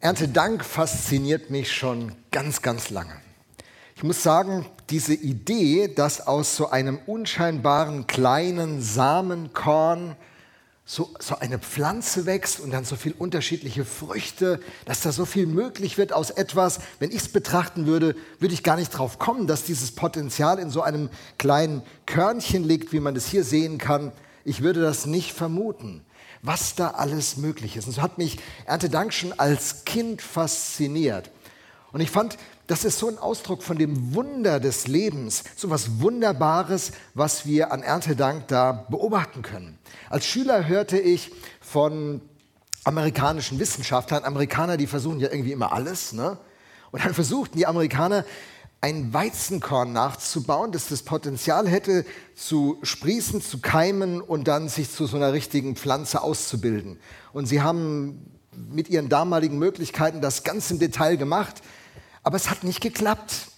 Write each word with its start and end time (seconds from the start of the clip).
Erntedank 0.00 0.62
fasziniert 0.62 1.48
mich 1.50 1.72
schon 1.72 2.12
ganz, 2.30 2.60
ganz 2.60 2.90
lange. 2.90 3.16
Ich 3.96 4.02
muss 4.02 4.22
sagen, 4.22 4.66
diese 4.90 5.14
Idee, 5.14 5.88
dass 5.88 6.26
aus 6.26 6.54
so 6.54 6.68
einem 6.68 6.98
unscheinbaren 7.06 8.06
kleinen 8.06 8.82
Samenkorn 8.82 10.14
so, 10.84 11.08
so 11.18 11.38
eine 11.38 11.58
Pflanze 11.58 12.26
wächst 12.26 12.60
und 12.60 12.72
dann 12.72 12.84
so 12.84 12.94
viele 12.94 13.14
unterschiedliche 13.14 13.86
Früchte, 13.86 14.60
dass 14.84 15.00
da 15.00 15.12
so 15.12 15.24
viel 15.24 15.46
möglich 15.46 15.96
wird 15.96 16.12
aus 16.12 16.30
etwas, 16.30 16.78
wenn 17.00 17.10
ich 17.10 17.22
es 17.22 17.28
betrachten 17.28 17.86
würde, 17.86 18.14
würde 18.38 18.54
ich 18.54 18.62
gar 18.62 18.76
nicht 18.76 18.90
drauf 18.90 19.18
kommen, 19.18 19.46
dass 19.46 19.64
dieses 19.64 19.92
Potenzial 19.92 20.58
in 20.58 20.68
so 20.68 20.82
einem 20.82 21.08
kleinen 21.38 21.82
Körnchen 22.04 22.64
liegt, 22.64 22.92
wie 22.92 23.00
man 23.00 23.16
es 23.16 23.26
hier 23.26 23.44
sehen 23.44 23.78
kann. 23.78 24.12
Ich 24.44 24.62
würde 24.62 24.82
das 24.82 25.06
nicht 25.06 25.32
vermuten 25.32 26.04
was 26.42 26.74
da 26.74 26.90
alles 26.90 27.36
möglich 27.36 27.76
ist. 27.76 27.86
Und 27.86 27.92
so 27.94 28.02
hat 28.02 28.18
mich 28.18 28.38
Erntedank 28.66 29.12
schon 29.12 29.32
als 29.38 29.84
Kind 29.84 30.22
fasziniert. 30.22 31.30
Und 31.92 32.00
ich 32.00 32.10
fand, 32.10 32.36
das 32.66 32.84
ist 32.84 32.98
so 32.98 33.08
ein 33.08 33.18
Ausdruck 33.18 33.62
von 33.62 33.78
dem 33.78 34.14
Wunder 34.14 34.58
des 34.58 34.88
Lebens, 34.88 35.44
so 35.56 35.70
was 35.70 36.00
Wunderbares, 36.00 36.92
was 37.14 37.46
wir 37.46 37.72
an 37.72 37.82
Erntedank 37.82 38.48
da 38.48 38.86
beobachten 38.90 39.42
können. 39.42 39.78
Als 40.10 40.26
Schüler 40.26 40.66
hörte 40.66 40.98
ich 40.98 41.30
von 41.60 42.20
amerikanischen 42.84 43.58
Wissenschaftlern, 43.58 44.24
Amerikaner, 44.24 44.76
die 44.76 44.86
versuchen 44.86 45.20
ja 45.20 45.30
irgendwie 45.30 45.52
immer 45.52 45.72
alles, 45.72 46.12
ne? 46.12 46.38
Und 46.92 47.04
dann 47.04 47.14
versuchten 47.14 47.58
die 47.58 47.66
Amerikaner 47.66 48.24
ein 48.80 49.12
Weizenkorn 49.12 49.92
nachzubauen, 49.92 50.72
das 50.72 50.88
das 50.88 51.02
Potenzial 51.02 51.68
hätte, 51.68 52.04
zu 52.34 52.78
sprießen, 52.82 53.40
zu 53.40 53.58
keimen 53.58 54.20
und 54.20 54.48
dann 54.48 54.68
sich 54.68 54.90
zu 54.90 55.06
so 55.06 55.16
einer 55.16 55.32
richtigen 55.32 55.76
Pflanze 55.76 56.22
auszubilden. 56.22 56.98
Und 57.32 57.46
sie 57.46 57.62
haben 57.62 58.36
mit 58.52 58.88
ihren 58.88 59.08
damaligen 59.08 59.58
Möglichkeiten 59.58 60.20
das 60.20 60.44
ganz 60.44 60.70
im 60.70 60.78
Detail 60.78 61.16
gemacht, 61.16 61.62
aber 62.22 62.36
es 62.36 62.50
hat 62.50 62.64
nicht 62.64 62.80
geklappt. 62.80 63.48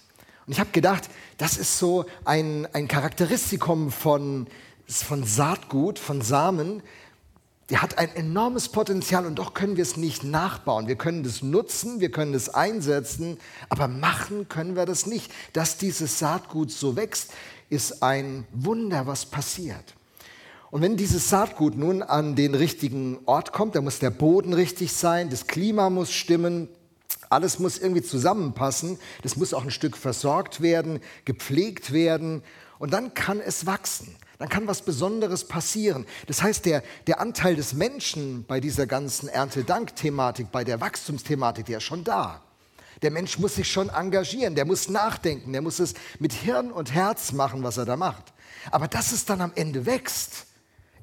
Und 0.45 0.53
ich 0.53 0.59
habe 0.59 0.71
gedacht, 0.71 1.09
das 1.37 1.57
ist 1.57 1.77
so 1.77 2.05
ein, 2.25 2.67
ein 2.73 2.87
Charakteristikum 2.87 3.91
von, 3.91 4.47
von 4.87 5.23
Saatgut, 5.23 5.99
von 5.99 6.21
Samen, 6.21 6.81
der 7.69 7.81
hat 7.83 7.97
ein 7.99 8.15
enormes 8.15 8.69
Potenzial 8.69 9.25
und 9.25 9.35
doch 9.35 9.53
können 9.53 9.77
wir 9.77 9.83
es 9.83 9.95
nicht 9.95 10.23
nachbauen. 10.23 10.87
Wir 10.87 10.95
können 10.95 11.23
das 11.23 11.43
nutzen, 11.43 11.99
wir 11.99 12.09
können 12.09 12.33
es 12.33 12.49
einsetzen, 12.49 13.37
aber 13.69 13.87
machen 13.87 14.49
können 14.49 14.75
wir 14.75 14.85
das 14.85 15.05
nicht. 15.05 15.31
Dass 15.53 15.77
dieses 15.77 16.17
Saatgut 16.17 16.71
so 16.71 16.95
wächst, 16.95 17.31
ist 17.69 18.01
ein 18.01 18.47
Wunder, 18.51 19.05
was 19.05 19.27
passiert. 19.27 19.95
Und 20.71 20.81
wenn 20.81 20.97
dieses 20.97 21.29
Saatgut 21.29 21.77
nun 21.77 22.01
an 22.01 22.35
den 22.35 22.55
richtigen 22.55 23.19
Ort 23.25 23.53
kommt, 23.53 23.75
dann 23.75 23.83
muss 23.83 23.99
der 23.99 24.11
Boden 24.11 24.53
richtig 24.53 24.93
sein, 24.93 25.29
das 25.29 25.47
Klima 25.47 25.89
muss 25.89 26.11
stimmen, 26.11 26.69
alles 27.29 27.59
muss 27.59 27.77
irgendwie 27.77 28.03
zusammenpassen, 28.03 28.97
das 29.21 29.35
muss 29.35 29.53
auch 29.53 29.63
ein 29.63 29.71
Stück 29.71 29.97
versorgt 29.97 30.61
werden, 30.61 30.99
gepflegt 31.25 31.91
werden 31.91 32.43
und 32.79 32.93
dann 32.93 33.13
kann 33.13 33.39
es 33.39 33.65
wachsen 33.65 34.15
dann 34.39 34.47
kann 34.47 34.67
was 34.67 34.81
Besonderes 34.81 35.43
passieren. 35.43 36.07
Das 36.27 36.41
heißt, 36.41 36.65
der, 36.65 36.81
der 37.07 37.19
Anteil 37.19 37.57
des 37.57 37.73
Menschen 37.73 38.45
bei 38.45 38.61
dieser 38.61 38.87
ganzen 38.87 39.27
Erntedank-Thematik, 39.27 40.49
bei 40.49 40.63
der 40.63 40.79
Wachstumsthematik, 40.79 41.65
der 41.65 41.79
ist 41.79 41.83
schon 41.83 42.05
da. 42.05 42.41
Der 43.01 43.11
Mensch 43.11 43.37
muss 43.37 43.55
sich 43.55 43.69
schon 43.69 43.89
engagieren, 43.89 44.55
der 44.55 44.65
muss 44.65 44.87
nachdenken, 44.87 45.51
der 45.51 45.61
muss 45.61 45.79
es 45.79 45.93
mit 46.19 46.31
Hirn 46.31 46.71
und 46.71 46.93
Herz 46.93 47.33
machen, 47.33 47.63
was 47.63 47.77
er 47.77 47.85
da 47.85 47.97
macht. 47.97 48.33
Aber 48.71 48.87
dass 48.87 49.11
es 49.11 49.25
dann 49.25 49.41
am 49.41 49.51
Ende 49.55 49.85
wächst, 49.85 50.47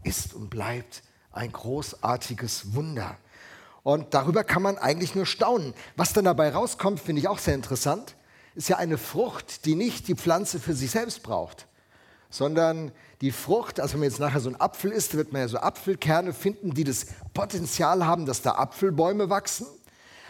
ist 0.03 0.33
und 0.33 0.49
bleibt 0.49 1.03
ein 1.31 1.53
großartiges 1.53 2.75
Wunder. 2.75 3.19
Und 3.83 4.15
darüber 4.15 4.45
kann 4.45 4.63
man 4.63 4.79
eigentlich 4.79 5.15
nur 5.15 5.27
staunen. 5.27 5.75
Was 5.95 6.15
dann 6.15 6.25
dabei 6.25 6.51
rauskommt, 6.51 7.01
finde 7.01 7.21
ich 7.21 7.29
auch 7.29 7.39
sehr 7.39 7.55
interessant, 7.55 8.17
ist 8.55 8.71
ja 8.71 8.79
eine 8.79 8.97
Frucht, 8.97 9.67
die 9.67 9.75
nicht 9.75 10.09
die 10.09 10.15
Pflanze 10.15 10.59
für 10.59 10.75
sich 10.75 10.91
selbst 10.91 11.23
braucht, 11.23 11.67
sondern 12.37 12.93
die 13.23 13.33
Frucht, 13.33 13.81
also 13.81 13.95
wenn 13.95 14.01
man 14.01 14.11
jetzt 14.11 14.21
nachher 14.21 14.41
so 14.41 14.51
ein 14.51 14.61
Apfel 14.61 14.93
isst, 14.93 15.15
wird 15.17 15.33
man 15.33 15.43
ja 15.43 15.49
so 15.49 15.59
Apfelkerne 15.59 16.35
finden, 16.35 16.75
die 16.75 16.85
das 16.85 17.07
Potenzial 17.33 18.07
haben, 18.07 18.27
dass 18.27 18.43
da 18.43 18.53
Apfelbäume 18.53 19.31
wachsen. 19.31 19.67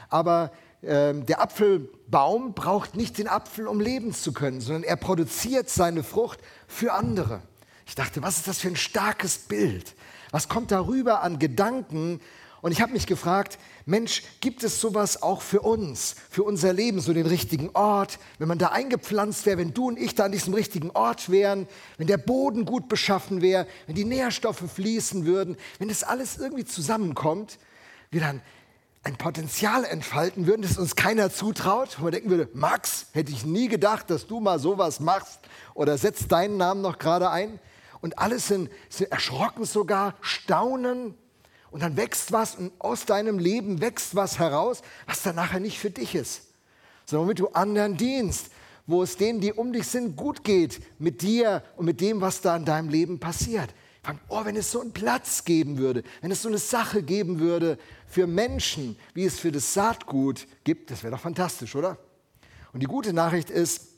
Aber 0.08 0.52
äh, 0.82 1.14
der 1.14 1.42
Apfelbaum 1.42 2.54
braucht 2.54 2.96
nicht 2.96 3.18
den 3.18 3.26
Apfel, 3.26 3.66
um 3.66 3.80
leben 3.80 4.14
zu 4.14 4.32
können, 4.32 4.60
sondern 4.60 4.84
er 4.84 4.96
produziert 4.96 5.68
seine 5.68 6.04
Frucht 6.04 6.38
für 6.68 6.92
andere. 6.92 7.42
Ich 7.86 7.96
dachte, 7.96 8.22
was 8.22 8.36
ist 8.36 8.48
das 8.48 8.60
für 8.60 8.68
ein 8.68 8.76
starkes 8.76 9.38
Bild? 9.38 9.94
Was 10.30 10.48
kommt 10.48 10.70
darüber 10.70 11.22
an 11.22 11.38
Gedanken, 11.38 12.20
und 12.66 12.72
ich 12.72 12.80
habe 12.80 12.94
mich 12.94 13.06
gefragt, 13.06 13.60
Mensch, 13.84 14.24
gibt 14.40 14.64
es 14.64 14.80
sowas 14.80 15.22
auch 15.22 15.40
für 15.40 15.60
uns, 15.60 16.16
für 16.28 16.42
unser 16.42 16.72
Leben, 16.72 16.98
so 16.98 17.12
den 17.12 17.26
richtigen 17.26 17.70
Ort, 17.74 18.18
wenn 18.40 18.48
man 18.48 18.58
da 18.58 18.70
eingepflanzt 18.70 19.46
wäre, 19.46 19.58
wenn 19.58 19.72
du 19.72 19.86
und 19.86 19.96
ich 19.96 20.16
da 20.16 20.24
an 20.24 20.32
diesem 20.32 20.52
richtigen 20.52 20.90
Ort 20.90 21.30
wären, 21.30 21.68
wenn 21.96 22.08
der 22.08 22.18
Boden 22.18 22.64
gut 22.64 22.88
beschaffen 22.88 23.40
wäre, 23.40 23.68
wenn 23.86 23.94
die 23.94 24.04
Nährstoffe 24.04 24.64
fließen 24.68 25.26
würden, 25.26 25.56
wenn 25.78 25.86
das 25.86 26.02
alles 26.02 26.38
irgendwie 26.38 26.64
zusammenkommt, 26.64 27.60
wir 28.10 28.20
dann 28.20 28.42
ein 29.04 29.14
Potenzial 29.14 29.84
entfalten 29.84 30.48
würden, 30.48 30.62
das 30.62 30.76
uns 30.76 30.96
keiner 30.96 31.30
zutraut, 31.30 32.00
wo 32.00 32.02
man 32.02 32.14
denken 32.14 32.30
würde, 32.30 32.48
Max, 32.52 33.06
hätte 33.12 33.30
ich 33.30 33.46
nie 33.46 33.68
gedacht, 33.68 34.10
dass 34.10 34.26
du 34.26 34.40
mal 34.40 34.58
sowas 34.58 34.98
machst 34.98 35.38
oder 35.74 35.96
setzt 35.98 36.32
deinen 36.32 36.56
Namen 36.56 36.80
noch 36.80 36.98
gerade 36.98 37.30
ein. 37.30 37.60
Und 38.00 38.18
alles 38.18 38.48
sind, 38.48 38.70
sind 38.88 39.12
erschrocken 39.12 39.66
sogar, 39.66 40.16
staunen, 40.20 41.14
und 41.70 41.82
dann 41.82 41.96
wächst 41.96 42.32
was 42.32 42.54
und 42.54 42.72
aus 42.78 43.06
deinem 43.06 43.38
Leben 43.38 43.80
wächst 43.80 44.14
was 44.14 44.38
heraus, 44.38 44.82
was 45.06 45.22
dann 45.22 45.36
nachher 45.36 45.60
nicht 45.60 45.78
für 45.78 45.90
dich 45.90 46.14
ist, 46.14 46.42
sondern 47.04 47.26
womit 47.26 47.38
du 47.38 47.48
anderen 47.48 47.96
dienst, 47.96 48.50
wo 48.86 49.02
es 49.02 49.16
denen, 49.16 49.40
die 49.40 49.52
um 49.52 49.72
dich 49.72 49.86
sind, 49.86 50.16
gut 50.16 50.44
geht 50.44 50.80
mit 50.98 51.22
dir 51.22 51.62
und 51.76 51.86
mit 51.86 52.00
dem, 52.00 52.20
was 52.20 52.40
da 52.40 52.56
in 52.56 52.64
deinem 52.64 52.88
Leben 52.88 53.18
passiert. 53.18 53.74
Oh, 54.28 54.44
wenn 54.44 54.54
es 54.54 54.70
so 54.70 54.80
einen 54.80 54.92
Platz 54.92 55.44
geben 55.44 55.78
würde, 55.78 56.04
wenn 56.20 56.30
es 56.30 56.42
so 56.42 56.48
eine 56.48 56.58
Sache 56.58 57.02
geben 57.02 57.40
würde 57.40 57.76
für 58.06 58.28
Menschen, 58.28 58.96
wie 59.14 59.24
es 59.24 59.40
für 59.40 59.50
das 59.50 59.74
Saatgut 59.74 60.46
gibt, 60.62 60.92
das 60.92 61.02
wäre 61.02 61.12
doch 61.16 61.20
fantastisch, 61.20 61.74
oder? 61.74 61.98
Und 62.72 62.80
die 62.80 62.86
gute 62.86 63.12
Nachricht 63.12 63.50
ist, 63.50 63.88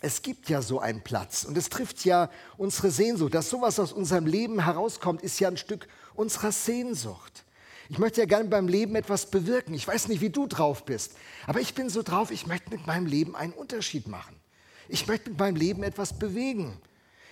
es 0.00 0.22
gibt 0.22 0.48
ja 0.48 0.62
so 0.62 0.80
einen 0.80 1.02
Platz 1.02 1.44
und 1.44 1.58
es 1.58 1.68
trifft 1.68 2.06
ja 2.06 2.30
unsere 2.56 2.90
Sehnsucht. 2.90 3.34
Dass 3.34 3.50
sowas 3.50 3.78
aus 3.78 3.92
unserem 3.92 4.24
Leben 4.24 4.64
herauskommt, 4.64 5.20
ist 5.20 5.38
ja 5.40 5.48
ein 5.48 5.58
Stück 5.58 5.88
unserer 6.14 6.52
Sehnsucht. 6.52 7.44
Ich 7.88 7.98
möchte 7.98 8.20
ja 8.20 8.26
gerne 8.26 8.48
beim 8.48 8.68
Leben 8.68 8.94
etwas 8.94 9.30
bewirken. 9.30 9.74
Ich 9.74 9.86
weiß 9.86 10.08
nicht, 10.08 10.20
wie 10.20 10.30
du 10.30 10.46
drauf 10.46 10.84
bist, 10.84 11.14
aber 11.46 11.60
ich 11.60 11.74
bin 11.74 11.88
so 11.88 12.02
drauf, 12.02 12.30
ich 12.30 12.46
möchte 12.46 12.70
mit 12.70 12.86
meinem 12.86 13.06
Leben 13.06 13.34
einen 13.34 13.52
Unterschied 13.52 14.06
machen. 14.06 14.36
Ich 14.88 15.06
möchte 15.06 15.30
mit 15.30 15.38
meinem 15.38 15.56
Leben 15.56 15.82
etwas 15.82 16.18
bewegen. 16.18 16.80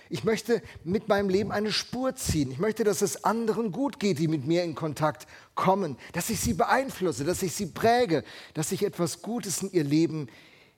Ich 0.09 0.23
möchte 0.23 0.63
mit 0.83 1.07
meinem 1.07 1.29
Leben 1.29 1.51
eine 1.51 1.71
Spur 1.71 2.15
ziehen. 2.15 2.51
Ich 2.51 2.57
möchte, 2.57 2.83
dass 2.83 3.01
es 3.01 3.23
anderen 3.23 3.71
gut 3.71 3.99
geht, 3.99 4.17
die 4.17 4.27
mit 4.27 4.45
mir 4.47 4.63
in 4.63 4.73
Kontakt 4.73 5.27
kommen, 5.53 5.97
dass 6.13 6.31
ich 6.31 6.39
sie 6.39 6.55
beeinflusse, 6.55 7.25
dass 7.25 7.43
ich 7.43 7.53
sie 7.53 7.67
präge, 7.67 8.23
dass 8.55 8.71
ich 8.71 8.83
etwas 8.83 9.21
Gutes 9.21 9.61
in 9.61 9.71
ihr 9.71 9.83
Leben 9.83 10.27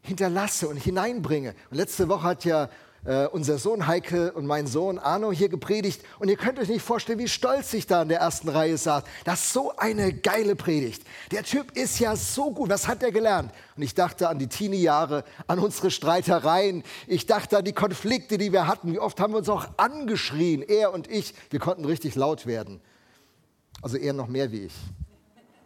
hinterlasse 0.01 0.67
und 0.67 0.77
hineinbringe. 0.77 1.55
Und 1.69 1.77
letzte 1.77 2.09
Woche 2.09 2.23
hat 2.23 2.45
ja 2.45 2.69
äh, 3.03 3.25
unser 3.27 3.57
Sohn 3.57 3.87
Heike 3.87 4.31
und 4.33 4.45
mein 4.45 4.67
Sohn 4.67 4.99
Arno 4.99 5.31
hier 5.31 5.49
gepredigt. 5.49 6.01
Und 6.19 6.29
ihr 6.29 6.37
könnt 6.37 6.59
euch 6.59 6.69
nicht 6.69 6.83
vorstellen, 6.83 7.19
wie 7.19 7.27
stolz 7.27 7.73
ich 7.73 7.87
da 7.87 8.03
in 8.03 8.09
der 8.09 8.19
ersten 8.19 8.49
Reihe 8.49 8.77
saß. 8.77 9.03
Das 9.23 9.45
ist 9.45 9.53
so 9.53 9.75
eine 9.75 10.13
geile 10.13 10.55
Predigt. 10.55 11.03
Der 11.31 11.43
Typ 11.43 11.75
ist 11.75 11.99
ja 11.99 12.15
so 12.15 12.51
gut. 12.51 12.69
Was 12.69 12.87
hat 12.87 13.01
er 13.03 13.11
gelernt? 13.11 13.51
Und 13.75 13.83
ich 13.83 13.95
dachte 13.95 14.29
an 14.29 14.39
die 14.39 14.47
Teenie-Jahre, 14.47 15.23
an 15.47 15.59
unsere 15.59 15.89
Streitereien. 15.89 16.83
Ich 17.07 17.25
dachte 17.25 17.57
an 17.57 17.65
die 17.65 17.73
Konflikte, 17.73 18.37
die 18.37 18.51
wir 18.51 18.67
hatten. 18.67 18.93
Wie 18.93 18.99
oft 18.99 19.19
haben 19.19 19.33
wir 19.33 19.37
uns 19.37 19.49
auch 19.49 19.67
angeschrien, 19.77 20.61
er 20.61 20.93
und 20.93 21.09
ich. 21.09 21.33
Wir 21.49 21.59
konnten 21.59 21.85
richtig 21.85 22.15
laut 22.15 22.45
werden. 22.45 22.81
Also 23.81 23.97
er 23.97 24.13
noch 24.13 24.27
mehr 24.27 24.51
wie 24.51 24.65
ich. 24.65 24.73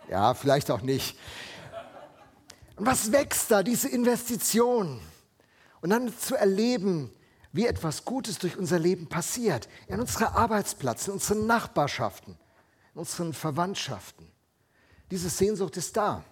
Ja, 0.09 0.33
vielleicht 0.33 0.71
auch 0.71 0.81
nicht. 0.81 1.17
Und 2.77 2.85
was 2.85 3.11
wächst 3.11 3.51
da, 3.51 3.63
diese 3.63 3.89
Investition? 3.89 4.99
Und 5.81 5.89
dann 5.89 6.17
zu 6.17 6.35
erleben, 6.35 7.11
wie 7.55 7.67
etwas 7.67 8.03
Gutes 8.03 8.37
durch 8.37 8.57
unser 8.57 8.79
Leben 8.79 9.07
passiert. 9.07 9.69
In 9.87 10.01
unserer 10.01 10.35
Arbeitsplatz, 10.35 11.07
in 11.07 11.13
unseren 11.13 11.47
Nachbarschaften, 11.47 12.37
in 12.93 12.99
unseren 12.99 13.31
Verwandtschaften. 13.31 14.27
Diese 15.09 15.29
Sehnsucht 15.29 15.77
ist 15.77 15.95
da. 15.95 16.25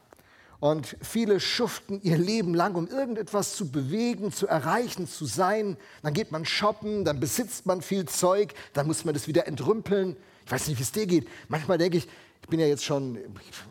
Und 0.60 0.98
viele 1.02 1.40
schuften 1.40 2.02
ihr 2.02 2.18
Leben 2.18 2.54
lang, 2.54 2.76
um 2.76 2.88
irgendetwas 2.88 3.56
zu 3.56 3.72
bewegen, 3.72 4.34
zu 4.34 4.48
erreichen, 4.48 5.08
zu 5.08 5.26
sein. 5.26 5.78
Dann 6.02 6.14
geht 6.14 6.32
man 6.34 6.46
shoppen, 6.46 7.06
dann 7.06 7.22
besitzt 7.22 7.66
man 7.66 7.82
viel 7.82 8.06
Zeug, 8.06 8.54
dann 8.74 8.88
muss 8.88 9.06
man 9.06 9.14
das 9.14 9.28
wieder 9.28 9.48
entrümpeln. 9.48 10.18
Ich 10.46 10.52
weiß 10.52 10.68
nicht, 10.68 10.78
wie 10.78 10.84
es 10.84 10.92
dir 10.92 11.08
geht. 11.08 11.30
Manchmal 11.48 11.78
denke 11.78 11.98
ich, 11.98 12.08
ich 12.42 12.48
bin 12.50 12.60
ja 12.60 12.66
jetzt 12.66 12.84
schon 12.84 13.18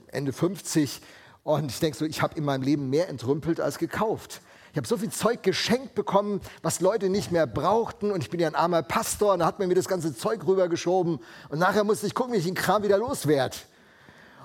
Ende 0.06 0.32
50 0.32 1.02
und 1.44 1.70
ich 1.70 1.80
denke 1.80 1.98
so, 1.98 2.06
ich 2.06 2.22
habe 2.22 2.38
in 2.38 2.44
meinem 2.44 2.62
Leben 2.62 2.88
mehr 2.88 3.10
entrümpelt 3.10 3.60
als 3.60 3.78
gekauft. 3.78 4.40
Ich 4.72 4.78
habe 4.78 4.86
so 4.86 4.96
viel 4.96 5.10
Zeug 5.10 5.42
geschenkt 5.42 5.94
bekommen, 5.94 6.40
was 6.62 6.80
Leute 6.80 7.10
nicht 7.10 7.30
mehr 7.30 7.46
brauchten. 7.46 8.10
Und 8.10 8.22
ich 8.22 8.30
bin 8.30 8.40
ja 8.40 8.48
ein 8.48 8.54
armer 8.54 8.82
Pastor 8.82 9.34
und 9.34 9.40
da 9.40 9.46
hat 9.46 9.58
man 9.58 9.68
mir 9.68 9.74
das 9.74 9.86
ganze 9.86 10.16
Zeug 10.16 10.46
rübergeschoben. 10.46 11.18
Und 11.50 11.58
nachher 11.58 11.84
musste 11.84 12.06
ich 12.06 12.14
gucken, 12.14 12.32
wie 12.32 12.38
ich 12.38 12.46
den 12.46 12.54
Kram 12.54 12.82
wieder 12.82 12.96
loswerde. 12.96 13.56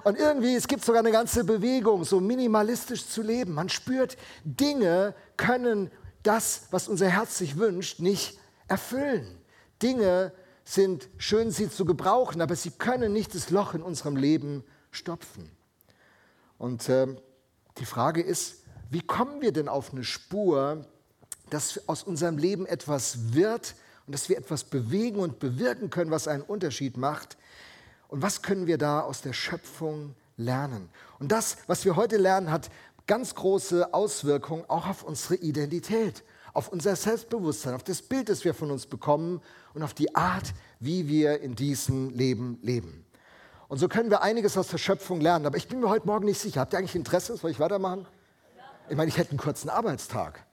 Und 0.03 0.17
irgendwie, 0.17 0.53
es 0.55 0.67
gibt 0.67 0.83
sogar 0.83 0.99
eine 0.99 1.11
ganze 1.11 1.45
Bewegung, 1.45 2.03
so 2.03 2.19
minimalistisch 2.19 3.07
zu 3.07 3.21
leben. 3.21 3.53
Man 3.53 3.69
spürt, 3.69 4.17
Dinge 4.43 5.15
können 5.37 5.91
das, 6.23 6.67
was 6.71 6.89
unser 6.89 7.07
Herz 7.07 7.37
sich 7.37 7.57
wünscht, 7.57 7.99
nicht 7.99 8.37
erfüllen. 8.67 9.39
Dinge 9.81 10.33
sind 10.65 11.07
schön, 11.17 11.51
sie 11.51 11.69
zu 11.69 11.85
gebrauchen, 11.85 12.41
aber 12.41 12.57
sie 12.57 12.71
können 12.71 13.13
nicht 13.13 13.33
das 13.33 13.49
Loch 13.49 13.73
in 13.73 13.81
unserem 13.81 14.17
Leben 14.17 14.65
stopfen. 14.91 15.49
Und 16.57 16.89
äh, 16.89 17.07
die 17.77 17.85
Frage 17.85 18.21
ist, 18.21 18.63
wie 18.89 19.01
kommen 19.01 19.41
wir 19.41 19.51
denn 19.51 19.67
auf 19.67 19.91
eine 19.91 20.03
Spur, 20.03 20.85
dass 21.49 21.87
aus 21.87 22.03
unserem 22.03 22.37
Leben 22.37 22.65
etwas 22.65 23.33
wird 23.33 23.75
und 24.05 24.13
dass 24.13 24.29
wir 24.29 24.37
etwas 24.37 24.63
bewegen 24.63 25.19
und 25.19 25.39
bewirken 25.39 25.89
können, 25.89 26.11
was 26.11 26.27
einen 26.27 26.43
Unterschied 26.43 26.97
macht? 26.97 27.37
Und 28.07 28.21
was 28.21 28.41
können 28.41 28.67
wir 28.67 28.77
da 28.77 29.01
aus 29.01 29.21
der 29.21 29.33
Schöpfung 29.33 30.15
lernen? 30.37 30.89
Und 31.19 31.31
das, 31.31 31.57
was 31.67 31.83
wir 31.83 31.95
heute 31.95 32.17
lernen, 32.17 32.51
hat 32.51 32.69
ganz 33.05 33.35
große 33.35 33.93
Auswirkungen 33.93 34.63
auch 34.67 34.87
auf 34.87 35.03
unsere 35.03 35.35
Identität, 35.35 36.23
auf 36.53 36.69
unser 36.69 36.95
Selbstbewusstsein, 36.95 37.73
auf 37.73 37.83
das 37.83 38.01
Bild, 38.01 38.29
das 38.29 38.45
wir 38.45 38.53
von 38.53 38.71
uns 38.71 38.85
bekommen 38.85 39.41
und 39.73 39.83
auf 39.83 39.93
die 39.93 40.15
Art, 40.15 40.53
wie 40.79 41.07
wir 41.07 41.41
in 41.41 41.55
diesem 41.55 42.09
Leben 42.11 42.59
leben. 42.61 43.05
Und 43.67 43.79
so 43.79 43.89
können 43.89 44.09
wir 44.09 44.21
einiges 44.21 44.57
aus 44.57 44.69
der 44.69 44.77
Schöpfung 44.77 45.19
lernen. 45.19 45.45
Aber 45.45 45.57
ich 45.57 45.67
bin 45.67 45.81
mir 45.81 45.89
heute 45.89 46.07
Morgen 46.07 46.25
nicht 46.25 46.39
sicher. 46.39 46.61
Habt 46.61 46.73
ihr 46.73 46.79
eigentlich 46.79 46.95
Interesse? 46.95 47.35
Soll 47.35 47.51
ich 47.51 47.59
weitermachen? 47.59 48.07
Ich 48.89 48.95
meine, 48.95 49.09
ich 49.09 49.17
hätte 49.17 49.31
einen 49.31 49.39
kurzen 49.39 49.69
Arbeitstag. 49.69 50.43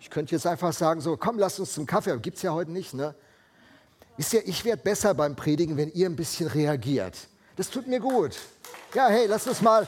Ich 0.00 0.10
könnte 0.10 0.34
jetzt 0.34 0.46
einfach 0.46 0.72
sagen, 0.72 1.00
so, 1.00 1.16
komm, 1.16 1.38
lass 1.38 1.58
uns 1.60 1.74
zum 1.74 1.86
Kaffee. 1.86 2.16
Gibt 2.18 2.36
es 2.36 2.42
ja 2.42 2.52
heute 2.52 2.72
nicht, 2.72 2.94
ne? 2.94 3.14
Wisst 4.16 4.32
ihr, 4.32 4.46
ich 4.46 4.64
werde 4.64 4.82
besser 4.82 5.14
beim 5.14 5.36
Predigen, 5.36 5.76
wenn 5.76 5.92
ihr 5.92 6.08
ein 6.08 6.16
bisschen 6.16 6.48
reagiert. 6.48 7.16
Das 7.54 7.70
tut 7.70 7.86
mir 7.86 8.00
gut. 8.00 8.36
Ja, 8.94 9.08
hey, 9.08 9.26
lass 9.26 9.46
uns 9.46 9.62
mal. 9.62 9.86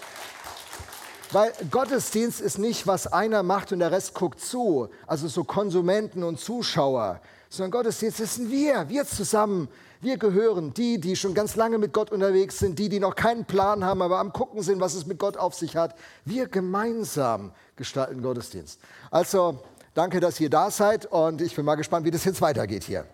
Weil 1.32 1.52
Gottesdienst 1.70 2.40
ist 2.40 2.58
nicht, 2.58 2.86
was 2.86 3.06
einer 3.08 3.42
macht 3.42 3.72
und 3.72 3.80
der 3.80 3.90
Rest 3.90 4.14
guckt 4.14 4.40
zu. 4.40 4.88
Also 5.06 5.26
so 5.26 5.42
Konsumenten 5.42 6.22
und 6.22 6.38
Zuschauer. 6.38 7.20
Sondern 7.48 7.72
Gottesdienst 7.72 8.18
sind 8.18 8.50
wir, 8.50 8.88
wir 8.88 9.04
zusammen. 9.04 9.68
Wir 10.02 10.16
gehören, 10.16 10.72
die, 10.72 10.98
die 10.98 11.14
schon 11.14 11.34
ganz 11.34 11.56
lange 11.56 11.76
mit 11.76 11.92
Gott 11.92 12.10
unterwegs 12.10 12.58
sind, 12.58 12.78
die, 12.78 12.88
die 12.88 13.00
noch 13.00 13.14
keinen 13.14 13.44
Plan 13.44 13.84
haben, 13.84 14.00
aber 14.00 14.18
am 14.18 14.32
Gucken 14.32 14.62
sind, 14.62 14.80
was 14.80 14.94
es 14.94 15.04
mit 15.04 15.18
Gott 15.18 15.36
auf 15.36 15.54
sich 15.54 15.76
hat. 15.76 15.94
Wir 16.24 16.48
gemeinsam 16.48 17.52
gestalten 17.76 18.22
Gottesdienst. 18.22 18.80
Also 19.10 19.62
danke, 19.92 20.20
dass 20.20 20.40
ihr 20.40 20.48
da 20.48 20.70
seid 20.70 21.04
und 21.04 21.42
ich 21.42 21.54
bin 21.54 21.66
mal 21.66 21.74
gespannt, 21.74 22.06
wie 22.06 22.10
das 22.10 22.24
jetzt 22.24 22.40
weitergeht 22.40 22.84
hier. 22.84 23.04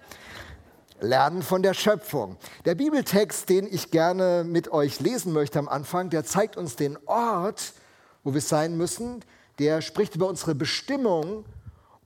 Lernen 1.01 1.43
von 1.43 1.61
der 1.61 1.75
Schöpfung. 1.75 2.37
Der 2.65 2.77
Bibeltext, 2.77 3.49
den 3.49 3.67
ich 3.67 3.91
gerne 3.91 4.45
mit 4.47 4.71
euch 4.71 5.01
lesen 5.01 5.33
möchte 5.33 5.59
am 5.59 5.69
Anfang, 5.69 6.09
der 6.09 6.25
zeigt 6.25 6.57
uns 6.57 6.77
den 6.77 6.97
Ort, 7.07 7.73
wo 8.23 8.33
wir 8.33 8.41
sein 8.41 8.77
müssen. 8.77 9.25
Der 9.59 9.83
spricht 9.83 10.15
über 10.15 10.29
unsere 10.29 10.55
Bestimmung 10.55 11.47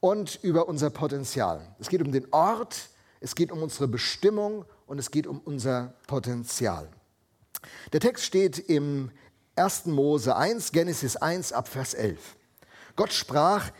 und 0.01 0.39
über 0.43 0.69
unser 0.69 0.89
Potenzial. 0.89 1.61
Es 1.79 1.91
geht 1.91 2.01
um 2.01 2.13
den 2.13 2.27
Ort, 2.33 2.89
es 3.21 3.35
geht 3.35 3.53
um 3.53 3.63
unsere 3.63 3.87
Bestimmung 3.87 4.65
und 4.87 4.99
es 4.99 5.11
geht 5.11 5.27
um 5.27 5.41
unser 5.41 5.95
Potenzial. 6.07 6.89
Der 7.93 8.01
Text 8.01 8.25
steht 8.25 8.59
im 8.59 9.11
1. 9.57 9.87
Mose 9.87 10.35
1, 10.35 10.73
Genesis 10.73 11.17
1 11.17 11.53
ab 11.53 11.69
Vers 11.69 11.93
11. 11.95 12.37
Gott 12.97 13.13
sprach, 13.13 13.71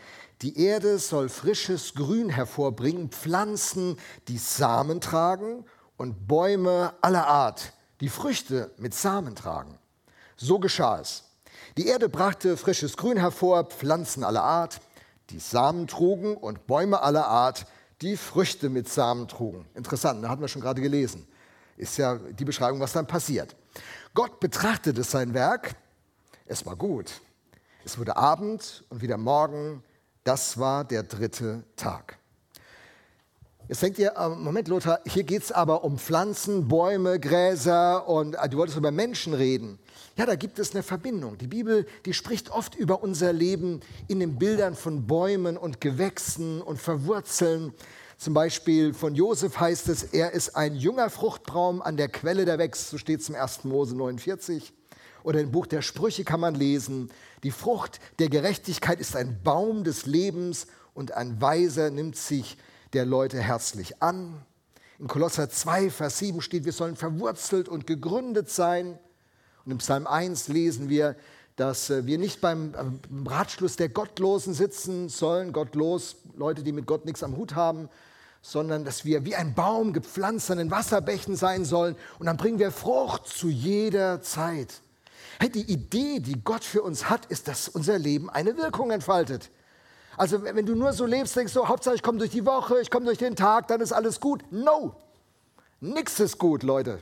die 0.43 0.59
Erde 0.59 0.97
soll 0.99 1.29
frisches 1.29 1.93
Grün 1.93 2.29
hervorbringen, 2.29 3.09
Pflanzen, 3.09 3.97
die 4.27 4.37
Samen 4.37 5.01
tragen 5.01 5.65
und 5.97 6.27
Bäume 6.27 6.93
aller 7.01 7.27
Art, 7.27 7.73
die 7.99 8.09
Früchte 8.09 8.71
mit 8.77 8.93
Samen 8.93 9.35
tragen. 9.35 9.77
So 10.37 10.59
geschah 10.59 10.99
es. 10.99 11.23
Die 11.77 11.87
Erde 11.87 12.09
brachte 12.09 12.57
frisches 12.57 12.97
Grün 12.97 13.17
hervor, 13.17 13.65
Pflanzen 13.65 14.23
aller 14.23 14.43
Art, 14.43 14.81
die 15.29 15.39
Samen 15.39 15.87
trugen 15.87 16.35
und 16.35 16.67
Bäume 16.67 17.01
aller 17.01 17.27
Art, 17.27 17.65
die 18.01 18.17
Früchte 18.17 18.69
mit 18.69 18.89
Samen 18.89 19.27
trugen. 19.27 19.65
Interessant, 19.75 20.23
da 20.23 20.29
hatten 20.29 20.41
wir 20.41 20.47
schon 20.47 20.61
gerade 20.61 20.81
gelesen. 20.81 21.27
Ist 21.77 21.97
ja 21.97 22.15
die 22.15 22.45
Beschreibung, 22.45 22.79
was 22.79 22.93
dann 22.93 23.07
passiert. 23.07 23.55
Gott 24.13 24.39
betrachtete 24.39 25.03
sein 25.03 25.33
Werk, 25.33 25.75
es 26.45 26.65
war 26.65 26.75
gut. 26.75 27.21
Es 27.85 27.97
wurde 27.97 28.15
Abend 28.17 28.83
und 28.89 29.01
wieder 29.01 29.17
Morgen, 29.17 29.83
das 30.23 30.57
war 30.59 30.83
der 30.83 31.03
dritte 31.03 31.63
Tag. 31.75 32.17
Jetzt 33.67 33.81
denkt 33.81 33.99
ihr, 33.99 34.13
äh, 34.17 34.29
Moment 34.29 34.67
Lothar, 34.67 34.99
hier 35.05 35.23
geht 35.23 35.43
es 35.43 35.51
aber 35.51 35.83
um 35.83 35.97
Pflanzen, 35.97 36.67
Bäume, 36.67 37.19
Gräser 37.19 38.07
und 38.07 38.35
äh, 38.35 38.49
du 38.49 38.57
wolltest 38.57 38.77
über 38.77 38.91
Menschen 38.91 39.33
reden. 39.33 39.79
Ja, 40.21 40.27
da 40.27 40.35
gibt 40.35 40.59
es 40.59 40.75
eine 40.75 40.83
Verbindung. 40.83 41.39
Die 41.39 41.47
Bibel, 41.47 41.87
die 42.05 42.13
spricht 42.13 42.51
oft 42.51 42.75
über 42.75 43.01
unser 43.01 43.33
Leben 43.33 43.79
in 44.07 44.19
den 44.19 44.37
Bildern 44.37 44.75
von 44.75 45.07
Bäumen 45.07 45.57
und 45.57 45.81
Gewächsen 45.81 46.61
und 46.61 46.77
Verwurzeln. 46.77 47.73
Zum 48.19 48.35
Beispiel 48.35 48.93
von 48.93 49.15
Josef 49.15 49.59
heißt 49.59 49.89
es, 49.89 50.03
er 50.03 50.33
ist 50.33 50.55
ein 50.55 50.75
junger 50.75 51.09
Fruchtbaum 51.09 51.81
an 51.81 51.97
der 51.97 52.07
Quelle 52.07 52.45
der 52.45 52.59
wächst, 52.59 52.91
so 52.91 52.99
steht 52.99 53.21
es 53.21 53.29
im 53.29 53.35
1. 53.35 53.63
Mose 53.63 53.95
49. 53.95 54.71
Oder 55.23 55.41
im 55.41 55.49
Buch 55.49 55.65
der 55.65 55.81
Sprüche 55.81 56.23
kann 56.23 56.39
man 56.39 56.53
lesen, 56.53 57.09
die 57.41 57.49
Frucht 57.49 57.99
der 58.19 58.29
Gerechtigkeit 58.29 58.99
ist 58.99 59.15
ein 59.15 59.41
Baum 59.41 59.83
des 59.83 60.05
Lebens 60.05 60.67
und 60.93 61.13
ein 61.13 61.41
Weiser 61.41 61.89
nimmt 61.89 62.15
sich 62.15 62.59
der 62.93 63.07
Leute 63.07 63.39
herzlich 63.39 64.03
an. 64.03 64.45
In 64.99 65.07
Kolosser 65.07 65.49
2, 65.49 65.89
Vers 65.89 66.19
7 66.19 66.41
steht, 66.41 66.65
wir 66.65 66.73
sollen 66.73 66.95
verwurzelt 66.95 67.67
und 67.67 67.87
gegründet 67.87 68.51
sein. 68.51 68.99
Und 69.65 69.71
im 69.71 69.77
Psalm 69.77 70.07
1 70.07 70.47
lesen 70.47 70.89
wir, 70.89 71.15
dass 71.55 71.89
äh, 71.89 72.05
wir 72.05 72.17
nicht 72.17 72.41
beim 72.41 72.73
Ratschluss 73.25 73.75
der 73.75 73.89
Gottlosen 73.89 74.53
sitzen 74.53 75.09
sollen, 75.09 75.53
gottlos, 75.53 76.17
Leute, 76.35 76.63
die 76.63 76.71
mit 76.71 76.87
Gott 76.87 77.05
nichts 77.05 77.23
am 77.23 77.37
Hut 77.37 77.55
haben, 77.55 77.89
sondern 78.41 78.83
dass 78.85 79.05
wir 79.05 79.25
wie 79.25 79.35
ein 79.35 79.53
Baum 79.53 79.93
gepflanzt 79.93 80.49
an 80.49 80.57
den 80.57 80.71
Wasserbächen 80.71 81.35
sein 81.35 81.63
sollen 81.63 81.95
und 82.17 82.25
dann 82.25 82.37
bringen 82.37 82.57
wir 82.57 82.71
Frucht 82.71 83.27
zu 83.27 83.49
jeder 83.49 84.21
Zeit. 84.21 84.81
Hey, 85.39 85.49
die 85.49 85.71
Idee, 85.71 86.19
die 86.19 86.43
Gott 86.43 86.63
für 86.63 86.81
uns 86.81 87.09
hat, 87.09 87.27
ist, 87.27 87.47
dass 87.47 87.67
unser 87.67 87.99
Leben 87.99 88.29
eine 88.29 88.57
Wirkung 88.57 88.91
entfaltet. 88.91 89.49
Also 90.17 90.43
wenn 90.43 90.65
du 90.65 90.75
nur 90.75 90.93
so 90.93 91.05
lebst, 91.05 91.35
denkst 91.35 91.53
du, 91.53 91.67
Hauptsache 91.67 91.95
ich 91.95 92.03
komme 92.03 92.17
durch 92.17 92.31
die 92.31 92.45
Woche, 92.45 92.81
ich 92.81 92.91
komme 92.91 93.05
durch 93.05 93.17
den 93.17 93.35
Tag, 93.35 93.67
dann 93.67 93.81
ist 93.81 93.91
alles 93.91 94.19
gut. 94.19 94.43
No, 94.51 94.95
nichts 95.79 96.19
ist 96.19 96.37
gut, 96.37 96.63
Leute. 96.63 96.99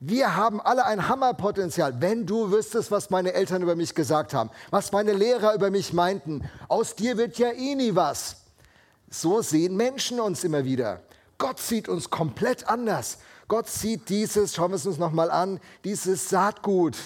Wir 0.00 0.36
haben 0.36 0.60
alle 0.60 0.84
ein 0.84 1.08
Hammerpotenzial. 1.08 2.00
Wenn 2.00 2.26
du 2.26 2.50
wüsstest, 2.50 2.90
was 2.90 3.08
meine 3.08 3.32
Eltern 3.32 3.62
über 3.62 3.76
mich 3.76 3.94
gesagt 3.94 4.34
haben, 4.34 4.50
was 4.70 4.92
meine 4.92 5.12
Lehrer 5.12 5.54
über 5.54 5.70
mich 5.70 5.92
meinten, 5.94 6.44
aus 6.68 6.94
dir 6.94 7.16
wird 7.16 7.38
ja 7.38 7.50
eh 7.52 7.74
nie 7.74 7.94
was. 7.94 8.36
So 9.08 9.40
sehen 9.40 9.76
Menschen 9.76 10.20
uns 10.20 10.44
immer 10.44 10.64
wieder. 10.64 11.00
Gott 11.38 11.60
sieht 11.60 11.88
uns 11.88 12.10
komplett 12.10 12.68
anders. 12.68 13.18
Gott 13.48 13.68
sieht 13.68 14.08
dieses, 14.08 14.54
schauen 14.54 14.72
wir 14.72 14.76
es 14.76 14.86
uns 14.86 14.98
nochmal 14.98 15.30
an, 15.30 15.60
dieses 15.84 16.28
Saatgut. 16.28 16.96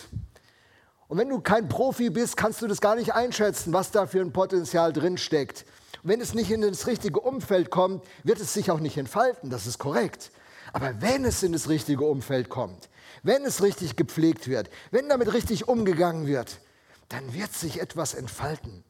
Und 1.07 1.19
wenn 1.19 1.29
du 1.29 1.41
kein 1.41 1.69
Profi 1.69 2.11
bist, 2.11 2.37
kannst 2.37 2.63
du 2.63 2.67
das 2.67 2.81
gar 2.81 2.97
nicht 2.97 3.15
einschätzen, 3.15 3.73
was 3.73 3.91
da 3.91 4.07
für 4.07 4.21
ein 4.21 4.33
Potenzial 4.33 4.93
drinsteckt. 4.93 5.65
Und 6.03 6.09
wenn 6.09 6.21
es 6.21 6.35
nicht 6.35 6.51
in 6.51 6.63
das 6.63 6.87
richtige 6.87 7.21
Umfeld 7.21 7.71
kommt, 7.71 8.05
wird 8.25 8.41
es 8.41 8.55
sich 8.55 8.71
auch 8.71 8.81
nicht 8.81 8.97
entfalten, 8.97 9.51
das 9.51 9.67
ist 9.67 9.79
korrekt. 9.79 10.31
Aber 10.73 11.01
wenn 11.01 11.25
es 11.25 11.43
in 11.43 11.53
das 11.53 11.69
richtige 11.69 12.05
Umfeld 12.05 12.49
kommt, 12.49 12.89
wenn 13.23 13.45
es 13.45 13.63
richtig 13.63 13.97
gepflegt 13.97 14.49
wird, 14.49 14.71
wenn 14.91 15.09
damit 15.09 15.33
richtig 15.33 15.69
umgegangen 15.69 16.27
wird, 16.27 16.61
dann 17.09 17.35
wird 17.35 17.53
sich 17.53 17.81
etwas 17.81 18.15
entfalten. 18.15 18.85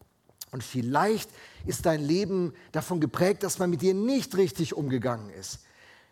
Und 0.52 0.64
vielleicht 0.64 1.30
ist 1.64 1.86
dein 1.86 2.02
Leben 2.02 2.52
davon 2.72 3.00
geprägt, 3.00 3.42
dass 3.42 3.58
man 3.58 3.70
mit 3.70 3.82
dir 3.82 3.94
nicht 3.94 4.36
richtig 4.36 4.74
umgegangen 4.74 5.30
ist, 5.30 5.60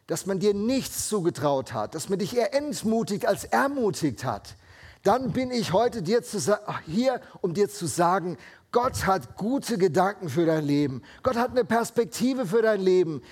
dass 0.06 0.26
man 0.26 0.38
dir 0.38 0.54
nichts 0.54 1.08
zugetraut 1.08 1.72
hat, 1.72 1.94
dass 1.94 2.08
man 2.08 2.18
dich 2.18 2.36
eher 2.36 2.54
entmutigt 2.54 3.26
als 3.26 3.44
ermutigt 3.44 4.24
hat. 4.24 4.56
Dann 5.02 5.32
bin 5.32 5.50
ich 5.50 5.72
heute 5.72 6.02
dir 6.02 6.22
zu, 6.22 6.38
hier, 6.86 7.20
um 7.40 7.54
dir 7.54 7.68
zu 7.68 7.86
sagen, 7.86 8.36
Gott 8.72 9.06
hat 9.06 9.36
gute 9.36 9.78
Gedanken 9.78 10.28
für 10.28 10.46
dein 10.46 10.64
Leben. 10.64 11.02
Gott 11.22 11.36
hat 11.36 11.50
eine 11.50 11.64
Perspektive 11.64 12.46
für 12.46 12.62
dein 12.62 12.80
Leben. 12.80 13.22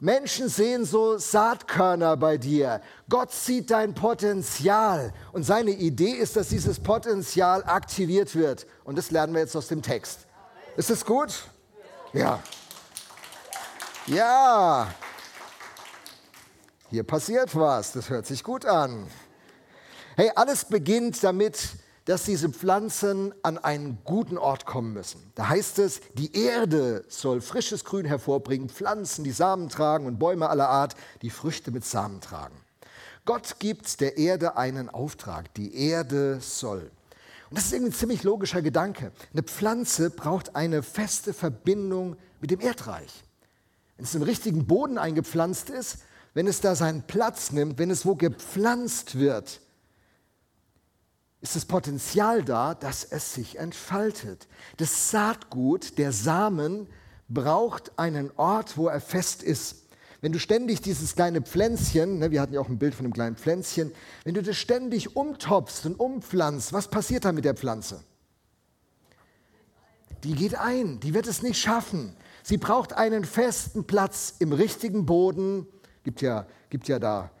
Menschen 0.00 0.48
sehen 0.48 0.86
so 0.86 1.18
Saatkörner 1.18 2.16
bei 2.16 2.38
dir. 2.38 2.80
Gott 3.10 3.32
sieht 3.32 3.70
dein 3.70 3.94
Potenzial. 3.94 5.12
Und 5.32 5.44
seine 5.44 5.72
Idee 5.72 6.12
ist, 6.12 6.36
dass 6.36 6.48
dieses 6.48 6.80
Potenzial 6.80 7.62
aktiviert 7.64 8.34
wird. 8.34 8.66
Und 8.84 8.96
das 8.96 9.10
lernen 9.10 9.34
wir 9.34 9.40
jetzt 9.40 9.54
aus 9.54 9.68
dem 9.68 9.82
Text. 9.82 10.26
Ist 10.78 10.88
das 10.88 11.04
gut? 11.04 11.44
Ja. 12.14 12.42
Ja. 14.06 14.88
Hier 16.88 17.04
passiert 17.04 17.54
was. 17.54 17.92
Das 17.92 18.08
hört 18.08 18.24
sich 18.26 18.42
gut 18.42 18.64
an. 18.64 19.06
Hey, 20.16 20.32
alles 20.34 20.64
beginnt 20.64 21.22
damit, 21.22 21.58
dass 22.10 22.24
diese 22.24 22.48
Pflanzen 22.48 23.32
an 23.44 23.56
einen 23.56 23.98
guten 24.02 24.36
Ort 24.36 24.66
kommen 24.66 24.92
müssen. 24.92 25.22
Da 25.36 25.48
heißt 25.48 25.78
es, 25.78 26.00
die 26.14 26.34
Erde 26.34 27.04
soll 27.06 27.40
frisches 27.40 27.84
Grün 27.84 28.04
hervorbringen, 28.04 28.68
Pflanzen, 28.68 29.22
die 29.22 29.30
Samen 29.30 29.68
tragen 29.68 30.06
und 30.06 30.18
Bäume 30.18 30.48
aller 30.48 30.68
Art, 30.68 30.96
die 31.22 31.30
Früchte 31.30 31.70
mit 31.70 31.84
Samen 31.84 32.20
tragen. 32.20 32.56
Gott 33.24 33.60
gibt 33.60 34.00
der 34.00 34.16
Erde 34.16 34.56
einen 34.56 34.88
Auftrag. 34.88 35.54
Die 35.54 35.72
Erde 35.88 36.40
soll. 36.40 36.90
Und 37.48 37.56
das 37.56 37.66
ist 37.66 37.74
irgendwie 37.74 37.92
ein 37.92 37.96
ziemlich 37.96 38.24
logischer 38.24 38.60
Gedanke. 38.60 39.12
Eine 39.32 39.44
Pflanze 39.44 40.10
braucht 40.10 40.56
eine 40.56 40.82
feste 40.82 41.32
Verbindung 41.32 42.16
mit 42.40 42.50
dem 42.50 42.58
Erdreich. 42.58 43.22
Wenn 43.96 44.04
es 44.04 44.16
im 44.16 44.22
richtigen 44.22 44.66
Boden 44.66 44.98
eingepflanzt 44.98 45.70
ist, 45.70 45.98
wenn 46.34 46.48
es 46.48 46.60
da 46.60 46.74
seinen 46.74 47.04
Platz 47.04 47.52
nimmt, 47.52 47.78
wenn 47.78 47.90
es 47.90 48.04
wo 48.04 48.16
gepflanzt 48.16 49.16
wird, 49.16 49.60
ist 51.50 51.56
das 51.56 51.64
Potenzial 51.64 52.44
da, 52.44 52.74
dass 52.74 53.02
es 53.02 53.34
sich 53.34 53.58
entfaltet. 53.58 54.46
Das 54.76 55.10
Saatgut, 55.10 55.98
der 55.98 56.12
Samen, 56.12 56.86
braucht 57.28 57.98
einen 57.98 58.30
Ort, 58.36 58.76
wo 58.76 58.86
er 58.86 59.00
fest 59.00 59.42
ist. 59.42 59.88
Wenn 60.20 60.30
du 60.30 60.38
ständig 60.38 60.80
dieses 60.80 61.16
kleine 61.16 61.42
Pflänzchen, 61.42 62.20
ne, 62.20 62.30
wir 62.30 62.40
hatten 62.40 62.54
ja 62.54 62.60
auch 62.60 62.68
ein 62.68 62.78
Bild 62.78 62.94
von 62.94 63.04
einem 63.04 63.12
kleinen 63.12 63.34
Pflänzchen, 63.34 63.90
wenn 64.22 64.34
du 64.34 64.42
das 64.42 64.58
ständig 64.58 65.16
umtopfst 65.16 65.86
und 65.86 65.98
umpflanzt, 65.98 66.72
was 66.72 66.86
passiert 66.86 67.24
da 67.24 67.32
mit 67.32 67.44
der 67.44 67.54
Pflanze? 67.54 68.04
Die 70.22 70.34
geht 70.34 70.54
ein, 70.54 71.00
die 71.00 71.14
wird 71.14 71.26
es 71.26 71.42
nicht 71.42 71.58
schaffen. 71.58 72.14
Sie 72.44 72.58
braucht 72.58 72.92
einen 72.92 73.24
festen 73.24 73.84
Platz 73.84 74.34
im 74.38 74.52
richtigen 74.52 75.04
Boden. 75.04 75.66
Gibt 76.04 76.20
ja, 76.20 76.46
gibt 76.68 76.86
ja 76.86 77.00
da 77.00 77.32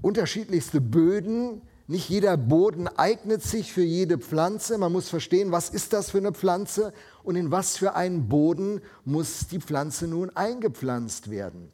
unterschiedlichste 0.00 0.80
Böden. 0.80 1.60
Nicht 1.90 2.08
jeder 2.08 2.36
Boden 2.36 2.86
eignet 2.86 3.42
sich 3.42 3.72
für 3.72 3.82
jede 3.82 4.16
Pflanze. 4.16 4.78
Man 4.78 4.92
muss 4.92 5.08
verstehen, 5.08 5.50
was 5.50 5.70
ist 5.70 5.92
das 5.92 6.10
für 6.10 6.18
eine 6.18 6.30
Pflanze 6.30 6.92
und 7.24 7.34
in 7.34 7.50
was 7.50 7.76
für 7.76 7.96
einen 7.96 8.28
Boden 8.28 8.80
muss 9.04 9.48
die 9.48 9.58
Pflanze 9.58 10.06
nun 10.06 10.30
eingepflanzt 10.36 11.30
werden. 11.30 11.72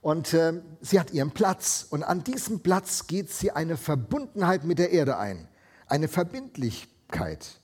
Und 0.00 0.32
äh, 0.32 0.62
sie 0.80 0.98
hat 0.98 1.10
ihren 1.10 1.32
Platz 1.32 1.86
und 1.90 2.02
an 2.02 2.24
diesem 2.24 2.60
Platz 2.60 3.08
geht 3.08 3.28
sie 3.30 3.50
eine 3.50 3.76
Verbundenheit 3.76 4.64
mit 4.64 4.78
der 4.78 4.90
Erde 4.90 5.18
ein, 5.18 5.48
eine 5.86 6.08
Verbindlichkeit. 6.08 7.60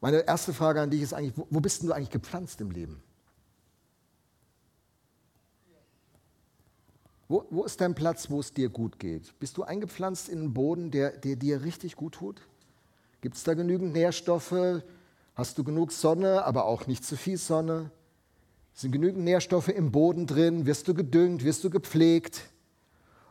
Meine 0.00 0.18
erste 0.18 0.52
Frage 0.52 0.82
an 0.82 0.90
dich 0.90 1.02
ist 1.02 1.14
eigentlich, 1.14 1.34
wo, 1.36 1.58
bist 1.58 1.82
du 1.82 1.90
eigentlich 1.90 2.10
gepflanzt 2.10 2.60
im 2.60 2.70
Leben? 2.70 3.02
Wo, 7.30 7.46
wo, 7.48 7.62
ist 7.62 7.80
dein 7.80 7.94
Platz, 7.94 8.28
wo 8.28 8.40
es 8.40 8.52
dir 8.52 8.68
gut 8.68 8.98
geht? 8.98 9.38
Bist 9.38 9.56
du 9.56 9.62
eingepflanzt 9.62 10.28
in 10.28 10.40
einen 10.40 10.52
Boden, 10.52 10.90
der, 10.90 11.12
der 11.12 11.36
dir 11.36 11.62
richtig 11.62 11.94
gut 11.94 12.14
tut? 12.14 12.40
Gibt 13.20 13.36
es 13.36 13.44
da 13.44 13.54
genügend 13.54 13.92
Nährstoffe? 13.92 14.82
Hast 15.36 15.56
du 15.56 15.62
genug 15.62 15.92
Sonne, 15.92 16.44
aber 16.44 16.64
auch 16.64 16.88
nicht 16.88 17.04
zu 17.04 17.16
viel 17.16 17.36
Sonne? 17.36 17.92
Sind 18.74 18.90
genügend 18.90 19.22
Nährstoffe 19.22 19.68
im 19.68 19.92
Boden 19.92 20.26
drin? 20.26 20.66
Wirst 20.66 20.88
du 20.88 20.92
gedüngt? 20.92 21.44
Wirst 21.44 21.62
du 21.62 21.70
gepflegt? 21.70 22.48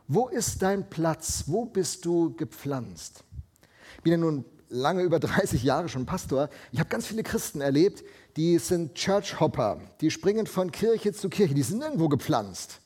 Wo 0.08 0.28
ist 0.28 0.62
dein 0.62 0.88
Platz? 0.88 1.44
Wo 1.48 1.66
bist 1.66 2.06
du 2.06 2.34
gepflanzt? 2.34 3.22
Ich 3.96 4.02
bin 4.02 4.12
ja 4.12 4.16
nun 4.16 4.46
lange 4.70 5.02
über 5.02 5.20
30 5.20 5.62
Jahre 5.62 5.90
schon 5.90 6.06
Pastor. 6.06 6.48
Ich 6.72 6.80
habe 6.80 6.88
ganz 6.88 7.06
viele 7.06 7.22
Christen 7.22 7.60
erlebt, 7.60 8.02
die 8.38 8.56
sind 8.56 8.94
Church-Hopper. 8.94 9.82
Die 10.00 10.10
springen 10.10 10.46
von 10.46 10.72
Kirche 10.72 11.12
zu 11.12 11.28
Kirche. 11.28 11.52
Die 11.52 11.62
sind 11.62 11.82
irgendwo 11.82 12.08
gepflanzt. 12.08 12.79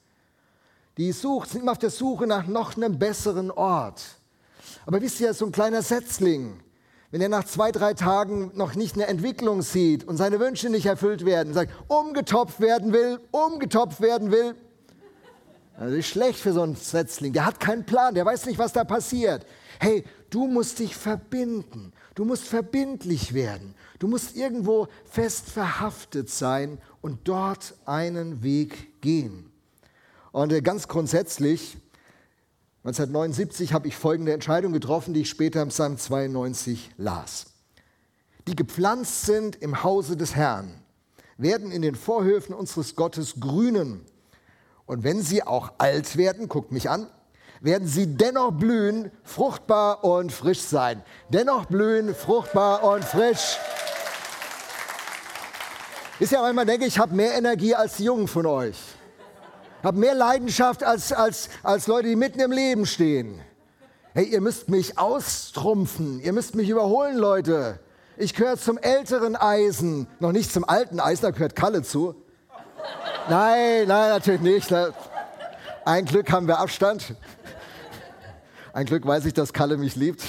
Die 0.97 1.13
sucht, 1.13 1.51
sind 1.51 1.63
immer 1.63 1.73
auf 1.73 1.79
der 1.79 1.91
Suche 1.91 2.27
nach 2.27 2.47
noch 2.47 2.77
einem 2.77 2.99
besseren 2.99 3.51
Ort. 3.51 4.03
Aber 4.87 5.01
wisst 5.01 5.21
ihr, 5.21 5.35
so 5.35 5.47
ein 5.47 5.53
kleiner 5.53 5.83
Setzling, 5.83 6.61
wenn 7.11 7.21
er 7.21 7.29
nach 7.29 7.45
zwei, 7.45 7.73
drei 7.73 7.95
Tagen 7.95 8.53
noch 8.55 8.75
nicht 8.75 8.95
eine 8.95 9.07
Entwicklung 9.07 9.63
sieht 9.63 10.05
und 10.05 10.17
seine 10.17 10.41
Wünsche 10.41 10.69
nicht 10.69 10.87
erfüllt 10.87 11.25
werden, 11.25 11.55
sagt, 11.55 11.73
umgetopft 11.89 12.61
werden 12.61 12.93
will, 12.93 13.21
umgetopft 13.31 14.01
werden 14.01 14.31
will, 14.31 14.55
das 15.79 15.93
ist 15.93 16.07
schlecht 16.07 16.39
für 16.39 16.53
so 16.53 16.63
einen 16.63 16.77
Setzling. 16.77 17.33
Der 17.33 17.47
hat 17.47 17.59
keinen 17.59 17.85
Plan, 17.85 18.15
der 18.15 18.25
weiß 18.25 18.47
nicht, 18.47 18.59
was 18.59 18.73
da 18.73 18.85
passiert. 18.85 19.45
Hey, 19.81 20.05
du 20.31 20.47
musst 20.47 20.79
dich 20.79 20.95
verbinden. 20.95 21.93
Du 22.15 22.25
musst 22.25 22.45
verbindlich 22.45 23.35
werden. 23.35 23.75
Du 23.99 24.07
musst 24.07 24.37
irgendwo 24.37 24.87
fest 25.05 25.51
verhaftet 25.51 26.31
sein 26.31 26.79
und 27.01 27.27
dort 27.27 27.75
einen 27.87 28.45
Weg 28.45 29.01
gehen. 29.01 29.51
Und 30.35 30.53
äh, 30.53 30.63
ganz 30.63 30.89
grundsätzlich, 30.89 31.77
1979 32.83 33.73
habe 33.73 33.87
ich 33.87 33.95
folgende 33.95 34.33
Entscheidung 34.33 34.73
getroffen, 34.73 35.15
die 35.15 35.21
ich 35.21 35.31
später 35.31 35.63
im 35.63 35.69
Psalm 35.69 35.97
92 35.97 36.91
las. 36.97 37.47
Die 38.49 38.57
gepflanzt 38.57 39.27
sind 39.27 39.55
im 39.63 39.85
Hause 39.85 40.17
des 40.17 40.35
Herrn, 40.35 40.75
werden 41.37 41.71
in 41.71 41.83
den 41.83 41.95
Vorhöfen 41.95 42.53
unseres 42.53 42.97
Gottes 42.97 43.37
grünen. 43.39 44.05
Und 44.87 45.05
wenn 45.05 45.23
sie 45.23 45.45
auch 45.45 45.75
alt 45.79 46.17
werden, 46.17 46.49
guckt 46.49 46.73
mich 46.73 46.91
an, 46.91 47.07
werden 47.61 47.87
sie 47.87 48.17
dennoch 48.17 48.51
blühen, 48.51 49.13
fruchtbar 49.23 50.03
und 50.03 50.33
frisch 50.33 50.63
sein. 50.63 51.05
Dennoch 51.29 51.67
blühen, 51.67 52.13
fruchtbar 52.13 52.83
und 52.83 53.05
frisch. 53.05 53.57
Ist 56.19 56.33
ja 56.33 56.43
manchmal, 56.43 56.67
denke 56.67 56.87
ich, 56.87 56.99
habe 56.99 57.15
mehr 57.15 57.35
Energie 57.35 57.77
als 57.77 57.99
die 57.99 58.05
Jungen 58.05 58.27
von 58.27 58.47
euch 58.47 58.77
habe 59.85 59.99
mehr 59.99 60.15
Leidenschaft 60.15 60.83
als, 60.83 61.13
als, 61.13 61.49
als 61.63 61.87
Leute, 61.87 62.09
die 62.09 62.17
mitten 62.17 62.41
im 62.41 62.53
Leben 62.53 62.87
stehen. 62.87 63.41
Hey, 64.15 64.27
ihr 64.27 64.41
müsst 64.41 64.69
mich 64.69 64.99
austrumpfen, 64.99 66.21
ihr 66.21 66.33
müsst 66.33 66.55
mich 66.55 66.69
überholen, 66.69 67.17
Leute. 67.17 67.81
Ich 68.17 68.35
gehöre 68.35 68.57
zum 68.57 68.79
älteren 68.79 69.35
Eisen, 69.35 70.07
noch 70.21 70.31
nicht 70.31 70.53
zum 70.53 70.69
alten 70.69 71.01
Eisen, 71.01 71.23
da 71.23 71.31
gehört 71.31 71.57
Kalle 71.57 71.83
zu. 71.83 72.15
Nein, 73.29 73.89
nein, 73.89 74.11
natürlich 74.11 74.41
nicht. 74.41 74.73
Ein 75.85 76.05
Glück 76.05 76.31
haben 76.31 76.47
wir 76.47 76.61
Abstand. 76.61 77.17
Ein 78.73 78.87
Glück 78.87 79.07
weiß 79.07 79.25
ich, 79.25 79.35
dass 79.35 79.53
Kalle 79.53 79.77
mich 79.77 79.97
liebt. 79.97 80.23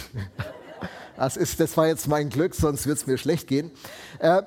Das, 1.16 1.38
ist, 1.38 1.60
das 1.60 1.78
war 1.78 1.88
jetzt 1.88 2.08
mein 2.08 2.30
Glück, 2.30 2.56
sonst 2.56 2.88
wird 2.88 2.98
es 2.98 3.08
mir 3.08 3.18
schlecht 3.18 3.48
gehen. 3.48 3.72
Äh, 4.20 4.42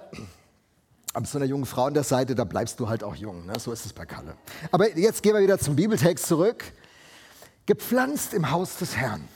aber 1.18 1.26
so 1.26 1.36
einer 1.36 1.46
jungen 1.46 1.66
Frau 1.66 1.86
an 1.86 1.94
der 1.94 2.04
Seite, 2.04 2.36
da 2.36 2.44
bleibst 2.44 2.78
du 2.78 2.88
halt 2.88 3.02
auch 3.02 3.16
jung. 3.16 3.44
Ne? 3.44 3.54
So 3.58 3.72
ist 3.72 3.84
es 3.84 3.92
bei 3.92 4.06
Kalle. 4.06 4.36
Aber 4.70 4.96
jetzt 4.96 5.20
gehen 5.24 5.34
wir 5.34 5.40
wieder 5.40 5.58
zum 5.58 5.74
Bibeltext 5.74 6.24
zurück. 6.26 6.62
Gepflanzt 7.66 8.34
im 8.34 8.52
Haus 8.52 8.76
des 8.76 8.96
Herrn. 8.96 9.26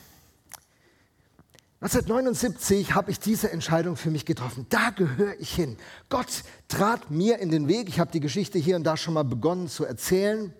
1979 1.81 2.95
habe 2.95 3.11
ich 3.11 3.19
diese 3.19 3.51
Entscheidung 3.51 3.97
für 3.97 4.11
mich 4.11 4.25
getroffen. 4.25 4.65
Da 4.69 4.91
gehöre 4.91 5.37
ich 5.41 5.53
hin. 5.53 5.75
Gott 6.07 6.45
trat 6.69 7.11
mir 7.11 7.39
in 7.39 7.51
den 7.51 7.67
Weg. 7.67 7.89
Ich 7.89 7.99
habe 7.99 8.13
die 8.13 8.21
Geschichte 8.21 8.57
hier 8.57 8.77
und 8.77 8.85
da 8.85 8.95
schon 8.95 9.13
mal 9.13 9.25
begonnen 9.25 9.67
zu 9.67 9.83
erzählen. 9.83 10.53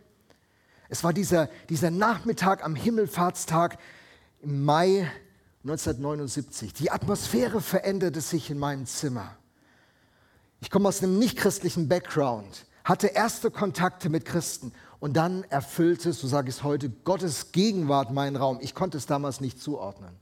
Es 0.89 1.05
war 1.05 1.13
dieser, 1.13 1.47
dieser 1.69 1.89
Nachmittag 1.89 2.65
am 2.65 2.75
Himmelfahrtstag 2.75 3.77
im 4.41 4.65
Mai 4.65 5.09
1979. 5.63 6.73
Die 6.73 6.91
Atmosphäre 6.91 7.61
veränderte 7.61 8.19
sich 8.19 8.49
in 8.49 8.59
meinem 8.59 8.85
Zimmer. 8.85 9.37
Ich 10.63 10.70
komme 10.70 10.88
aus 10.88 11.03
einem 11.03 11.20
nichtchristlichen 11.20 11.89
Background, 11.89 12.65
hatte 12.86 13.08
erste 13.08 13.51
Kontakte 13.51 14.08
mit 14.08 14.24
Christen 14.24 14.72
und 15.01 15.17
dann 15.17 15.43
erfüllte, 15.50 16.13
so 16.13 16.25
sage 16.25 16.48
ich 16.48 16.55
es 16.55 16.63
heute, 16.63 16.89
Gottes 16.89 17.51
Gegenwart 17.51 18.13
meinen 18.13 18.38
Raum. 18.38 18.60
Ich 18.62 18.74
konnte 18.74 18.98
es 18.98 19.05
damals 19.05 19.41
nicht 19.41 19.62
zuordnen. 19.62 20.15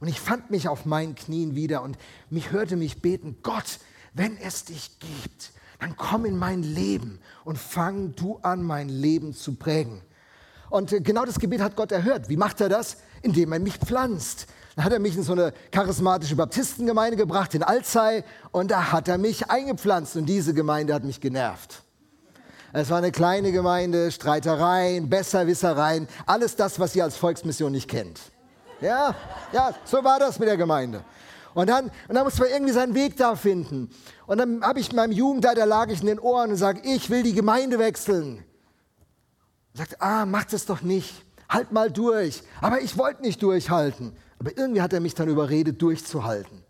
Und 0.00 0.08
ich 0.08 0.22
fand 0.22 0.50
mich 0.50 0.68
auf 0.68 0.86
meinen 0.86 1.14
Knien 1.14 1.54
wieder 1.54 1.82
und 1.82 1.98
mich 2.30 2.50
hörte 2.50 2.76
mich 2.76 3.02
beten, 3.02 3.36
Gott, 3.42 3.78
wenn 4.14 4.38
es 4.38 4.64
dich 4.64 4.98
gibt, 5.00 5.52
dann 5.80 5.98
komm 5.98 6.24
in 6.24 6.38
mein 6.38 6.62
Leben 6.62 7.20
und 7.44 7.58
fang 7.58 8.14
du 8.14 8.38
an, 8.38 8.62
mein 8.62 8.88
Leben 8.88 9.34
zu 9.34 9.54
prägen. 9.54 10.00
Und 10.70 10.94
äh, 10.94 11.02
genau 11.02 11.26
das 11.26 11.38
Gebet 11.38 11.60
hat 11.60 11.76
Gott 11.76 11.92
erhört. 11.92 12.30
Wie 12.30 12.38
macht 12.38 12.62
er 12.62 12.70
das? 12.70 12.96
Indem 13.24 13.52
er 13.52 13.58
mich 13.58 13.78
pflanzt. 13.78 14.46
Dann 14.76 14.84
hat 14.84 14.92
er 14.92 14.98
mich 14.98 15.16
in 15.16 15.22
so 15.22 15.32
eine 15.32 15.52
charismatische 15.70 16.36
Baptistengemeinde 16.36 17.16
gebracht 17.16 17.54
in 17.54 17.62
Alzey 17.62 18.24
und 18.50 18.70
da 18.70 18.92
hat 18.92 19.08
er 19.08 19.18
mich 19.18 19.50
eingepflanzt 19.50 20.16
und 20.16 20.26
diese 20.26 20.52
Gemeinde 20.52 20.94
hat 20.94 21.04
mich 21.04 21.20
genervt. 21.20 21.82
Es 22.72 22.90
war 22.90 22.98
eine 22.98 23.12
kleine 23.12 23.52
Gemeinde, 23.52 24.10
Streitereien, 24.10 25.08
Besserwissereien, 25.08 26.08
alles 26.26 26.56
das, 26.56 26.80
was 26.80 26.96
ihr 26.96 27.04
als 27.04 27.16
Volksmission 27.16 27.70
nicht 27.70 27.88
kennt. 27.88 28.20
Ja, 28.80 29.14
ja, 29.52 29.72
so 29.84 30.02
war 30.02 30.18
das 30.18 30.40
mit 30.40 30.48
der 30.48 30.56
Gemeinde. 30.56 31.04
Und 31.54 31.70
dann, 31.70 31.84
und 32.08 32.14
dann 32.16 32.24
muss 32.24 32.36
man 32.38 32.48
irgendwie 32.48 32.72
seinen 32.72 32.94
Weg 32.94 33.16
da 33.16 33.36
finden. 33.36 33.90
Und 34.26 34.38
dann 34.38 34.62
habe 34.62 34.80
ich 34.80 34.92
meinem 34.92 35.12
Jugendleiter, 35.12 35.66
lag 35.66 35.88
ich 35.88 36.00
in 36.00 36.08
den 36.08 36.18
Ohren 36.18 36.50
und 36.50 36.56
sage, 36.56 36.80
ich 36.82 37.10
will 37.10 37.22
die 37.22 37.32
Gemeinde 37.32 37.78
wechseln. 37.78 38.44
Er 39.74 39.78
sagt, 39.78 40.02
ah, 40.02 40.26
macht 40.26 40.52
es 40.52 40.66
doch 40.66 40.82
nicht. 40.82 41.24
Halt 41.54 41.70
mal 41.70 41.90
durch. 41.90 42.42
Aber 42.60 42.80
ich 42.80 42.98
wollte 42.98 43.22
nicht 43.22 43.40
durchhalten. 43.40 44.12
Aber 44.40 44.58
irgendwie 44.58 44.82
hat 44.82 44.92
er 44.92 44.98
mich 44.98 45.14
dann 45.14 45.28
überredet, 45.28 45.80
durchzuhalten. 45.80 46.64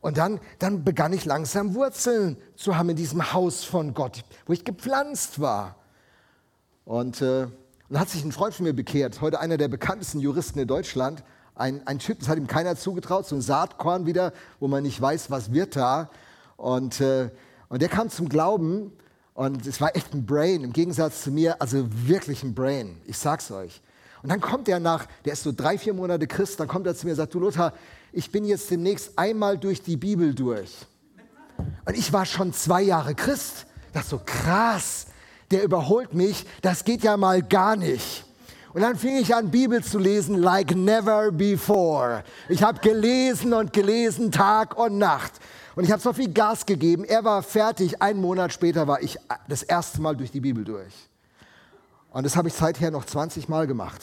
Und 0.00 0.18
dann, 0.18 0.40
dann 0.58 0.84
begann 0.84 1.14
ich 1.14 1.24
langsam 1.24 1.74
Wurzeln 1.74 2.36
zu 2.54 2.76
haben 2.76 2.90
in 2.90 2.96
diesem 2.96 3.32
Haus 3.32 3.64
von 3.64 3.94
Gott, 3.94 4.24
wo 4.44 4.52
ich 4.52 4.62
gepflanzt 4.62 5.40
war. 5.40 5.76
Und 6.84 7.22
äh, 7.22 7.46
dann 7.88 8.00
hat 8.00 8.10
sich 8.10 8.22
ein 8.24 8.30
Freund 8.30 8.54
von 8.54 8.64
mir 8.64 8.74
bekehrt, 8.74 9.22
heute 9.22 9.40
einer 9.40 9.56
der 9.56 9.68
bekanntesten 9.68 10.20
Juristen 10.20 10.58
in 10.58 10.68
Deutschland. 10.68 11.24
Ein, 11.54 11.86
ein 11.86 11.98
Typ, 11.98 12.18
das 12.18 12.28
hat 12.28 12.36
ihm 12.36 12.46
keiner 12.46 12.76
zugetraut, 12.76 13.26
so 13.26 13.36
ein 13.36 13.40
Saatkorn 13.40 14.04
wieder, 14.04 14.34
wo 14.60 14.68
man 14.68 14.82
nicht 14.82 15.00
weiß, 15.00 15.30
was 15.30 15.52
wird 15.54 15.76
da. 15.76 16.10
Und, 16.58 17.00
äh, 17.00 17.30
und 17.70 17.80
der 17.80 17.88
kam 17.88 18.10
zum 18.10 18.28
Glauben 18.28 18.92
und 19.32 19.66
es 19.66 19.80
war 19.80 19.96
echt 19.96 20.12
ein 20.12 20.26
Brain, 20.26 20.62
im 20.62 20.74
Gegensatz 20.74 21.22
zu 21.22 21.30
mir, 21.30 21.60
also 21.62 21.88
wirklich 22.06 22.42
ein 22.42 22.54
Brain, 22.54 23.00
ich 23.06 23.16
sag's 23.16 23.50
euch. 23.50 23.80
Und 24.22 24.30
dann 24.30 24.40
kommt 24.40 24.68
er 24.68 24.80
nach, 24.80 25.06
der 25.24 25.34
ist 25.34 25.42
so 25.42 25.52
drei, 25.52 25.78
vier 25.78 25.94
Monate 25.94 26.26
Christ, 26.26 26.60
dann 26.60 26.68
kommt 26.68 26.86
er 26.86 26.94
zu 26.94 27.06
mir 27.06 27.12
und 27.12 27.16
sagt, 27.16 27.34
du 27.34 27.40
Lothar, 27.40 27.72
ich 28.12 28.30
bin 28.30 28.44
jetzt 28.44 28.70
demnächst 28.70 29.18
einmal 29.18 29.58
durch 29.58 29.82
die 29.82 29.96
Bibel 29.96 30.34
durch. 30.34 30.86
Und 31.84 31.96
ich 31.96 32.12
war 32.12 32.26
schon 32.26 32.52
zwei 32.52 32.82
Jahre 32.82 33.14
Christ. 33.14 33.66
Dachte 33.92 34.08
so, 34.08 34.20
krass, 34.24 35.06
der 35.50 35.62
überholt 35.62 36.14
mich, 36.14 36.44
das 36.62 36.84
geht 36.84 37.02
ja 37.02 37.16
mal 37.16 37.42
gar 37.42 37.76
nicht. 37.76 38.24
Und 38.72 38.82
dann 38.82 38.96
fing 38.96 39.16
ich 39.16 39.34
an, 39.34 39.50
Bibel 39.50 39.82
zu 39.82 39.98
lesen, 39.98 40.36
like 40.36 40.76
never 40.76 41.32
before. 41.32 42.22
Ich 42.50 42.62
habe 42.62 42.78
gelesen 42.80 43.54
und 43.54 43.72
gelesen, 43.72 44.30
Tag 44.30 44.76
und 44.76 44.98
Nacht. 44.98 45.32
Und 45.76 45.84
ich 45.84 45.92
habe 45.92 46.02
so 46.02 46.12
viel 46.12 46.30
Gas 46.30 46.66
gegeben. 46.66 47.04
Er 47.04 47.24
war 47.24 47.42
fertig. 47.42 48.02
Einen 48.02 48.20
Monat 48.20 48.52
später 48.52 48.86
war 48.86 49.02
ich 49.02 49.16
das 49.48 49.62
erste 49.62 50.02
Mal 50.02 50.14
durch 50.14 50.30
die 50.30 50.40
Bibel 50.40 50.62
durch. 50.62 50.92
Und 52.16 52.24
das 52.24 52.34
habe 52.34 52.48
ich 52.48 52.54
seither 52.54 52.90
noch 52.90 53.04
20 53.04 53.50
Mal 53.50 53.66
gemacht. 53.66 54.00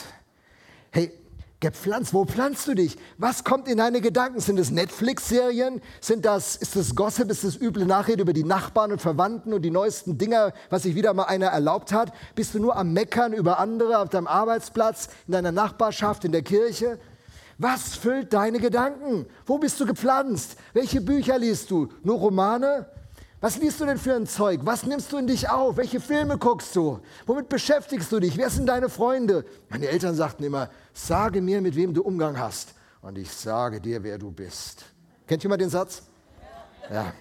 Hey, 0.91 1.11
gepflanzt, 1.59 2.13
wo 2.13 2.25
pflanzt 2.25 2.67
du 2.67 2.75
dich? 2.75 2.95
Was 3.17 3.43
kommt 3.43 3.67
in 3.67 3.79
deine 3.79 4.01
Gedanken? 4.01 4.39
Sind 4.39 4.59
es 4.59 4.69
Netflix-Serien? 4.69 5.81
Das, 6.21 6.55
ist 6.55 6.75
das 6.75 6.93
Gossip? 6.93 7.31
Ist 7.31 7.43
das 7.43 7.59
üble 7.59 7.87
Nachrede 7.87 8.21
über 8.21 8.33
die 8.33 8.43
Nachbarn 8.43 8.91
und 8.91 9.01
Verwandten 9.01 9.51
und 9.51 9.63
die 9.63 9.71
neuesten 9.71 10.19
Dinger, 10.19 10.53
was 10.69 10.83
sich 10.83 10.93
wieder 10.93 11.11
mal 11.15 11.23
einer 11.23 11.47
erlaubt 11.47 11.91
hat? 11.91 12.13
Bist 12.35 12.53
du 12.53 12.59
nur 12.59 12.75
am 12.75 12.93
Meckern 12.93 13.33
über 13.33 13.57
andere 13.57 13.97
auf 13.97 14.09
deinem 14.09 14.27
Arbeitsplatz, 14.27 15.09
in 15.25 15.31
deiner 15.31 15.51
Nachbarschaft, 15.51 16.23
in 16.23 16.33
der 16.33 16.43
Kirche? 16.43 16.99
Was 17.57 17.95
füllt 17.95 18.31
deine 18.31 18.59
Gedanken? 18.59 19.25
Wo 19.47 19.57
bist 19.57 19.79
du 19.79 19.87
gepflanzt? 19.87 20.55
Welche 20.73 21.01
Bücher 21.01 21.39
liest 21.39 21.71
du? 21.71 21.89
Nur 22.03 22.19
Romane? 22.19 22.85
Was 23.43 23.57
liest 23.57 23.81
du 23.81 23.85
denn 23.85 23.97
für 23.97 24.15
ein 24.15 24.25
Zeug? 24.25 24.61
Was 24.63 24.83
nimmst 24.85 25.11
du 25.11 25.17
in 25.17 25.27
dich 25.27 25.49
auf? 25.49 25.75
Welche 25.75 25.99
Filme 25.99 26.37
guckst 26.37 26.73
du? 26.77 27.01
Womit 27.25 27.49
beschäftigst 27.49 28.09
du 28.09 28.21
dich? 28.21 28.37
Wer 28.37 28.49
sind 28.49 28.67
deine 28.67 28.87
Freunde? 28.87 29.43
Meine 29.67 29.89
Eltern 29.89 30.15
sagten 30.15 30.45
immer, 30.45 30.69
sage 30.93 31.41
mir, 31.41 31.59
mit 31.59 31.75
wem 31.75 31.93
du 31.93 32.03
Umgang 32.03 32.39
hast. 32.39 32.73
Und 33.01 33.17
ich 33.17 33.29
sage 33.29 33.81
dir, 33.81 34.01
wer 34.01 34.17
du 34.17 34.31
bist. 34.31 34.85
Kennt 35.27 35.43
jemand 35.43 35.61
den 35.61 35.69
Satz? 35.69 36.03
Ja. 36.89 37.11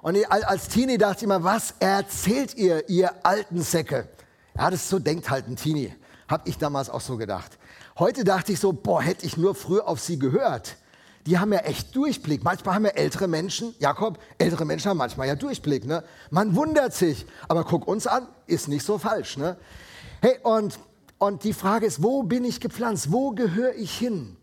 Und 0.00 0.16
als 0.32 0.68
Teenie 0.68 0.96
dachte 0.96 1.18
ich 1.18 1.24
immer, 1.24 1.44
was 1.44 1.74
erzählt 1.80 2.54
ihr, 2.54 2.88
ihr 2.88 3.12
alten 3.22 3.60
Säcke? 3.60 4.08
Ja, 4.56 4.70
das 4.70 4.88
so 4.88 4.98
denkt 4.98 5.28
halt 5.28 5.48
ein 5.48 5.56
Teenie. 5.56 5.94
Hab 6.28 6.48
ich 6.48 6.56
damals 6.56 6.88
auch 6.88 7.02
so 7.02 7.18
gedacht. 7.18 7.58
Heute 7.98 8.24
dachte 8.24 8.52
ich 8.52 8.60
so, 8.60 8.72
boah, 8.72 9.02
hätte 9.02 9.26
ich 9.26 9.36
nur 9.36 9.54
früher 9.54 9.86
auf 9.86 10.00
sie 10.00 10.18
gehört 10.18 10.78
die 11.26 11.38
haben 11.38 11.52
ja 11.52 11.60
echt 11.60 11.94
Durchblick. 11.94 12.42
Manchmal 12.44 12.74
haben 12.74 12.84
ja 12.84 12.92
ältere 12.92 13.28
Menschen, 13.28 13.74
Jakob, 13.78 14.18
ältere 14.38 14.64
Menschen 14.64 14.90
haben 14.90 14.96
manchmal 14.96 15.28
ja 15.28 15.34
Durchblick. 15.34 15.84
Ne? 15.84 16.02
Man 16.30 16.54
wundert 16.56 16.94
sich, 16.94 17.26
aber 17.48 17.64
guck 17.64 17.86
uns 17.86 18.06
an, 18.06 18.26
ist 18.46 18.68
nicht 18.68 18.84
so 18.84 18.98
falsch. 18.98 19.36
Ne? 19.36 19.56
Hey, 20.22 20.38
und, 20.42 20.78
und 21.18 21.44
die 21.44 21.52
Frage 21.52 21.86
ist, 21.86 22.02
wo 22.02 22.22
bin 22.22 22.44
ich 22.44 22.60
gepflanzt? 22.60 23.12
Wo 23.12 23.30
gehöre 23.32 23.74
ich 23.74 23.96
hin? 23.96 24.36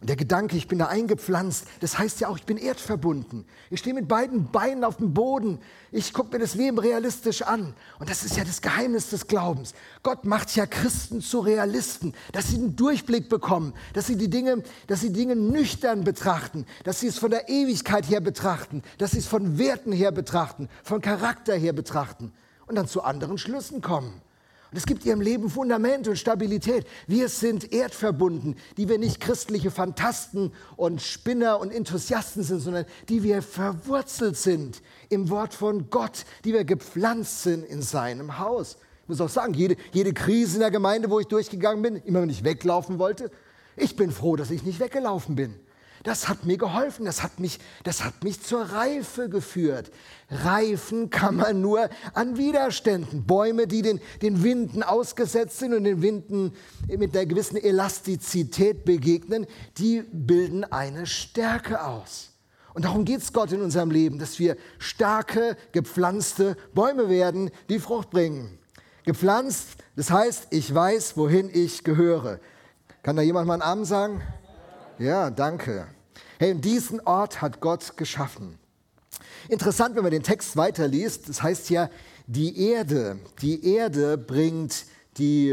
Und 0.00 0.10
der 0.10 0.16
Gedanke, 0.16 0.58
ich 0.58 0.68
bin 0.68 0.78
da 0.78 0.88
eingepflanzt, 0.88 1.66
das 1.80 1.98
heißt 1.98 2.20
ja 2.20 2.28
auch, 2.28 2.36
ich 2.36 2.44
bin 2.44 2.58
erdverbunden. 2.58 3.46
Ich 3.70 3.80
stehe 3.80 3.94
mit 3.94 4.08
beiden 4.08 4.50
Beinen 4.50 4.84
auf 4.84 4.98
dem 4.98 5.14
Boden. 5.14 5.58
Ich 5.90 6.12
gucke 6.12 6.34
mir 6.34 6.38
das 6.38 6.54
Leben 6.54 6.78
realistisch 6.78 7.40
an. 7.40 7.74
Und 7.98 8.10
das 8.10 8.22
ist 8.22 8.36
ja 8.36 8.44
das 8.44 8.60
Geheimnis 8.60 9.08
des 9.08 9.26
Glaubens. 9.26 9.72
Gott 10.02 10.26
macht 10.26 10.54
ja 10.54 10.66
Christen 10.66 11.22
zu 11.22 11.40
Realisten, 11.40 12.12
dass 12.32 12.48
sie 12.48 12.56
einen 12.56 12.76
Durchblick 12.76 13.30
bekommen, 13.30 13.72
dass 13.94 14.06
sie 14.06 14.16
die 14.16 14.28
Dinge, 14.28 14.62
dass 14.86 15.00
sie 15.00 15.14
Dinge 15.14 15.34
nüchtern 15.34 16.04
betrachten, 16.04 16.66
dass 16.84 17.00
sie 17.00 17.06
es 17.06 17.18
von 17.18 17.30
der 17.30 17.48
Ewigkeit 17.48 18.06
her 18.10 18.20
betrachten, 18.20 18.82
dass 18.98 19.12
sie 19.12 19.18
es 19.18 19.26
von 19.26 19.56
Werten 19.56 19.92
her 19.92 20.12
betrachten, 20.12 20.68
von 20.84 21.00
Charakter 21.00 21.54
her 21.54 21.72
betrachten 21.72 22.34
und 22.66 22.74
dann 22.74 22.86
zu 22.86 23.02
anderen 23.02 23.38
Schlüssen 23.38 23.80
kommen. 23.80 24.20
Und 24.70 24.78
es 24.78 24.86
gibt 24.86 25.04
ihrem 25.04 25.20
Leben 25.20 25.48
Fundament 25.48 26.08
und 26.08 26.16
Stabilität. 26.16 26.86
Wir 27.06 27.28
sind 27.28 27.72
erdverbunden, 27.72 28.56
die 28.76 28.88
wir 28.88 28.98
nicht 28.98 29.20
christliche 29.20 29.70
Fantasten 29.70 30.52
und 30.76 31.00
Spinner 31.00 31.60
und 31.60 31.72
Enthusiasten 31.72 32.42
sind, 32.42 32.60
sondern 32.60 32.84
die 33.08 33.22
wir 33.22 33.42
verwurzelt 33.42 34.36
sind 34.36 34.82
im 35.08 35.30
Wort 35.30 35.54
von 35.54 35.88
Gott, 35.90 36.24
die 36.44 36.52
wir 36.52 36.64
gepflanzt 36.64 37.44
sind 37.44 37.64
in 37.64 37.80
seinem 37.80 38.38
Haus. 38.38 38.76
Ich 39.02 39.08
muss 39.08 39.20
auch 39.20 39.28
sagen, 39.28 39.54
jede, 39.54 39.76
jede 39.92 40.12
Krise 40.12 40.54
in 40.56 40.60
der 40.60 40.72
Gemeinde, 40.72 41.10
wo 41.10 41.20
ich 41.20 41.26
durchgegangen 41.26 41.82
bin, 41.82 41.96
immer 42.04 42.22
wenn 42.22 42.30
ich 42.30 42.42
weglaufen 42.42 42.98
wollte, 42.98 43.30
ich 43.76 43.94
bin 43.94 44.10
froh, 44.10 44.34
dass 44.34 44.50
ich 44.50 44.64
nicht 44.64 44.80
weggelaufen 44.80 45.36
bin. 45.36 45.54
Das 46.02 46.28
hat 46.28 46.44
mir 46.44 46.56
geholfen, 46.56 47.04
das 47.04 47.22
hat 47.22 47.40
mich, 47.40 47.58
das 47.84 48.04
hat 48.04 48.22
mich 48.22 48.42
zur 48.42 48.62
Reife 48.62 49.28
geführt. 49.28 49.90
Reifen 50.30 51.10
kann 51.10 51.36
man 51.36 51.60
nur 51.60 51.88
an 52.14 52.36
Widerständen. 52.36 53.24
Bäume, 53.26 53.66
die 53.66 53.82
den, 53.82 54.00
den 54.22 54.42
Winden 54.42 54.82
ausgesetzt 54.82 55.58
sind 55.58 55.74
und 55.74 55.84
den 55.84 56.02
Winden 56.02 56.52
mit 56.88 57.16
einer 57.16 57.26
gewissen 57.26 57.56
Elastizität 57.56 58.84
begegnen, 58.84 59.46
die 59.78 60.02
bilden 60.12 60.64
eine 60.64 61.06
Stärke 61.06 61.84
aus. 61.84 62.30
Und 62.74 62.84
darum 62.84 63.06
geht 63.06 63.22
es 63.22 63.32
Gott 63.32 63.52
in 63.52 63.62
unserem 63.62 63.90
Leben, 63.90 64.18
dass 64.18 64.38
wir 64.38 64.56
starke, 64.78 65.56
gepflanzte 65.72 66.56
Bäume 66.74 67.08
werden, 67.08 67.50
die 67.70 67.78
Frucht 67.78 68.10
bringen. 68.10 68.58
Gepflanzt, 69.04 69.78
das 69.94 70.10
heißt, 70.10 70.48
ich 70.50 70.74
weiß, 70.74 71.16
wohin 71.16 71.48
ich 71.50 71.84
gehöre. 71.84 72.38
Kann 73.02 73.16
da 73.16 73.22
jemand 73.22 73.46
mal 73.46 73.54
einen 73.54 73.62
Arm 73.62 73.84
sagen? 73.84 74.20
Ja, 74.98 75.28
danke. 75.28 75.86
Hey, 76.38 76.54
diesen 76.54 77.00
Ort 77.00 77.42
hat 77.42 77.60
Gott 77.60 77.98
geschaffen. 77.98 78.58
Interessant, 79.48 79.94
wenn 79.94 80.02
man 80.02 80.10
den 80.10 80.22
Text 80.22 80.56
weiterliest, 80.56 81.28
das 81.28 81.42
heißt 81.42 81.68
ja, 81.68 81.90
die 82.26 82.70
Erde, 82.70 83.18
die 83.42 83.74
Erde 83.74 84.16
bringt 84.16 84.86
die, 85.18 85.50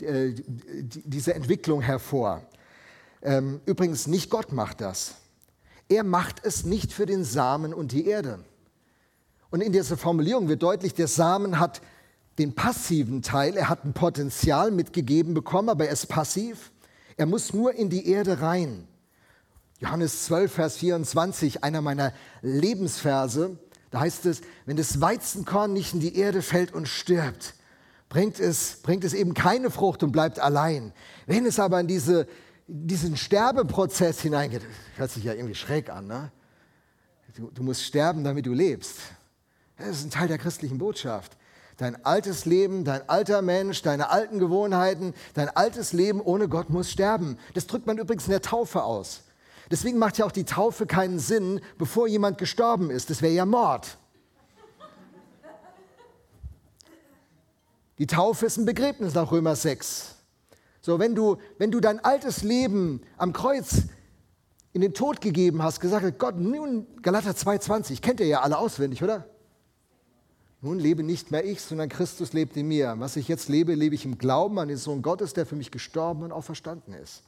äh, 0.00 0.34
die, 0.34 1.02
diese 1.02 1.34
Entwicklung 1.34 1.80
hervor. 1.80 2.42
Ähm, 3.22 3.62
übrigens, 3.64 4.06
nicht 4.06 4.28
Gott 4.28 4.52
macht 4.52 4.82
das. 4.82 5.14
Er 5.88 6.04
macht 6.04 6.44
es 6.44 6.64
nicht 6.64 6.92
für 6.92 7.06
den 7.06 7.24
Samen 7.24 7.72
und 7.72 7.92
die 7.92 8.06
Erde. 8.06 8.44
Und 9.50 9.62
in 9.62 9.72
dieser 9.72 9.96
Formulierung 9.96 10.48
wird 10.48 10.62
deutlich, 10.62 10.92
der 10.92 11.08
Samen 11.08 11.58
hat 11.58 11.80
den 12.38 12.54
passiven 12.54 13.22
Teil, 13.22 13.56
er 13.56 13.70
hat 13.70 13.84
ein 13.84 13.94
Potenzial 13.94 14.70
mitgegeben 14.70 15.32
bekommen, 15.32 15.70
aber 15.70 15.86
er 15.86 15.92
ist 15.92 16.06
passiv. 16.06 16.70
Er 17.16 17.26
muss 17.26 17.52
nur 17.52 17.74
in 17.74 17.90
die 17.90 18.08
Erde 18.08 18.40
rein. 18.40 18.88
Johannes 19.78 20.24
12, 20.26 20.52
Vers 20.52 20.76
24, 20.78 21.62
einer 21.62 21.80
meiner 21.80 22.12
Lebensverse, 22.42 23.58
da 23.90 24.00
heißt 24.00 24.26
es, 24.26 24.40
wenn 24.66 24.76
das 24.76 25.00
Weizenkorn 25.00 25.72
nicht 25.72 25.94
in 25.94 26.00
die 26.00 26.16
Erde 26.16 26.42
fällt 26.42 26.72
und 26.72 26.88
stirbt, 26.88 27.54
bringt 28.08 28.40
es, 28.40 28.80
bringt 28.82 29.04
es 29.04 29.14
eben 29.14 29.34
keine 29.34 29.70
Frucht 29.70 30.02
und 30.02 30.12
bleibt 30.12 30.38
allein. 30.38 30.92
Wenn 31.26 31.46
es 31.46 31.60
aber 31.60 31.80
in 31.80 31.86
diese, 31.86 32.26
diesen 32.66 33.16
Sterbeprozess 33.16 34.20
hineingeht, 34.20 34.62
hört 34.96 35.10
sich 35.10 35.24
ja 35.24 35.34
irgendwie 35.34 35.54
schräg 35.54 35.90
an, 35.90 36.06
ne? 36.06 36.32
Du, 37.36 37.50
du 37.50 37.64
musst 37.64 37.82
sterben, 37.82 38.22
damit 38.22 38.46
du 38.46 38.52
lebst. 38.52 38.98
Das 39.76 39.88
ist 39.88 40.04
ein 40.04 40.10
Teil 40.10 40.28
der 40.28 40.38
christlichen 40.38 40.78
Botschaft. 40.78 41.36
Dein 41.76 42.04
altes 42.04 42.44
Leben, 42.44 42.84
dein 42.84 43.08
alter 43.08 43.42
Mensch, 43.42 43.82
deine 43.82 44.10
alten 44.10 44.38
Gewohnheiten, 44.38 45.12
dein 45.34 45.48
altes 45.48 45.92
Leben 45.92 46.20
ohne 46.20 46.48
Gott 46.48 46.70
muss 46.70 46.90
sterben. 46.90 47.36
Das 47.54 47.66
drückt 47.66 47.86
man 47.86 47.98
übrigens 47.98 48.26
in 48.26 48.30
der 48.30 48.42
Taufe 48.42 48.84
aus. 48.84 49.22
Deswegen 49.70 49.98
macht 49.98 50.18
ja 50.18 50.26
auch 50.26 50.32
die 50.32 50.44
Taufe 50.44 50.86
keinen 50.86 51.18
Sinn, 51.18 51.60
bevor 51.78 52.06
jemand 52.06 52.38
gestorben 52.38 52.90
ist. 52.90 53.10
Das 53.10 53.22
wäre 53.22 53.32
ja 53.32 53.44
Mord. 53.44 53.98
Die 57.98 58.06
Taufe 58.06 58.46
ist 58.46 58.56
ein 58.56 58.66
Begräbnis 58.66 59.14
nach 59.14 59.30
Römer 59.30 59.56
6. 59.56 60.16
So, 60.80 60.98
wenn 60.98 61.14
du, 61.14 61.38
wenn 61.58 61.70
du 61.70 61.80
dein 61.80 61.98
altes 62.04 62.42
Leben 62.42 63.00
am 63.16 63.32
Kreuz 63.32 63.84
in 64.72 64.80
den 64.80 64.92
Tod 64.92 65.20
gegeben 65.20 65.62
hast, 65.62 65.80
gesagt 65.80 66.04
hast, 66.04 66.18
Gott, 66.18 66.36
nun, 66.36 66.86
Galater 67.02 67.30
2,20, 67.30 68.00
kennt 68.00 68.20
ihr 68.20 68.26
ja 68.26 68.42
alle 68.42 68.58
auswendig, 68.58 69.02
oder? 69.02 69.26
Nun 70.64 70.78
lebe 70.78 71.02
nicht 71.02 71.30
mehr 71.30 71.44
ich, 71.44 71.60
sondern 71.60 71.90
Christus 71.90 72.32
lebt 72.32 72.56
in 72.56 72.68
mir. 72.68 72.94
Was 72.96 73.16
ich 73.16 73.28
jetzt 73.28 73.50
lebe, 73.50 73.74
lebe 73.74 73.94
ich 73.94 74.06
im 74.06 74.16
Glauben 74.16 74.58
an 74.58 74.68
den 74.68 74.78
Sohn 74.78 75.02
Gottes, 75.02 75.34
der 75.34 75.44
für 75.44 75.56
mich 75.56 75.70
gestorben 75.70 76.22
und 76.22 76.32
auferstanden 76.32 76.94
ist. 76.94 77.22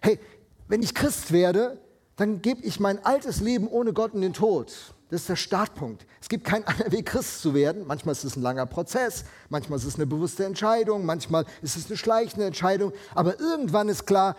Hey, 0.00 0.18
wenn 0.66 0.82
ich 0.82 0.94
Christ 0.94 1.30
werde, 1.30 1.78
dann 2.16 2.40
gebe 2.40 2.62
ich 2.62 2.80
mein 2.80 3.04
altes 3.04 3.42
Leben 3.42 3.68
ohne 3.68 3.92
Gott 3.92 4.14
in 4.14 4.22
den 4.22 4.32
Tod. 4.32 4.72
Das 5.10 5.20
ist 5.20 5.28
der 5.28 5.36
Startpunkt. 5.36 6.06
Es 6.22 6.30
gibt 6.30 6.44
keinen 6.44 6.64
anderen 6.64 6.90
Weg, 6.90 7.04
Christ 7.04 7.42
zu 7.42 7.52
werden. 7.52 7.86
Manchmal 7.86 8.12
ist 8.12 8.24
es 8.24 8.34
ein 8.34 8.42
langer 8.42 8.64
Prozess, 8.64 9.26
manchmal 9.50 9.78
ist 9.78 9.84
es 9.84 9.96
eine 9.96 10.06
bewusste 10.06 10.46
Entscheidung, 10.46 11.04
manchmal 11.04 11.44
ist 11.60 11.76
es 11.76 11.88
eine 11.88 11.98
schleichende 11.98 12.46
Entscheidung. 12.46 12.94
Aber 13.14 13.38
irgendwann 13.38 13.90
ist 13.90 14.06
klar, 14.06 14.36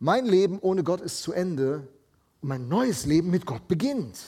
mein 0.00 0.26
Leben 0.26 0.58
ohne 0.58 0.82
Gott 0.82 1.00
ist 1.00 1.22
zu 1.22 1.32
Ende 1.32 1.86
und 2.40 2.48
mein 2.48 2.66
neues 2.66 3.06
Leben 3.06 3.30
mit 3.30 3.46
Gott 3.46 3.68
beginnt 3.68 4.18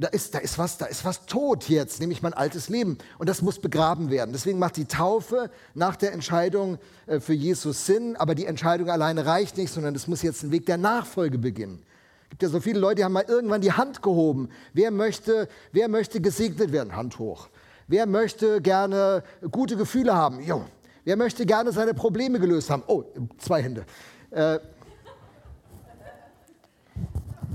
da 0.00 0.08
ist, 0.08 0.34
da 0.34 0.38
ist 0.38 0.58
was, 0.58 0.78
da 0.78 0.86
ist 0.86 1.04
was 1.04 1.26
tot 1.26 1.68
jetzt, 1.68 2.00
nämlich 2.00 2.22
mein 2.22 2.32
altes 2.32 2.70
Leben. 2.70 2.96
Und 3.18 3.28
das 3.28 3.42
muss 3.42 3.58
begraben 3.58 4.10
werden. 4.10 4.32
Deswegen 4.32 4.58
macht 4.58 4.76
die 4.76 4.86
Taufe 4.86 5.50
nach 5.74 5.96
der 5.96 6.12
Entscheidung 6.12 6.78
äh, 7.06 7.20
für 7.20 7.34
Jesus 7.34 7.84
Sinn. 7.84 8.16
Aber 8.16 8.34
die 8.34 8.46
Entscheidung 8.46 8.88
alleine 8.88 9.26
reicht 9.26 9.58
nicht, 9.58 9.72
sondern 9.72 9.94
es 9.94 10.08
muss 10.08 10.22
jetzt 10.22 10.42
ein 10.42 10.52
Weg 10.52 10.64
der 10.64 10.78
Nachfolge 10.78 11.36
beginnen. 11.38 11.82
Es 12.24 12.30
gibt 12.30 12.42
ja 12.42 12.48
so 12.48 12.60
viele 12.60 12.80
Leute, 12.80 12.96
die 12.96 13.04
haben 13.04 13.12
mal 13.12 13.26
irgendwann 13.28 13.60
die 13.60 13.72
Hand 13.72 14.02
gehoben. 14.02 14.48
Wer 14.72 14.90
möchte, 14.90 15.48
wer 15.72 15.88
möchte 15.88 16.20
gesegnet 16.20 16.72
werden? 16.72 16.96
Hand 16.96 17.18
hoch. 17.18 17.48
Wer 17.86 18.06
möchte 18.06 18.62
gerne 18.62 19.22
gute 19.50 19.76
Gefühle 19.76 20.14
haben? 20.14 20.40
Jo. 20.40 20.64
Wer 21.04 21.16
möchte 21.16 21.44
gerne 21.44 21.72
seine 21.72 21.92
Probleme 21.92 22.38
gelöst 22.38 22.70
haben? 22.70 22.84
Oh, 22.86 23.04
zwei 23.38 23.62
Hände. 23.62 23.84
Äh, 24.30 24.60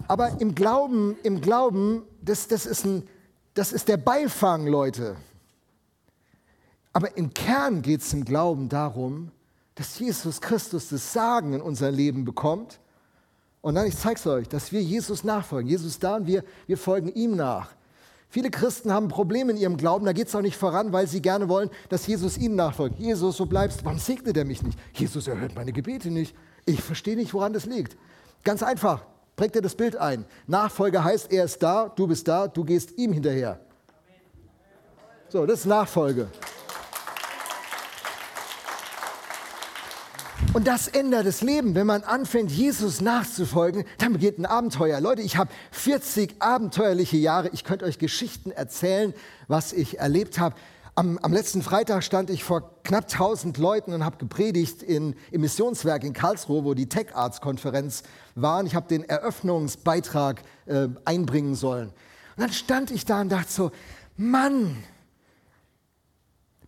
aber 0.07 0.39
im 0.39 0.53
Glauben, 0.53 1.17
im 1.23 1.41
Glauben, 1.41 2.03
das, 2.25 2.47
das, 2.47 2.65
ist 2.65 2.85
ein, 2.85 3.07
das 3.53 3.71
ist 3.71 3.87
der 3.87 3.97
Beifang, 3.97 4.67
Leute. 4.67 5.15
Aber 6.93 7.15
im 7.17 7.33
Kern 7.33 7.81
geht 7.81 8.01
es 8.01 8.13
im 8.13 8.25
Glauben 8.25 8.69
darum, 8.69 9.31
dass 9.75 9.99
Jesus 9.99 10.39
Christus 10.41 10.89
das 10.89 11.13
Sagen 11.13 11.53
in 11.53 11.61
unser 11.61 11.91
Leben 11.91 12.23
bekommt. 12.25 12.79
Und 13.61 13.75
dann, 13.75 13.87
ich 13.87 13.97
zeige 13.97 14.19
es 14.19 14.27
euch, 14.27 14.47
dass 14.47 14.71
wir 14.71 14.81
Jesus 14.81 15.23
nachfolgen. 15.23 15.69
Jesus 15.69 15.99
da 15.99 16.15
und 16.15 16.27
wir, 16.27 16.43
wir 16.67 16.77
folgen 16.77 17.09
ihm 17.13 17.35
nach. 17.35 17.71
Viele 18.29 18.49
Christen 18.49 18.91
haben 18.91 19.07
Probleme 19.07 19.51
in 19.51 19.57
ihrem 19.57 19.77
Glauben, 19.77 20.05
da 20.05 20.13
geht 20.13 20.27
es 20.27 20.35
auch 20.35 20.41
nicht 20.41 20.57
voran, 20.57 20.91
weil 20.91 21.07
sie 21.07 21.21
gerne 21.21 21.47
wollen, 21.47 21.69
dass 21.89 22.05
Jesus 22.05 22.37
ihnen 22.37 22.55
nachfolgt. 22.55 22.99
Jesus, 22.99 23.37
so 23.37 23.45
bleibst, 23.45 23.85
warum 23.85 23.99
segnet 23.99 24.35
er 24.35 24.45
mich 24.45 24.61
nicht? 24.61 24.77
Jesus 24.93 25.27
erhört 25.27 25.55
meine 25.55 25.71
Gebete 25.71 26.11
nicht. 26.11 26.35
Ich 26.65 26.81
verstehe 26.81 27.15
nicht, 27.15 27.33
woran 27.33 27.53
das 27.53 27.65
liegt. 27.65 27.95
Ganz 28.43 28.61
einfach, 28.61 29.05
prägt 29.35 29.55
dir 29.55 29.61
das 29.61 29.75
Bild 29.75 29.95
ein. 29.95 30.25
Nachfolger 30.47 31.03
heißt, 31.03 31.31
er 31.31 31.45
ist 31.45 31.61
da, 31.61 31.89
du 31.89 32.07
bist 32.07 32.27
da, 32.27 32.47
du 32.47 32.63
gehst 32.63 32.97
ihm 32.97 33.13
hinterher. 33.13 33.59
So, 35.29 35.45
das 35.45 35.59
ist 35.61 35.65
Nachfolge. 35.65 36.27
Und 40.53 40.67
das 40.67 40.87
ändert 40.87 41.25
das 41.25 41.41
Leben. 41.41 41.75
Wenn 41.75 41.85
man 41.85 42.03
anfängt, 42.03 42.49
Jesus 42.49 43.01
nachzufolgen, 43.01 43.83
dann 43.97 44.13
beginnt 44.13 44.39
ein 44.39 44.45
Abenteuer. 44.45 45.01
Leute, 45.01 45.21
ich 45.21 45.35
habe 45.35 45.49
40 45.71 46.35
abenteuerliche 46.39 47.17
Jahre. 47.17 47.49
Ich 47.51 47.65
könnte 47.65 47.83
euch 47.83 47.99
Geschichten 47.99 48.51
erzählen, 48.51 49.13
was 49.49 49.73
ich 49.73 49.99
erlebt 49.99 50.39
habe. 50.39 50.55
Am, 50.97 51.17
am, 51.17 51.33
letzten 51.33 51.61
Freitag 51.61 52.05
stand 52.05 52.29
ich 52.29 52.45
vor 52.45 52.81
knapp 52.83 53.11
1000 53.11 53.57
Leuten 53.57 53.91
und 53.91 54.05
habe 54.05 54.15
gepredigt 54.15 54.81
in, 54.81 55.13
im 55.29 55.41
Missionswerk 55.41 56.05
in 56.05 56.13
Karlsruhe, 56.13 56.63
wo 56.63 56.73
die 56.73 56.87
Tech 56.87 57.13
Arts 57.13 57.41
Konferenz 57.41 58.03
war. 58.33 58.59
Und 58.59 58.67
ich 58.67 58.75
habe 58.75 58.87
den 58.87 59.03
Eröffnungsbeitrag 59.03 60.41
äh, 60.67 60.87
einbringen 61.03 61.55
sollen. 61.55 61.89
Und 61.89 62.43
dann 62.43 62.53
stand 62.53 62.91
ich 62.91 63.03
da 63.03 63.19
und 63.19 63.29
dachte 63.29 63.51
so, 63.51 63.71
Mann, 64.15 64.81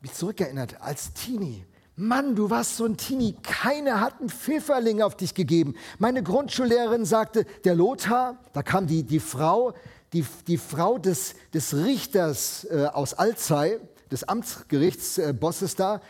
mich 0.02 0.12
zurückerinnert 0.12 0.82
als 0.82 1.14
Teenie. 1.14 1.64
Mann, 1.96 2.36
du 2.36 2.50
warst 2.50 2.76
so 2.76 2.84
ein 2.84 2.98
Teenie, 2.98 3.34
keiner 3.44 4.02
hat 4.02 4.20
einen 4.20 4.30
Pfifferling 4.30 5.02
auf 5.02 5.16
dich 5.16 5.36
gegeben. 5.36 5.74
Meine 6.00 6.22
Grundschullehrerin 6.22 7.06
sagte, 7.06 7.46
der 7.64 7.76
Lothar, 7.76 8.40
da 8.52 8.62
kam 8.62 8.88
die, 8.88 9.04
die 9.04 9.22
Frau, 9.22 9.74
die, 10.12 10.26
die 10.48 10.58
Frau 10.58 10.98
des, 10.98 11.36
des 11.54 11.74
Richters 11.74 12.68
äh, 12.70 12.88
aus 12.88 13.14
Alzey, 13.14 13.80
des 14.12 14.24
Amtsgerichtsbosses 14.24 15.74
äh, 15.74 15.78
da, 15.78 16.02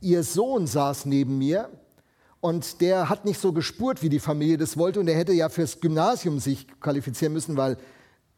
ihr 0.00 0.22
Sohn 0.22 0.66
saß 0.66 1.06
neben 1.06 1.38
mir 1.38 1.70
und 2.40 2.80
der 2.80 3.08
hat 3.08 3.24
nicht 3.24 3.40
so 3.40 3.52
gespurt, 3.52 4.02
wie 4.02 4.08
die 4.08 4.18
Familie 4.20 4.58
das 4.58 4.76
wollte 4.76 5.00
und 5.00 5.06
der 5.06 5.16
hätte 5.16 5.32
ja 5.32 5.48
fürs 5.48 5.80
Gymnasium 5.80 6.38
sich 6.38 6.68
qualifizieren 6.80 7.32
müssen, 7.32 7.56
weil 7.56 7.78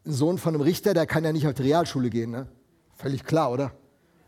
ein 0.05 0.13
Sohn 0.13 0.37
von 0.37 0.53
einem 0.53 0.61
Richter, 0.61 0.93
der 0.93 1.05
kann 1.05 1.23
ja 1.23 1.33
nicht 1.33 1.47
auf 1.47 1.53
die 1.53 1.63
Realschule 1.63 2.09
gehen. 2.09 2.31
Ne? 2.31 2.47
Völlig 2.95 3.23
klar, 3.23 3.51
oder? 3.51 3.71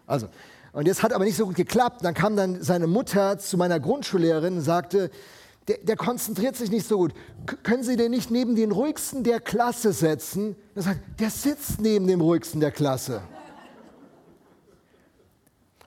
Also, 0.06 0.28
und 0.74 0.88
das 0.88 1.02
hat 1.02 1.14
aber 1.14 1.24
nicht 1.24 1.38
so 1.38 1.46
gut 1.46 1.56
geklappt. 1.56 2.04
Dann 2.04 2.14
kam 2.14 2.36
dann 2.36 2.62
seine 2.62 2.88
Mutter 2.88 3.40
zu 3.40 3.58
meiner 3.58 3.80
Grundschullehrerin 3.80 4.58
und 4.58 4.62
sagte, 4.62 5.10
der, 5.68 5.78
der 5.78 5.96
konzentriert 5.96 6.56
sich 6.56 6.72
nicht 6.72 6.88
so 6.88 6.98
gut. 6.98 7.14
K 7.46 7.56
können 7.64 7.84
Sie 7.84 7.96
den 7.96 8.12
nicht 8.12 8.32
neben 8.32 8.56
den 8.56 8.72
ruhigsten 8.72 9.24
der 9.24 9.40
Klasse 9.40 9.94
setzen? 9.94 10.56
Er 10.76 10.82
sagt, 10.82 11.00
der 11.20 11.30
sitzt 11.30 11.80
neben 11.80 12.08
dem 12.08 12.22
ruhigsten 12.22 12.60
der 12.60 12.72
Klasse. 12.72 13.22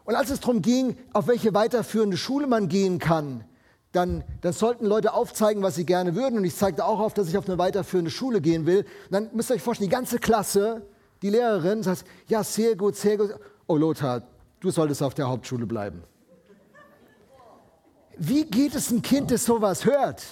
Und 0.04 0.14
als 0.14 0.30
es 0.30 0.40
darum 0.40 0.62
ging, 0.62 0.96
auf 1.12 1.26
welche 1.26 1.54
weiterführende 1.54 2.16
Schule 2.16 2.46
man 2.46 2.68
gehen 2.68 2.98
kann, 2.98 3.44
dann, 3.92 4.24
dann, 4.40 4.52
sollten 4.52 4.86
Leute 4.86 5.12
aufzeigen, 5.12 5.62
was 5.62 5.74
sie 5.74 5.84
gerne 5.84 6.14
würden. 6.14 6.38
Und 6.38 6.44
ich 6.44 6.56
zeigte 6.56 6.84
auch 6.84 6.98
auf, 6.98 7.14
dass 7.14 7.28
ich 7.28 7.36
auf 7.36 7.46
eine 7.46 7.58
weiterführende 7.58 8.10
Schule 8.10 8.40
gehen 8.40 8.66
will. 8.66 8.80
Und 8.80 9.12
dann 9.12 9.30
müsst 9.34 9.50
ihr 9.50 9.54
euch 9.54 9.62
vorstellen, 9.62 9.90
die 9.90 9.94
ganze 9.94 10.18
Klasse, 10.18 10.86
die 11.20 11.30
Lehrerin 11.30 11.82
sagt, 11.82 12.04
ja, 12.26 12.42
sehr 12.42 12.74
gut, 12.74 12.96
sehr 12.96 13.18
gut. 13.18 13.34
Oh, 13.66 13.76
Lothar, 13.76 14.22
du 14.60 14.70
solltest 14.70 15.02
auf 15.02 15.14
der 15.14 15.28
Hauptschule 15.28 15.66
bleiben. 15.66 16.02
Wie 18.16 18.44
geht 18.44 18.74
es 18.74 18.90
einem 18.90 19.02
Kind, 19.02 19.30
das 19.30 19.44
sowas 19.44 19.84
hört? 19.84 20.24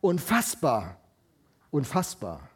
Unfassbar. 0.00 0.98
Unfassbar. 1.70 2.48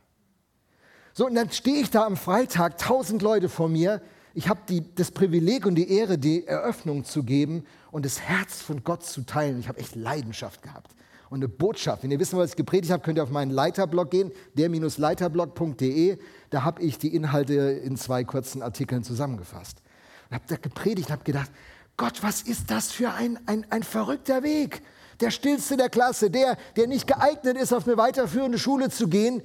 So, 1.12 1.26
und 1.26 1.34
dann 1.34 1.50
stehe 1.50 1.82
ich 1.82 1.90
da 1.90 2.06
am 2.06 2.16
Freitag, 2.16 2.78
tausend 2.78 3.22
Leute 3.22 3.48
vor 3.48 3.68
mir. 3.68 4.00
Ich 4.34 4.48
habe 4.48 4.60
das 4.94 5.10
Privileg 5.10 5.66
und 5.66 5.74
die 5.74 5.90
Ehre, 5.90 6.18
die 6.18 6.46
Eröffnung 6.46 7.04
zu 7.04 7.24
geben 7.24 7.64
und 7.90 8.04
das 8.04 8.20
Herz 8.20 8.62
von 8.62 8.84
Gott 8.84 9.04
zu 9.04 9.22
teilen. 9.22 9.58
Ich 9.58 9.68
habe 9.68 9.78
echt 9.78 9.96
Leidenschaft 9.96 10.62
gehabt 10.62 10.94
und 11.30 11.38
eine 11.38 11.48
Botschaft. 11.48 12.02
Wenn 12.02 12.10
ihr 12.10 12.20
wissen 12.20 12.36
wollt, 12.36 12.44
was 12.44 12.50
ich 12.50 12.56
gepredigt 12.56 12.92
habe, 12.92 13.02
könnt 13.02 13.18
ihr 13.18 13.22
auf 13.22 13.30
meinen 13.30 13.50
Leiterblog 13.50 14.10
gehen, 14.10 14.32
der-leiterblog.de. 14.54 16.18
Da 16.50 16.64
habe 16.64 16.82
ich 16.82 16.98
die 16.98 17.14
Inhalte 17.14 17.54
in 17.54 17.96
zwei 17.96 18.24
kurzen 18.24 18.62
Artikeln 18.62 19.04
zusammengefasst 19.04 19.82
und 20.28 20.34
habe 20.34 20.44
da 20.48 20.56
gepredigt 20.56 21.08
und 21.08 21.12
habe 21.12 21.24
gedacht, 21.24 21.50
Gott, 21.96 22.22
was 22.22 22.42
ist 22.42 22.70
das 22.70 22.92
für 22.92 23.12
ein, 23.12 23.38
ein, 23.46 23.66
ein 23.70 23.82
verrückter 23.82 24.42
Weg? 24.42 24.82
Der 25.20 25.30
stillste 25.30 25.76
der 25.76 25.88
Klasse, 25.88 26.30
der, 26.30 26.56
der 26.76 26.86
nicht 26.86 27.06
geeignet 27.06 27.56
ist, 27.58 27.72
auf 27.72 27.86
eine 27.86 27.96
weiterführende 27.96 28.58
Schule 28.58 28.90
zu 28.90 29.06
gehen, 29.06 29.42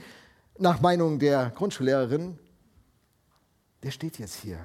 nach 0.57 0.79
Meinung 0.79 1.19
der 1.19 1.51
Grundschullehrerin, 1.53 2.39
der 3.85 3.91
steht 3.91 4.17
jetzt 4.17 4.37
hier, 4.41 4.57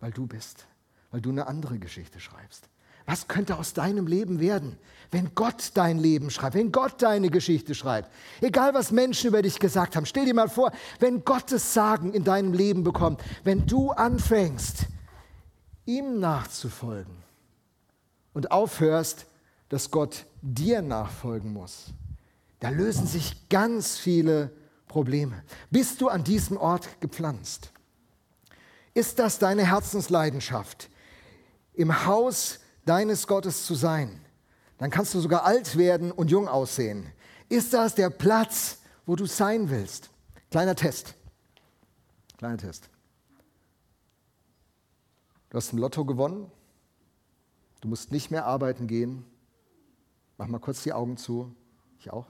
weil 0.00 0.10
du 0.10 0.26
bist, 0.26 0.66
weil 1.12 1.20
du 1.20 1.30
eine 1.30 1.46
andere 1.46 1.78
Geschichte 1.78 2.18
schreibst. 2.18 2.68
Was 3.04 3.28
könnte 3.28 3.58
aus 3.58 3.74
deinem 3.74 4.08
Leben 4.08 4.40
werden, 4.40 4.76
wenn 5.12 5.36
Gott 5.36 5.70
dein 5.74 6.00
Leben 6.00 6.30
schreibt, 6.30 6.56
wenn 6.56 6.72
Gott 6.72 7.00
deine 7.00 7.30
Geschichte 7.30 7.76
schreibt? 7.76 8.10
Egal, 8.40 8.74
was 8.74 8.90
Menschen 8.90 9.28
über 9.28 9.40
dich 9.40 9.60
gesagt 9.60 9.94
haben, 9.94 10.04
stell 10.04 10.24
dir 10.24 10.34
mal 10.34 10.48
vor, 10.48 10.72
wenn 10.98 11.24
Gottes 11.24 11.74
Sagen 11.74 12.12
in 12.12 12.24
deinem 12.24 12.52
Leben 12.52 12.82
bekommt, 12.82 13.22
wenn 13.44 13.66
du 13.66 13.92
anfängst, 13.92 14.86
ihm 15.84 16.18
nachzufolgen 16.18 17.14
und 18.34 18.50
aufhörst, 18.50 19.26
dass 19.68 19.92
Gott 19.92 20.26
dir 20.42 20.82
nachfolgen 20.82 21.52
muss, 21.52 21.92
da 22.58 22.70
lösen 22.70 23.06
sich 23.06 23.48
ganz 23.48 23.96
viele 23.96 24.50
Probleme. 24.88 25.44
Bist 25.70 26.00
du 26.00 26.08
an 26.08 26.24
diesem 26.24 26.56
Ort 26.56 27.00
gepflanzt? 27.00 27.70
Ist 28.96 29.18
das 29.18 29.38
deine 29.38 29.66
Herzensleidenschaft, 29.66 30.88
im 31.74 32.06
Haus 32.06 32.60
deines 32.86 33.26
Gottes 33.26 33.66
zu 33.66 33.74
sein? 33.74 34.24
Dann 34.78 34.90
kannst 34.90 35.12
du 35.12 35.20
sogar 35.20 35.44
alt 35.44 35.76
werden 35.76 36.10
und 36.10 36.30
jung 36.30 36.48
aussehen. 36.48 37.12
Ist 37.50 37.74
das 37.74 37.94
der 37.94 38.08
Platz, 38.08 38.78
wo 39.04 39.14
du 39.14 39.26
sein 39.26 39.68
willst? 39.68 40.08
Kleiner 40.50 40.74
Test. 40.74 41.14
Kleiner 42.38 42.56
Test. 42.56 42.88
Du 45.50 45.58
hast 45.58 45.74
ein 45.74 45.78
Lotto 45.78 46.06
gewonnen. 46.06 46.50
Du 47.82 47.88
musst 47.88 48.12
nicht 48.12 48.30
mehr 48.30 48.46
arbeiten 48.46 48.86
gehen. 48.86 49.26
Mach 50.38 50.46
mal 50.46 50.58
kurz 50.58 50.82
die 50.84 50.94
Augen 50.94 51.18
zu. 51.18 51.54
Ich 51.98 52.10
auch. 52.10 52.28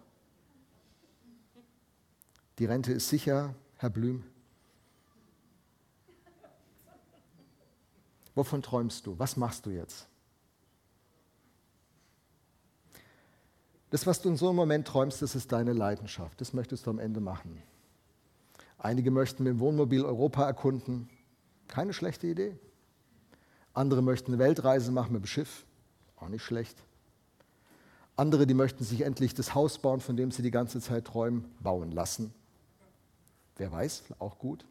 Die 2.59 2.65
Rente 2.65 2.93
ist 2.93 3.09
sicher, 3.09 3.55
Herr 3.77 3.91
Blüm. 3.91 4.25
Wovon 8.37 8.63
träumst 8.63 9.07
du? 9.07 9.19
Was 9.19 9.37
machst 9.37 9.67
du 9.67 9.71
jetzt? 9.71 10.07
Das, 13.91 14.07
was 14.07 14.21
du 14.21 14.29
in 14.29 14.37
so 14.37 14.49
einem 14.49 14.57
Moment 14.57 14.87
träumst, 14.87 15.23
das 15.23 15.35
ist 15.35 15.51
deine 15.53 15.73
Leidenschaft. 15.73 16.41
Das 16.41 16.53
möchtest 16.53 16.87
du 16.87 16.91
am 16.91 16.99
Ende 16.99 17.21
machen. 17.21 17.63
Einige 18.79 19.11
möchten 19.11 19.43
mit 19.43 19.53
dem 19.53 19.61
Wohnmobil 19.61 20.05
Europa 20.05 20.45
erkunden. 20.45 21.09
Keine 21.67 21.95
schlechte 21.95 22.27
Idee. 22.27 22.59
Andere 23.73 24.03
möchten 24.03 24.33
eine 24.33 24.39
Weltreise 24.39 24.93
machen 24.93 25.15
mit 25.15 25.23
dem 25.23 25.27
Schiff, 25.27 25.65
auch 26.17 26.29
nicht 26.29 26.43
schlecht. 26.43 26.83
Andere, 28.17 28.47
die 28.47 28.55
möchten 28.55 28.85
sich 28.85 29.01
endlich 29.03 29.35
das 29.35 29.55
Haus 29.55 29.79
bauen, 29.79 30.01
von 30.01 30.17
dem 30.17 30.31
sie 30.31 30.43
die 30.43 30.51
ganze 30.51 30.81
Zeit 30.81 31.07
träumen, 31.07 31.45
bauen 31.61 31.91
lassen. 31.91 32.35
Wer 33.57 33.73
weiß, 33.73 34.05
auch 34.19 34.39
gut. 34.39 34.67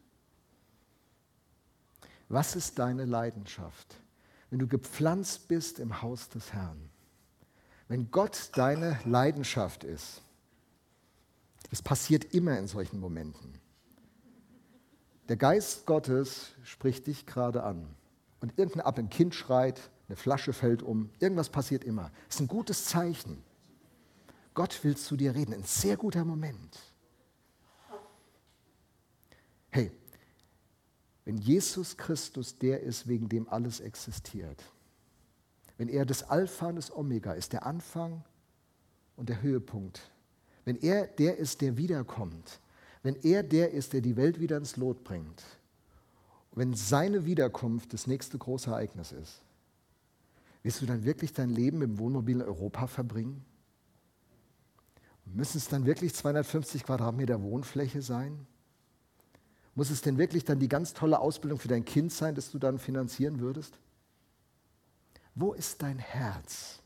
Was 2.28 2.56
ist 2.56 2.78
deine 2.78 3.04
Leidenschaft, 3.04 3.96
wenn 4.50 4.58
du 4.58 4.66
gepflanzt 4.66 5.48
bist 5.48 5.78
im 5.78 6.02
Haus 6.02 6.28
des 6.28 6.52
Herrn? 6.52 6.90
Wenn 7.88 8.10
Gott 8.10 8.50
deine 8.54 8.98
Leidenschaft 9.04 9.84
ist, 9.84 10.22
es 11.70 11.82
passiert 11.82 12.34
immer 12.34 12.58
in 12.58 12.66
solchen 12.66 13.00
Momenten. 13.00 13.60
Der 15.28 15.36
Geist 15.36 15.86
Gottes 15.86 16.52
spricht 16.62 17.06
dich 17.06 17.26
gerade 17.26 17.62
an 17.62 17.86
und 18.40 18.58
irgendein 18.58 18.82
Ab 18.86 18.98
ein 18.98 19.10
Kind 19.10 19.34
schreit, 19.34 19.90
eine 20.08 20.16
Flasche 20.16 20.52
fällt 20.52 20.82
um, 20.82 21.10
irgendwas 21.18 21.48
passiert 21.48 21.84
immer. 21.84 22.10
Das 22.26 22.36
ist 22.36 22.40
ein 22.42 22.48
gutes 22.48 22.84
Zeichen. 22.84 23.42
Gott 24.54 24.82
will 24.84 24.96
zu 24.96 25.16
dir 25.16 25.34
reden, 25.34 25.52
ein 25.52 25.64
sehr 25.64 25.96
guter 25.96 26.24
Moment. 26.24 26.78
Hey, 29.70 29.92
wenn 31.26 31.38
Jesus 31.38 31.96
Christus 31.96 32.56
der 32.56 32.80
ist, 32.80 33.08
wegen 33.08 33.28
dem 33.28 33.48
alles 33.48 33.80
existiert, 33.80 34.62
wenn 35.76 35.88
er 35.88 36.06
das 36.06 36.22
Alpha 36.22 36.68
und 36.68 36.76
das 36.76 36.90
Omega 36.90 37.32
ist, 37.32 37.52
der 37.52 37.66
Anfang 37.66 38.24
und 39.16 39.28
der 39.28 39.42
Höhepunkt, 39.42 40.10
wenn 40.64 40.76
er 40.76 41.08
der 41.08 41.36
ist, 41.36 41.60
der 41.60 41.76
wiederkommt, 41.76 42.60
wenn 43.02 43.16
er 43.16 43.42
der 43.42 43.72
ist, 43.72 43.92
der 43.92 44.00
die 44.00 44.16
Welt 44.16 44.40
wieder 44.40 44.56
ins 44.56 44.76
Lot 44.76 45.02
bringt, 45.02 45.42
wenn 46.52 46.74
seine 46.74 47.26
Wiederkunft 47.26 47.92
das 47.92 48.06
nächste 48.06 48.38
große 48.38 48.70
Ereignis 48.70 49.10
ist, 49.10 49.42
wirst 50.62 50.80
du 50.80 50.86
dann 50.86 51.04
wirklich 51.04 51.32
dein 51.32 51.50
Leben 51.50 51.82
im 51.82 51.98
Wohnmobil 51.98 52.40
Europa 52.40 52.86
verbringen? 52.86 53.44
Müssen 55.24 55.58
es 55.58 55.68
dann 55.68 55.86
wirklich 55.86 56.14
250 56.14 56.84
Quadratmeter 56.84 57.42
Wohnfläche 57.42 58.00
sein? 58.00 58.46
Muss 59.76 59.90
es 59.90 60.00
denn 60.00 60.16
wirklich 60.16 60.44
dann 60.44 60.58
die 60.58 60.68
ganz 60.68 60.94
tolle 60.94 61.20
Ausbildung 61.20 61.60
für 61.60 61.68
dein 61.68 61.84
Kind 61.84 62.10
sein, 62.10 62.34
das 62.34 62.50
du 62.50 62.58
dann 62.58 62.78
finanzieren 62.78 63.40
würdest? 63.40 63.78
Wo 65.34 65.52
ist 65.52 65.82
dein 65.82 65.98
Herz? 65.98 66.80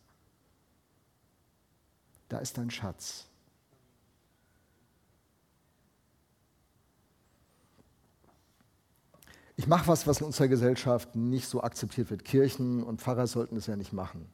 Da 2.28 2.38
ist 2.38 2.58
dein 2.58 2.70
Schatz. 2.70 3.26
Ich 9.54 9.68
mache 9.68 9.86
was, 9.86 10.08
was 10.08 10.20
in 10.20 10.26
unserer 10.26 10.48
Gesellschaft 10.48 11.14
nicht 11.14 11.46
so 11.46 11.62
akzeptiert 11.62 12.10
wird. 12.10 12.24
Kirchen 12.24 12.82
und 12.82 13.00
Pfarrer 13.00 13.28
sollten 13.28 13.56
es 13.56 13.66
ja 13.66 13.76
nicht 13.76 13.92
machen. 13.92 14.28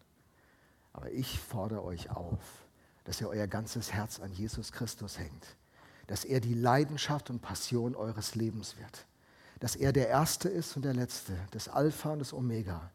Aber 0.94 1.10
ich 1.10 1.38
fordere 1.40 1.84
euch 1.84 2.10
auf, 2.10 2.38
dass 3.04 3.20
ihr 3.20 3.28
euer 3.28 3.46
ganzes 3.46 3.92
Herz 3.92 4.18
an 4.18 4.32
Jesus 4.32 4.72
Christus 4.72 5.18
hängt. 5.18 5.56
Dass 6.06 6.24
er 6.24 6.40
die 6.40 6.54
Leidenschaft 6.54 7.30
und 7.30 7.40
Passion 7.40 7.94
eures 7.94 8.34
Lebens 8.34 8.76
wird. 8.78 9.06
Dass 9.60 9.76
er 9.76 9.92
der 9.92 10.08
Erste 10.08 10.48
ist 10.48 10.76
und 10.76 10.84
der 10.84 10.94
Letzte, 10.94 11.32
das 11.50 11.68
Alpha 11.68 12.12
und 12.12 12.20
das 12.20 12.32
Omega. 12.32 12.90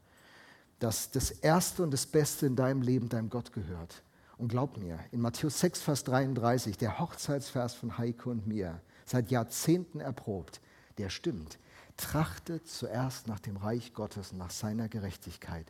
Dass 0.79 1.11
das 1.11 1.31
Erste 1.31 1.83
und 1.83 1.91
das 1.91 2.05
Beste 2.05 2.45
in 2.45 2.55
deinem 2.55 2.81
Leben 2.81 3.09
deinem 3.09 3.29
Gott 3.29 3.51
gehört. 3.53 4.03
Und 4.37 4.47
glaub 4.47 4.77
mir, 4.77 4.99
in 5.11 5.21
Matthäus 5.21 5.59
6, 5.59 5.81
Vers 5.81 6.03
33, 6.05 6.77
der 6.77 6.99
Hochzeitsvers 6.99 7.75
von 7.75 7.97
Heike 7.97 8.29
und 8.29 8.47
mir, 8.47 8.81
seit 9.05 9.29
Jahrzehnten 9.29 9.99
erprobt, 9.99 10.61
der 10.97 11.09
stimmt. 11.09 11.59
Trachtet 11.97 12.67
zuerst 12.67 13.27
nach 13.27 13.39
dem 13.39 13.57
Reich 13.57 13.93
Gottes 13.93 14.33
nach 14.33 14.49
seiner 14.49 14.89
Gerechtigkeit. 14.89 15.67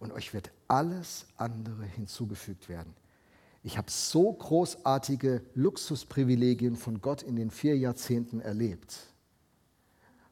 Und 0.00 0.12
euch 0.12 0.32
wird 0.34 0.50
alles 0.66 1.26
andere 1.36 1.84
hinzugefügt 1.84 2.68
werden. 2.68 2.94
Ich 3.62 3.76
habe 3.76 3.90
so 3.90 4.32
großartige 4.32 5.42
Luxusprivilegien 5.54 6.76
von 6.76 7.00
Gott 7.02 7.22
in 7.22 7.36
den 7.36 7.50
vier 7.50 7.76
Jahrzehnten 7.76 8.40
erlebt. 8.40 9.10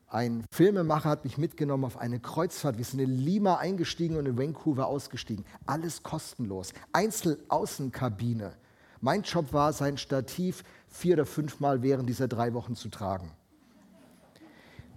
Ein 0.06 0.46
Filmemacher 0.50 1.10
hat 1.10 1.24
mich 1.24 1.36
mitgenommen 1.36 1.84
auf 1.84 1.98
eine 1.98 2.18
Kreuzfahrt. 2.18 2.78
Wir 2.78 2.84
sind 2.86 3.00
in 3.00 3.10
Lima 3.10 3.56
eingestiegen 3.56 4.16
und 4.16 4.24
in 4.24 4.38
Vancouver 4.38 4.86
ausgestiegen. 4.86 5.44
Alles 5.66 6.02
kostenlos. 6.02 6.72
Einzelaußenkabine. 6.92 8.54
Mein 9.02 9.22
Job 9.22 9.52
war, 9.52 9.74
sein 9.74 9.98
Stativ 9.98 10.64
vier 10.86 11.14
oder 11.14 11.26
fünfmal 11.26 11.82
während 11.82 12.08
dieser 12.08 12.26
drei 12.26 12.54
Wochen 12.54 12.74
zu 12.74 12.88
tragen. 12.88 13.30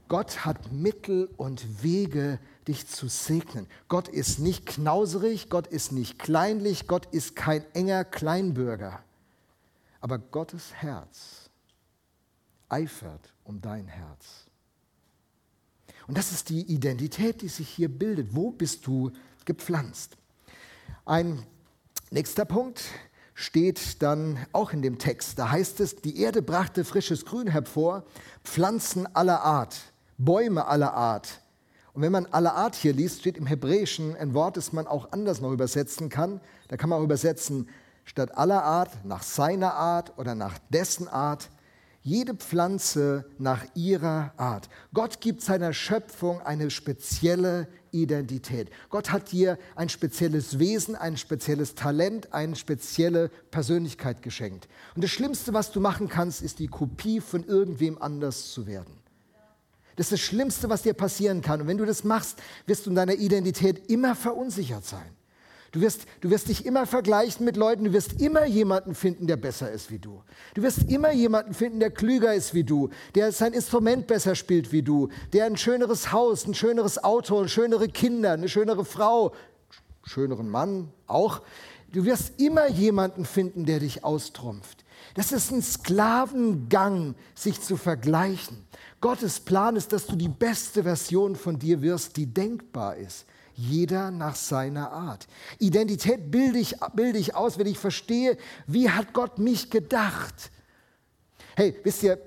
Gott 0.07 0.45
hat 0.45 0.71
Mittel 0.71 1.29
und 1.35 1.83
Wege, 1.83 2.39
dich 2.67 2.87
zu 2.87 3.07
segnen. 3.07 3.67
Gott 3.87 4.07
ist 4.07 4.39
nicht 4.39 4.65
knauserig, 4.65 5.49
Gott 5.49 5.67
ist 5.67 5.91
nicht 5.91 6.19
kleinlich, 6.19 6.87
Gott 6.87 7.07
ist 7.07 7.35
kein 7.35 7.63
enger 7.73 8.03
Kleinbürger. 8.05 9.03
Aber 9.99 10.17
Gottes 10.17 10.73
Herz 10.73 11.49
eifert 12.69 13.33
um 13.43 13.61
dein 13.61 13.87
Herz. 13.87 14.47
Und 16.07 16.17
das 16.17 16.31
ist 16.31 16.49
die 16.49 16.61
Identität, 16.61 17.41
die 17.41 17.47
sich 17.47 17.69
hier 17.69 17.89
bildet. 17.89 18.35
Wo 18.35 18.51
bist 18.51 18.87
du 18.87 19.11
gepflanzt? 19.45 20.17
Ein 21.05 21.45
nächster 22.09 22.45
Punkt 22.45 22.83
steht 23.33 24.01
dann 24.01 24.37
auch 24.51 24.71
in 24.71 24.81
dem 24.81 24.99
Text. 24.99 25.39
Da 25.39 25.51
heißt 25.51 25.79
es, 25.79 25.95
die 25.95 26.19
Erde 26.21 26.41
brachte 26.41 26.85
frisches 26.85 27.25
Grün 27.25 27.47
hervor, 27.47 28.05
Pflanzen 28.43 29.07
aller 29.15 29.41
Art, 29.41 29.79
Bäume 30.17 30.65
aller 30.65 30.93
Art. 30.93 31.40
Und 31.93 32.01
wenn 32.01 32.11
man 32.11 32.25
aller 32.27 32.55
Art 32.55 32.75
hier 32.75 32.93
liest, 32.93 33.19
steht 33.19 33.37
im 33.37 33.45
Hebräischen 33.45 34.15
ein 34.15 34.33
Wort, 34.33 34.57
das 34.57 34.71
man 34.71 34.87
auch 34.87 35.11
anders 35.11 35.41
noch 35.41 35.51
übersetzen 35.51 36.09
kann. 36.09 36.39
Da 36.69 36.77
kann 36.77 36.89
man 36.89 36.99
auch 36.99 37.03
übersetzen, 37.03 37.67
statt 38.05 38.37
aller 38.37 38.63
Art, 38.63 39.05
nach 39.05 39.23
seiner 39.23 39.73
Art 39.73 40.17
oder 40.17 40.35
nach 40.35 40.57
dessen 40.69 41.07
Art, 41.07 41.49
jede 42.03 42.33
Pflanze 42.33 43.25
nach 43.37 43.63
ihrer 43.75 44.33
Art. 44.37 44.69
Gott 44.93 45.21
gibt 45.21 45.41
seiner 45.41 45.71
Schöpfung 45.71 46.41
eine 46.41 46.71
spezielle 46.71 47.67
Identität. 47.91 48.71
Gott 48.89 49.11
hat 49.11 49.31
dir 49.31 49.59
ein 49.75 49.89
spezielles 49.89 50.57
Wesen, 50.57 50.95
ein 50.95 51.17
spezielles 51.17 51.75
Talent, 51.75 52.33
eine 52.33 52.55
spezielle 52.55 53.29
Persönlichkeit 53.51 54.23
geschenkt. 54.23 54.67
Und 54.95 55.03
das 55.03 55.11
Schlimmste, 55.11 55.53
was 55.53 55.71
du 55.71 55.79
machen 55.79 56.07
kannst, 56.07 56.41
ist 56.41 56.59
die 56.59 56.67
Kopie 56.67 57.19
von 57.19 57.43
irgendwem 57.43 58.01
anders 58.01 58.51
zu 58.51 58.65
werden. 58.65 59.00
Das 60.01 60.07
ist 60.07 60.13
das 60.13 60.21
Schlimmste, 60.21 60.67
was 60.67 60.81
dir 60.81 60.95
passieren 60.95 61.43
kann. 61.43 61.61
Und 61.61 61.67
wenn 61.67 61.77
du 61.77 61.85
das 61.85 62.03
machst, 62.03 62.39
wirst 62.65 62.87
du 62.87 62.89
in 62.89 62.95
deiner 62.95 63.13
Identität 63.13 63.87
immer 63.87 64.15
verunsichert 64.15 64.83
sein. 64.83 65.15
Du 65.73 65.79
wirst, 65.79 66.07
du 66.21 66.31
wirst 66.31 66.47
dich 66.47 66.65
immer 66.65 66.87
vergleichen 66.87 67.45
mit 67.45 67.55
Leuten, 67.55 67.83
du 67.83 67.93
wirst 67.93 68.19
immer 68.19 68.47
jemanden 68.47 68.95
finden, 68.95 69.27
der 69.27 69.37
besser 69.37 69.71
ist 69.71 69.91
wie 69.91 69.99
du. 69.99 70.23
Du 70.55 70.63
wirst 70.63 70.89
immer 70.89 71.11
jemanden 71.11 71.53
finden, 71.53 71.79
der 71.79 71.91
klüger 71.91 72.33
ist 72.33 72.55
wie 72.55 72.63
du, 72.63 72.89
der 73.13 73.31
sein 73.31 73.53
Instrument 73.53 74.07
besser 74.07 74.33
spielt 74.33 74.71
wie 74.71 74.81
du, 74.81 75.09
der 75.33 75.45
ein 75.45 75.55
schöneres 75.55 76.11
Haus, 76.11 76.47
ein 76.47 76.55
schöneres 76.55 77.03
Auto, 77.03 77.45
schönere 77.45 77.87
Kinder, 77.87 78.31
eine 78.31 78.49
schönere 78.49 78.85
Frau, 78.85 79.35
schöneren 80.03 80.49
Mann 80.49 80.91
auch. 81.05 81.43
Du 81.93 82.05
wirst 82.05 82.41
immer 82.41 82.67
jemanden 82.67 83.23
finden, 83.23 83.67
der 83.67 83.79
dich 83.79 84.03
austrumpft. 84.03 84.83
Das 85.13 85.31
ist 85.31 85.51
ein 85.51 85.61
Sklavengang, 85.61 87.15
sich 87.35 87.61
zu 87.61 87.77
vergleichen. 87.77 88.65
Gottes 89.01 89.39
Plan 89.39 89.75
ist, 89.75 89.91
dass 89.93 90.05
du 90.05 90.15
die 90.15 90.29
beste 90.29 90.83
Version 90.83 91.35
von 91.35 91.59
dir 91.59 91.81
wirst, 91.81 92.17
die 92.17 92.27
denkbar 92.27 92.95
ist. 92.95 93.25
Jeder 93.53 94.11
nach 94.11 94.35
seiner 94.35 94.91
Art. 94.91 95.27
Identität 95.59 96.31
bilde 96.31 96.59
ich, 96.59 96.75
bilde 96.93 97.19
ich 97.19 97.35
aus, 97.35 97.57
wenn 97.57 97.67
ich 97.67 97.77
verstehe, 97.77 98.37
wie 98.67 98.89
hat 98.89 99.13
Gott 99.13 99.37
mich 99.37 99.69
gedacht. 99.69 100.51
Hey, 101.55 101.77
wisst 101.83 102.03
ihr, 102.03 102.17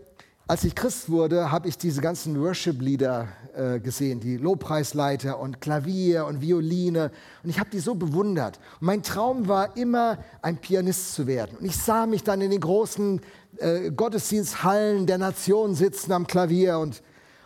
als 0.47 0.63
ich 0.65 0.75
Christ 0.75 1.09
wurde, 1.09 1.51
habe 1.51 1.69
ich 1.69 1.79
diese 1.79 2.03
ganzen 2.03 2.39
Worship-Lieder 2.39 3.29
äh, 3.57 3.81
gesehen, 3.81 4.21
die 4.21 4.37
Lobpreisleiter 4.37 5.39
und 5.39 5.63
Klavier 5.63 6.27
und 6.27 6.43
Violine. 6.43 7.11
Und 7.43 7.49
ich 7.49 7.59
habe 7.59 7.71
die 7.71 7.79
so 7.79 7.95
bewundert. 7.95 8.59
Und 8.81 8.87
mein 8.87 9.03
Traum 9.03 9.49
war 9.49 9.75
immer, 9.77 10.19
ein 10.43 10.59
Pianist 10.59 11.15
zu 11.15 11.27
werden. 11.27 11.57
Und 11.59 11.65
ich 11.65 11.77
sah 11.77 12.05
mich 12.05 12.25
dann 12.25 12.43
in 12.43 12.51
den 12.51 12.61
großen 12.61 13.23
äh, 13.57 13.91
Gottesdiensthallen 13.91 15.07
der 15.07 15.17
Nation 15.17 15.75
sitzen 15.75 16.13
am 16.13 16.27
Klavier 16.27 16.79
und, 16.79 17.03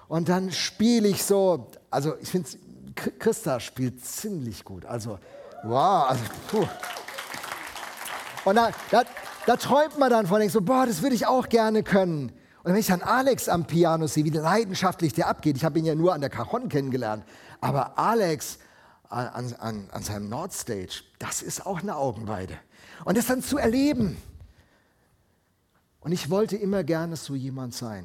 und 0.09 0.29
dann 0.29 0.51
spiele 0.51 1.07
ich 1.07 1.23
so. 1.23 1.69
Also 1.91 2.15
ich 2.21 2.31
finde, 2.31 2.49
Christa 3.21 3.61
spielt 3.61 4.05
ziemlich 4.05 4.65
gut. 4.65 4.85
Also, 4.85 5.21
wow. 5.63 6.07
Also. 6.09 6.23
Und 8.45 8.57
da, 8.57 8.71
da, 8.91 9.03
da 9.47 9.57
träumt 9.57 9.99
man 9.99 10.11
dann 10.11 10.27
von, 10.27 10.41
denkt 10.41 10.53
so, 10.53 10.63
boah, 10.63 10.85
das 10.85 11.01
würde 11.01 11.15
ich 11.15 11.29
auch 11.29 11.49
gerne 11.49 11.85
können. 11.85 12.33
Und 12.62 12.73
wenn 12.73 12.81
ich 12.81 12.87
dann 12.87 13.03
Alex 13.03 13.49
am 13.49 13.66
Piano 13.66 14.07
sehe, 14.07 14.25
wie 14.25 14.31
leidenschaftlich 14.31 15.12
der 15.12 15.29
abgeht, 15.29 15.57
ich 15.57 15.64
habe 15.64 15.79
ihn 15.79 15.85
ja 15.85 15.94
nur 15.94 16.12
an 16.12 16.21
der 16.21 16.31
Cajon 16.31 16.68
kennengelernt, 16.68 17.25
aber 17.61 17.99
Alex 17.99 18.59
an, 19.09 19.55
an, 19.59 19.88
an 19.90 20.03
seinem 20.03 20.29
Nordstage, 20.29 21.03
das 21.18 21.42
ist 21.42 21.64
auch 21.66 21.81
eine 21.81 21.97
Augenweide. 21.97 22.59
Und 23.05 23.16
das 23.16 23.27
dann 23.27 23.42
zu 23.42 23.59
erleben. 23.59 24.16
Und 26.01 26.12
ich 26.12 26.31
wollte 26.31 26.57
immer 26.57 26.85
gerne 26.85 27.16
so 27.16 27.35
jemand 27.35 27.75
sein. 27.75 28.05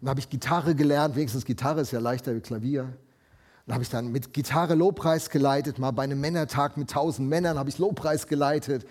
Dann 0.00 0.10
habe 0.10 0.20
ich 0.20 0.28
Gitarre 0.28 0.74
gelernt, 0.74 1.16
wenigstens 1.16 1.44
Gitarre 1.44 1.80
ist 1.80 1.92
ja 1.92 2.00
leichter 2.00 2.34
wie 2.34 2.40
Klavier. 2.40 2.92
Dann 3.66 3.74
habe 3.74 3.82
ich 3.82 3.90
dann 3.90 4.12
mit 4.12 4.32
Gitarre 4.32 4.74
Lobpreis 4.74 5.30
geleitet, 5.30 5.78
mal 5.78 5.90
bei 5.90 6.04
einem 6.04 6.20
Männertag 6.20 6.76
mit 6.76 6.90
tausend 6.90 7.28
Männern 7.28 7.58
habe 7.58 7.68
ich 7.68 7.78
Lobpreis 7.78 8.26
geleitet. 8.26 8.86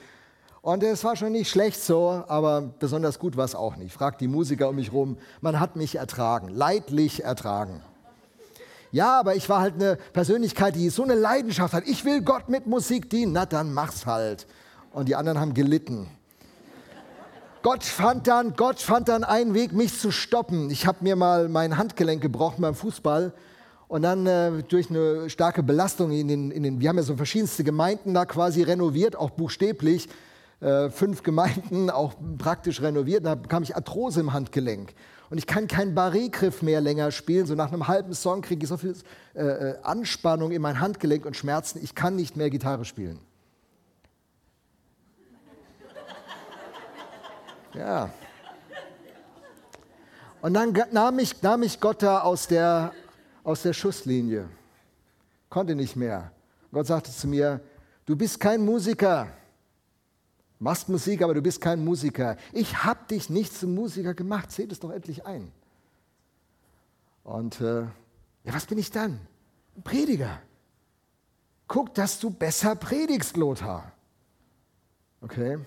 Und 0.67 0.84
es 0.84 1.01
war 1.06 1.15
schon 1.15 1.32
nicht 1.32 1.49
schlecht 1.49 1.82
so, 1.82 2.25
aber 2.27 2.60
besonders 2.60 3.19
gut 3.19 3.38
war 3.38 3.45
es 3.45 3.56
auch 3.56 3.77
nicht. 3.77 3.93
Fragt 3.93 4.19
die 4.19 4.27
Musiker 4.27 4.67
um 4.67 4.75
mich 4.75 4.91
rum. 4.91 5.17
Man 5.39 5.62
hat 5.62 5.77
mich 5.77 5.95
ertragen, 5.95 6.49
leidlich 6.49 7.23
ertragen. 7.23 7.82
Ja, 8.91 9.17
aber 9.17 9.38
ich 9.38 9.47
war 9.47 9.62
halt 9.62 9.75
eine 9.75 9.95
Persönlichkeit, 10.12 10.75
die 10.75 10.89
so 10.89 11.03
eine 11.03 11.15
Leidenschaft 11.15 11.73
hat. 11.73 11.88
Ich 11.88 12.03
will 12.03 12.21
Gott 12.21 12.49
mit 12.49 12.67
Musik 12.67 13.10
dienen. 13.10 13.32
Na, 13.32 13.45
dann 13.45 13.73
mach's 13.73 14.06
halt. 14.06 14.45
Und 14.91 15.08
die 15.08 15.15
anderen 15.15 15.39
haben 15.39 15.53
gelitten. 15.53 16.10
Gott 17.63 17.86
fand 17.86 18.27
dann, 18.27 18.53
Gott 18.58 18.82
fand 18.82 19.08
dann 19.08 19.23
einen 19.23 19.53
Weg, 19.53 19.71
mich 19.71 19.97
zu 19.97 20.12
stoppen. 20.12 20.69
Ich 20.69 20.86
habe 20.86 20.97
mir 20.99 21.15
mal 21.15 21.47
mein 21.47 21.77
Handgelenk 21.77 22.21
gebrochen 22.21 22.62
beim 22.62 22.75
Fußball 22.75 23.32
und 23.88 24.01
dann 24.01 24.25
äh, 24.25 24.63
durch 24.63 24.89
eine 24.89 25.30
starke 25.30 25.63
Belastung 25.63 26.12
in 26.12 26.27
den, 26.27 26.51
in 26.51 26.63
den, 26.63 26.82
wir 26.82 26.89
haben 26.89 26.97
ja 26.97 27.03
so 27.03 27.15
verschiedenste 27.15 27.63
Gemeinden 27.63 28.13
da 28.13 28.25
quasi 28.25 28.63
renoviert, 28.63 29.15
auch 29.15 29.30
buchstäblich, 29.30 30.10
äh, 30.60 30.89
fünf 30.89 31.22
Gemeinden 31.24 31.89
auch 31.89 32.15
praktisch 32.38 32.82
renoviert. 32.82 33.26
Da 33.26 33.36
bekam 33.36 33.63
ich 33.63 33.76
Arthrose 33.76 34.20
im 34.20 34.34
Handgelenk. 34.34 34.93
und 35.30 35.38
ich 35.38 35.46
kann 35.46 35.67
keinen 35.67 35.96
Barré-Griff 35.96 36.62
mehr 36.62 36.82
länger 36.82 37.12
spielen. 37.12 37.46
So 37.46 37.54
nach 37.54 37.72
einem 37.72 37.88
halben 37.88 38.13
Song 38.13 38.41
kriege 38.41 38.63
ich 38.63 38.70
so 38.70 38.78
viel 38.78 38.96
äh, 39.36 39.41
äh, 39.41 39.78
Anspannung 39.84 40.52
in 40.52 40.62
mein 40.62 40.80
Handgelenk 40.80 41.26
und 41.26 41.36
Schmerzen, 41.36 41.80
ich 41.84 41.93
kann 41.93 42.15
nicht 42.15 42.38
mehr 42.38 42.50
Gitarre 42.50 42.86
spielen. 42.86 43.20
Ja. 47.74 48.10
Und 50.41 50.54
dann 50.54 50.74
nahm 50.91 51.15
mich, 51.17 51.41
nahm 51.43 51.60
mich 51.60 51.80
Gott 51.80 52.02
da 52.02 52.22
aus 52.22 52.48
der, 52.48 52.93
aus 53.43 53.62
der 53.62 53.74
Schusslinie. 53.74 54.48
Konnte 55.50 55.76
nicht 55.76 55.96
mehr. 55.96 56.32
Gott 56.72 56.88
sagte 56.88 57.12
zu 57.12 57.28
mir, 57.28 57.60
du 58.06 58.15
bist 58.15 58.39
kein 58.39 58.63
Musiker. 58.63 59.28
Machst 60.60 60.89
Musik, 60.89 61.22
aber 61.22 61.34
du 61.34 61.41
bist 61.41 61.62
kein 61.62 61.84
Musiker. 61.84 62.36
Ich 62.52 62.84
habe 62.84 63.00
dich 63.10 63.30
nicht 63.30 63.54
zum 63.54 63.76
Musiker 63.76 64.13
gemacht. 64.13 64.52
Seht 64.52 64.72
es 64.72 64.80
doch 64.80 64.91
endlich 64.91 65.26
ein. 65.26 65.52
Und 67.24 67.62
äh, 67.62 67.82
ja, 67.82 68.54
was 68.54 68.65
bin 68.65 68.78
ich 68.78 68.89
dann? 68.89 69.20
Ein 69.76 69.84
Prediger. 69.84 70.41
Guck, 71.67 71.93
dass 71.93 72.20
du 72.20 72.30
besser 72.30 72.76
predigst, 72.76 73.38
Lothar. 73.38 73.91
Okay. 75.22 75.58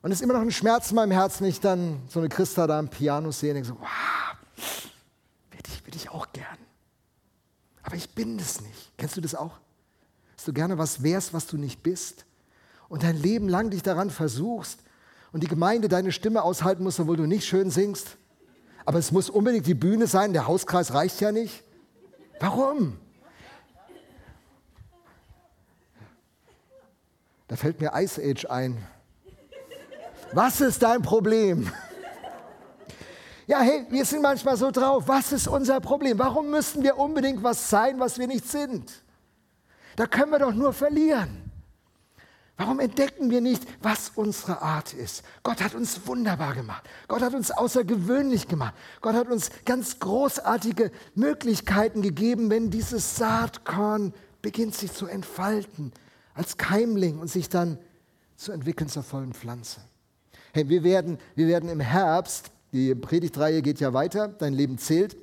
Und 0.00 0.10
es 0.10 0.18
ist 0.18 0.22
immer 0.22 0.34
noch 0.34 0.40
ein 0.40 0.50
Schmerz 0.50 0.90
in 0.90 0.96
meinem 0.96 1.12
Herzen, 1.12 1.42
wenn 1.42 1.50
ich 1.50 1.60
dann 1.60 2.02
so 2.08 2.20
eine 2.20 2.28
Christa 2.28 2.66
da 2.66 2.78
am 2.78 2.88
Piano 2.88 3.30
sehe 3.30 3.50
und 3.50 3.54
denke 3.54 3.68
so, 3.68 3.80
wow, 3.80 4.36
würde 5.50 5.68
ich, 5.68 5.96
ich 5.96 6.10
auch 6.10 6.32
gern. 6.32 6.58
Aber 7.82 7.96
ich 7.96 8.10
bin 8.10 8.38
das 8.38 8.60
nicht. 8.60 8.92
Kennst 8.96 9.16
du 9.16 9.20
das 9.20 9.34
auch? 9.34 9.58
Dass 10.36 10.44
du 10.44 10.52
gerne 10.52 10.78
was 10.78 11.02
wärst, 11.02 11.34
was 11.34 11.46
du 11.46 11.56
nicht 11.56 11.82
bist? 11.82 12.24
Und 12.92 13.04
dein 13.04 13.16
Leben 13.16 13.48
lang 13.48 13.70
dich 13.70 13.82
daran 13.82 14.10
versuchst 14.10 14.80
und 15.32 15.42
die 15.42 15.46
Gemeinde 15.46 15.88
deine 15.88 16.12
Stimme 16.12 16.42
aushalten 16.42 16.82
muss, 16.82 17.00
obwohl 17.00 17.16
du 17.16 17.24
nicht 17.24 17.46
schön 17.46 17.70
singst. 17.70 18.18
Aber 18.84 18.98
es 18.98 19.12
muss 19.12 19.30
unbedingt 19.30 19.66
die 19.66 19.72
Bühne 19.72 20.06
sein, 20.06 20.34
der 20.34 20.46
Hauskreis 20.46 20.92
reicht 20.92 21.18
ja 21.22 21.32
nicht. 21.32 21.64
Warum? 22.38 22.98
Da 27.48 27.56
fällt 27.56 27.80
mir 27.80 27.92
Ice 27.94 28.20
Age 28.22 28.44
ein. 28.50 28.86
Was 30.34 30.60
ist 30.60 30.82
dein 30.82 31.00
Problem? 31.00 31.72
Ja, 33.46 33.60
hey, 33.60 33.86
wir 33.88 34.04
sind 34.04 34.20
manchmal 34.20 34.58
so 34.58 34.70
drauf. 34.70 35.04
Was 35.06 35.32
ist 35.32 35.48
unser 35.48 35.80
Problem? 35.80 36.18
Warum 36.18 36.50
müssen 36.50 36.82
wir 36.82 36.98
unbedingt 36.98 37.42
was 37.42 37.70
sein, 37.70 37.98
was 37.98 38.18
wir 38.18 38.26
nicht 38.26 38.46
sind? 38.46 39.02
Da 39.96 40.06
können 40.06 40.30
wir 40.30 40.40
doch 40.40 40.52
nur 40.52 40.74
verlieren. 40.74 41.51
Warum 42.56 42.80
entdecken 42.80 43.30
wir 43.30 43.40
nicht, 43.40 43.66
was 43.82 44.12
unsere 44.14 44.62
Art 44.62 44.92
ist? 44.92 45.24
Gott 45.42 45.62
hat 45.62 45.74
uns 45.74 46.06
wunderbar 46.06 46.54
gemacht. 46.54 46.84
Gott 47.08 47.22
hat 47.22 47.34
uns 47.34 47.50
außergewöhnlich 47.50 48.46
gemacht. 48.46 48.74
Gott 49.00 49.14
hat 49.14 49.28
uns 49.28 49.50
ganz 49.64 49.98
großartige 49.98 50.92
Möglichkeiten 51.14 52.02
gegeben, 52.02 52.50
wenn 52.50 52.70
dieses 52.70 53.16
Saatkorn 53.16 54.12
beginnt 54.42 54.74
sich 54.74 54.92
zu 54.92 55.06
entfalten 55.06 55.92
als 56.34 56.56
Keimling 56.56 57.18
und 57.18 57.28
sich 57.28 57.48
dann 57.48 57.78
zu 58.36 58.52
entwickeln 58.52 58.88
zur 58.88 59.02
vollen 59.02 59.32
Pflanze. 59.32 59.80
Hey, 60.52 60.68
wir 60.68 60.82
werden, 60.82 61.18
wir 61.34 61.46
werden 61.46 61.68
im 61.68 61.80
Herbst, 61.80 62.50
die 62.72 62.94
Predigtreihe 62.94 63.62
geht 63.62 63.80
ja 63.80 63.92
weiter, 63.92 64.28
dein 64.28 64.52
Leben 64.52 64.78
zählt. 64.78 65.16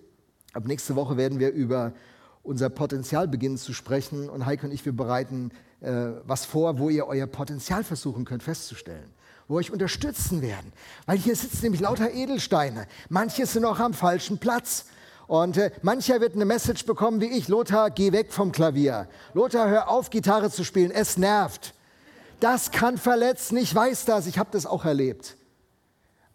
Ab 0.54 0.66
nächste 0.66 0.96
Woche 0.96 1.18
werden 1.18 1.40
wir 1.40 1.52
über 1.52 1.94
unser 2.42 2.70
Potenzial 2.70 3.28
beginnen 3.28 3.58
zu 3.58 3.74
sprechen 3.74 4.30
und 4.30 4.46
Heike 4.46 4.66
und 4.66 4.72
ich, 4.72 4.86
wir 4.86 4.94
bereiten 4.94 5.52
äh, 5.82 6.12
was 6.24 6.46
vor, 6.46 6.80
wo 6.80 6.90
ihr 6.90 7.08
euer 7.08 7.28
Potenzial 7.28 7.84
versuchen 7.84 8.26
könnt 8.26 8.44
festzustellen, 8.44 9.10
wo 9.48 9.56
euch 9.56 9.72
unterstützen 9.72 10.42
werden. 10.42 10.74
Weil 11.06 11.18
hier 11.18 11.36
sitzen 11.36 11.64
nämlich 11.64 11.82
lauter 11.82 12.12
Edelsteine. 12.12 12.88
Manche 13.10 13.46
sind 13.46 13.64
noch 13.64 13.80
am 13.80 13.94
falschen 13.94 14.38
Platz. 14.40 14.86
Und 15.28 15.58
äh, 15.58 15.72
mancher 15.84 16.22
wird 16.22 16.34
eine 16.34 16.46
Message 16.46 16.86
bekommen 16.86 17.22
wie 17.22 17.28
ich, 17.28 17.48
Lothar, 17.48 17.92
geh 17.92 18.12
weg 18.12 18.34
vom 18.34 18.52
Klavier. 18.52 19.08
Lothar, 19.34 19.70
hör 19.70 19.90
auf, 19.90 20.10
Gitarre 20.10 20.50
zu 20.50 20.64
spielen, 20.64 20.92
es 20.92 21.18
nervt. 21.18 21.76
Das 22.40 22.72
kann 22.72 22.98
verletzen, 22.98 23.58
ich 23.58 23.74
weiß 23.74 24.06
das, 24.06 24.26
ich 24.26 24.40
habe 24.40 24.50
das 24.52 24.66
auch 24.66 24.86
erlebt. 24.86 25.38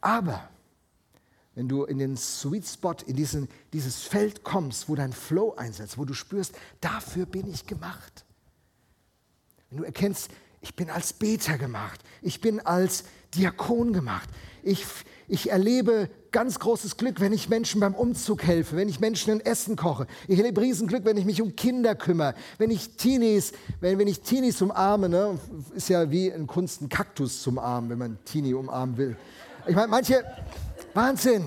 Aber 0.00 0.48
wenn 1.54 1.68
du 1.68 1.84
in 1.84 1.98
den 1.98 2.16
Sweet 2.16 2.66
Spot, 2.66 2.94
in 3.06 3.16
diesen, 3.16 3.48
dieses 3.72 4.02
Feld 4.02 4.44
kommst, 4.44 4.88
wo 4.88 4.94
dein 4.94 5.12
Flow 5.12 5.54
einsetzt, 5.54 5.98
wo 5.98 6.04
du 6.04 6.14
spürst, 6.14 6.54
dafür 6.80 7.26
bin 7.26 7.48
ich 7.50 7.66
gemacht. 7.66 8.24
Wenn 9.74 9.78
du 9.78 9.86
erkennst, 9.86 10.28
ich 10.60 10.76
bin 10.76 10.88
als 10.88 11.12
Beter 11.12 11.58
gemacht, 11.58 12.00
ich 12.22 12.40
bin 12.40 12.60
als 12.60 13.02
Diakon 13.34 13.92
gemacht, 13.92 14.28
ich, 14.62 14.86
ich 15.26 15.50
erlebe 15.50 16.08
ganz 16.30 16.60
großes 16.60 16.96
Glück, 16.96 17.18
wenn 17.18 17.32
ich 17.32 17.48
Menschen 17.48 17.80
beim 17.80 17.96
Umzug 17.96 18.44
helfe, 18.44 18.76
wenn 18.76 18.88
ich 18.88 19.00
Menschen 19.00 19.32
ein 19.32 19.40
Essen 19.40 19.74
koche. 19.74 20.06
Ich 20.28 20.38
erlebe 20.38 20.60
Riesenglück, 20.60 21.04
wenn 21.04 21.16
ich 21.16 21.24
mich 21.24 21.42
um 21.42 21.56
Kinder 21.56 21.96
kümmere, 21.96 22.36
wenn 22.58 22.70
ich 22.70 22.96
Teenies, 22.96 23.50
wenn, 23.80 23.98
wenn 23.98 24.06
ich 24.06 24.20
Teenies 24.20 24.62
umarme, 24.62 25.08
ne, 25.08 25.40
ist 25.74 25.88
ja 25.88 26.08
wie 26.08 26.28
in 26.28 26.46
Kunst 26.46 26.80
ein 26.80 26.88
Kaktus 26.88 27.42
zum 27.42 27.58
Armen, 27.58 27.90
wenn 27.90 27.98
man 27.98 28.18
Teenie 28.24 28.54
umarmen 28.54 28.96
will. 28.96 29.16
Ich 29.66 29.74
meine, 29.74 29.88
manche, 29.88 30.22
Wahnsinn. 30.92 31.46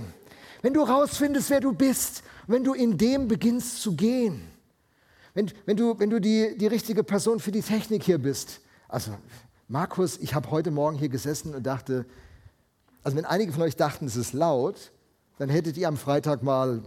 Wenn 0.61 0.73
du 0.73 0.81
rausfindest, 0.81 1.49
wer 1.49 1.61
du 1.61 1.71
bist, 1.71 2.23
wenn 2.45 2.65
du 2.65 2.73
in 2.73 2.97
dem 2.97 3.29
beginnst 3.29 3.81
zu 3.81 3.95
gehen, 3.95 4.56
wenn, 5.37 5.51
wenn 5.67 5.77
du, 5.77 5.99
wenn 5.99 6.09
du 6.09 6.19
die, 6.19 6.57
die 6.57 6.65
richtige 6.65 7.03
Person 7.03 7.39
für 7.39 7.51
die 7.51 7.61
Technik 7.61 8.01
hier 8.01 8.17
bist. 8.17 8.59
Also, 8.87 9.11
Markus, 9.67 10.17
ich 10.17 10.33
habe 10.33 10.49
heute 10.49 10.71
Morgen 10.71 10.97
hier 10.97 11.09
gesessen 11.09 11.53
und 11.53 11.61
dachte, 11.61 12.07
also 13.03 13.15
wenn 13.15 13.25
einige 13.25 13.53
von 13.53 13.61
euch 13.61 13.75
dachten, 13.75 14.07
es 14.07 14.15
ist 14.15 14.33
laut, 14.33 14.91
dann 15.37 15.49
hättet 15.49 15.77
ihr 15.77 15.89
am 15.89 15.95
Freitag 15.95 16.41
mal 16.41 16.81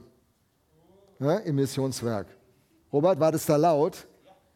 ja, 1.21 1.37
im 1.37 1.55
Missionswerk. 1.55 2.27
Robert, 2.93 3.21
war 3.21 3.31
das 3.31 3.47
da 3.47 3.55
laut? 3.55 4.09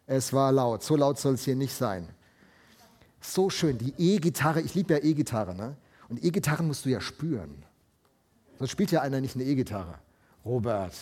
Es 0.09 0.33
war 0.33 0.51
laut. 0.51 0.83
So 0.83 0.97
laut 0.97 1.21
soll 1.21 1.35
es 1.35 1.45
hier 1.45 1.55
nicht 1.55 1.73
sein. 1.73 2.09
So 3.21 3.49
schön. 3.49 3.79
Die 3.79 3.95
E-Gitarre, 3.97 4.61
ich 4.61 4.75
liebe 4.75 4.95
ja 4.95 5.05
E-Gitarre, 5.05 5.55
ne? 5.55 5.77
Und 6.09 6.25
E-Gitarren 6.25 6.67
musst 6.67 6.85
du 6.85 6.89
ja 6.89 7.01
spüren. 7.01 7.65
Sonst 8.59 8.73
spielt 8.73 8.91
ja 8.91 9.03
einer 9.03 9.21
nicht 9.21 9.37
eine 9.37 9.45
E-Gitarre. 9.45 9.95
Robert, 10.45 10.95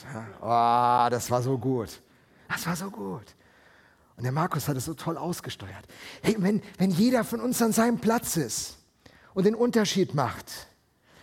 oh, 0.42 1.08
das 1.10 1.30
war 1.30 1.40
so 1.40 1.56
gut. 1.56 2.02
Das 2.52 2.66
war 2.66 2.76
so 2.76 2.90
gut. 2.90 3.24
Und 4.16 4.24
der 4.24 4.32
Markus 4.32 4.68
hat 4.68 4.76
es 4.76 4.84
so 4.84 4.94
toll 4.94 5.16
ausgesteuert. 5.16 5.84
Hey, 6.22 6.36
wenn, 6.38 6.62
wenn 6.76 6.90
jeder 6.90 7.24
von 7.24 7.40
uns 7.40 7.62
an 7.62 7.72
seinem 7.72 7.98
Platz 7.98 8.36
ist 8.36 8.76
und 9.32 9.44
den 9.44 9.54
Unterschied 9.54 10.14
macht, 10.14 10.46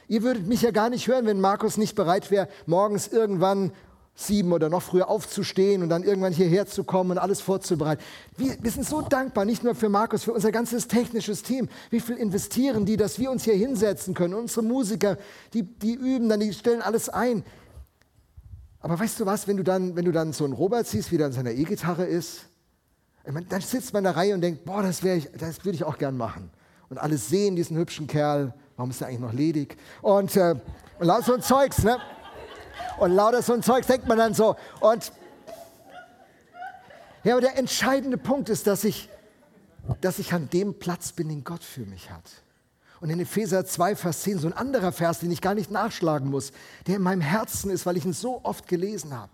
ihr 0.07 0.23
würdet 0.23 0.47
mich 0.47 0.63
ja 0.63 0.71
gar 0.71 0.89
nicht 0.89 1.07
hören, 1.07 1.27
wenn 1.27 1.39
Markus 1.39 1.77
nicht 1.77 1.95
bereit 1.95 2.31
wäre, 2.31 2.49
morgens 2.65 3.07
irgendwann 3.07 3.71
sieben 4.15 4.51
oder 4.51 4.69
noch 4.69 4.81
früher 4.81 5.07
aufzustehen 5.07 5.81
und 5.81 5.89
dann 5.89 6.03
irgendwann 6.03 6.33
hierher 6.33 6.65
zu 6.65 6.83
kommen 6.83 7.11
und 7.11 7.17
alles 7.19 7.39
vorzubereiten. 7.39 8.03
Wir, 8.35 8.57
wir, 8.61 8.71
sind 8.71 8.85
so 8.85 9.01
dankbar, 9.01 9.45
nicht 9.45 9.63
nur 9.63 9.75
für 9.75 9.87
Markus, 9.87 10.23
für 10.23 10.33
unser 10.33 10.51
ganzes 10.51 10.87
technisches 10.87 11.43
Team. 11.43 11.69
Wie 11.89 12.01
viel 12.01 12.17
investieren 12.17 12.85
die, 12.85 12.97
dass 12.97 13.17
wir 13.19 13.31
uns 13.31 13.43
hier 13.43 13.53
hinsetzen 13.53 14.13
können? 14.13 14.33
Unsere 14.33 14.63
Musiker, 14.63 15.17
die, 15.53 15.63
die 15.63 15.93
üben 15.93 16.27
dann, 16.27 16.41
die 16.41 16.53
stellen 16.53 16.81
alles 16.81 17.07
ein. 17.07 17.45
Aber 18.81 18.99
weißt 18.99 19.19
du 19.19 19.25
was, 19.25 19.47
wenn 19.47 19.57
du 19.57 19.63
dann, 19.63 19.95
wenn 19.95 20.05
du 20.05 20.11
dann 20.11 20.31
so 20.33 20.45
einen 20.45 20.53
Robert 20.53 20.87
siehst, 20.87 21.11
wie 21.11 21.17
der 21.17 21.27
an 21.27 21.33
seiner 21.33 21.51
E-Gitarre 21.51 22.05
ist, 22.05 22.45
dann 23.23 23.61
sitzt 23.61 23.93
man 23.93 24.01
in 24.01 24.03
der 24.05 24.15
Reihe 24.15 24.33
und 24.33 24.41
denkt, 24.41 24.65
boah, 24.65 24.81
das, 24.81 25.01
das 25.01 25.65
würde 25.65 25.75
ich 25.75 25.83
auch 25.83 25.97
gern 25.97 26.17
machen. 26.17 26.49
Und 26.89 26.97
alle 26.97 27.17
sehen 27.17 27.55
diesen 27.55 27.77
hübschen 27.77 28.07
Kerl, 28.07 28.53
warum 28.75 28.89
ist 28.89 29.01
er 29.01 29.07
eigentlich 29.07 29.19
noch 29.19 29.33
ledig? 29.33 29.77
Und, 30.01 30.35
äh, 30.35 30.55
und 30.97 31.05
lauter 31.05 31.23
so 31.23 31.33
ein 31.33 31.41
Zeugs, 31.41 31.83
ne? 31.83 31.97
Und 32.97 33.11
lauter 33.11 33.41
so 33.41 33.53
ein 33.53 33.61
Zeugs 33.61 33.87
denkt 33.87 34.07
man 34.07 34.17
dann 34.17 34.33
so. 34.33 34.55
Und 34.79 35.11
ja, 37.23 37.33
aber 37.33 37.41
der 37.41 37.57
entscheidende 37.57 38.17
Punkt 38.17 38.49
ist, 38.49 38.65
dass 38.65 38.83
ich, 38.83 39.09
dass 40.01 40.19
ich 40.19 40.33
an 40.33 40.49
dem 40.49 40.79
Platz 40.79 41.11
bin, 41.11 41.29
den 41.29 41.43
Gott 41.43 41.63
für 41.63 41.85
mich 41.85 42.09
hat. 42.09 42.23
Und 43.01 43.09
in 43.09 43.19
Epheser 43.19 43.65
2, 43.65 43.95
Vers 43.95 44.21
10, 44.23 44.39
so 44.39 44.47
ein 44.47 44.53
anderer 44.53 44.91
Vers, 44.91 45.19
den 45.19 45.31
ich 45.31 45.41
gar 45.41 45.55
nicht 45.55 45.71
nachschlagen 45.71 46.29
muss, 46.29 46.51
der 46.85 46.97
in 46.97 47.01
meinem 47.01 47.21
Herzen 47.21 47.71
ist, 47.71 47.85
weil 47.85 47.97
ich 47.97 48.05
ihn 48.05 48.13
so 48.13 48.43
oft 48.43 48.67
gelesen 48.67 49.13
habe. 49.13 49.31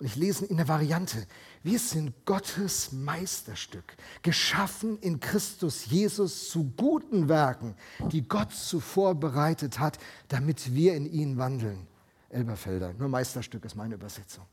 Und 0.00 0.06
ich 0.06 0.16
lese 0.16 0.44
ihn 0.44 0.50
in 0.50 0.56
der 0.56 0.66
Variante, 0.66 1.28
wir 1.62 1.78
sind 1.78 2.12
Gottes 2.24 2.90
Meisterstück, 2.90 3.96
geschaffen 4.22 4.98
in 4.98 5.20
Christus 5.20 5.86
Jesus 5.86 6.48
zu 6.48 6.72
guten 6.76 7.28
Werken, 7.28 7.76
die 8.10 8.26
Gott 8.26 8.52
zuvor 8.52 9.14
bereitet 9.14 9.78
hat, 9.78 9.98
damit 10.26 10.74
wir 10.74 10.96
in 10.96 11.06
ihnen 11.06 11.38
wandeln. 11.38 11.86
Elberfelder, 12.30 12.94
nur 12.94 13.08
Meisterstück 13.08 13.64
ist 13.64 13.76
meine 13.76 13.94
Übersetzung. 13.94 14.44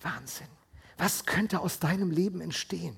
Wahnsinn. 0.00 0.46
Was 0.96 1.26
könnte 1.26 1.60
aus 1.60 1.78
deinem 1.78 2.10
Leben 2.10 2.40
entstehen? 2.40 2.96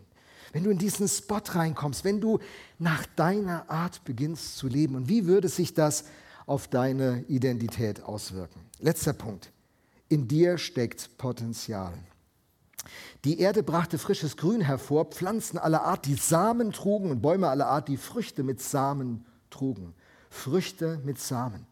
Wenn 0.55 0.62
du 0.62 0.70
in 0.70 0.78
diesen 0.78 1.09
Spot 1.09 1.40
reinkommst, 1.44 2.05
wenn 2.05 2.20
du 2.20 2.38
nach 2.78 3.05
deiner 3.16 3.68
Art 3.68 4.05
beginnst 4.05 4.57
zu 4.57 4.68
leben? 4.68 4.94
Und 4.94 5.09
wie 5.09 5.26
würde 5.26 5.48
sich 5.48 5.74
das 5.74 6.05
auf 6.46 6.68
deine 6.68 7.24
Identität 7.24 8.05
auswirken? 8.05 8.61
Letzter 8.78 9.14
Punkt. 9.14 9.50
In 10.09 10.28
dir 10.28 10.57
steckt 10.57 11.18
Potenzial. 11.18 11.92
Die 13.24 13.40
Erde 13.40 13.64
brachte 13.64 13.98
frisches 13.98 14.36
Grün 14.36 14.61
hervor, 14.61 15.07
Pflanzen 15.07 15.59
aller 15.59 15.82
Art, 15.82 16.07
die 16.07 16.14
Samen 16.14 16.70
trugen 16.70 17.11
und 17.11 17.20
Bäume 17.20 17.48
aller 17.48 17.66
Art, 17.66 17.88
die 17.88 17.96
Früchte 17.96 18.44
mit 18.44 18.62
Samen 18.62 19.26
trugen. 19.50 19.92
Früchte 20.30 21.00
mit 21.05 21.18
Samen. 21.18 21.66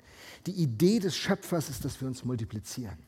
Die 0.47 0.61
Idee 0.61 0.99
des 0.99 1.15
Schöpfers 1.15 1.71
ist, 1.71 1.85
dass 1.85 2.01
wir 2.01 2.09
uns 2.09 2.25
multiplizieren. 2.25 2.99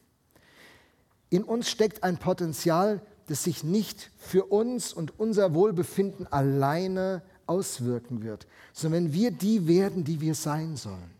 In 1.31 1.43
uns 1.43 1.69
steckt 1.69 2.05
ein 2.05 2.19
Potenzial, 2.19 3.01
das 3.27 3.45
sich 3.45 3.65
nicht 3.65 4.11
für 4.17 4.45
uns 4.45 4.93
und 4.93 5.19
unser 5.19 5.55
Wohlbefinden 5.55 6.27
alleine 6.27 7.23
auswirken 7.47 8.23
wird, 8.23 8.47
sondern 8.73 9.05
wenn 9.05 9.13
wir 9.13 9.31
die 9.31 9.67
werden, 9.67 10.05
die 10.05 10.21
wir 10.21 10.35
sein 10.35 10.77
sollen, 10.77 11.11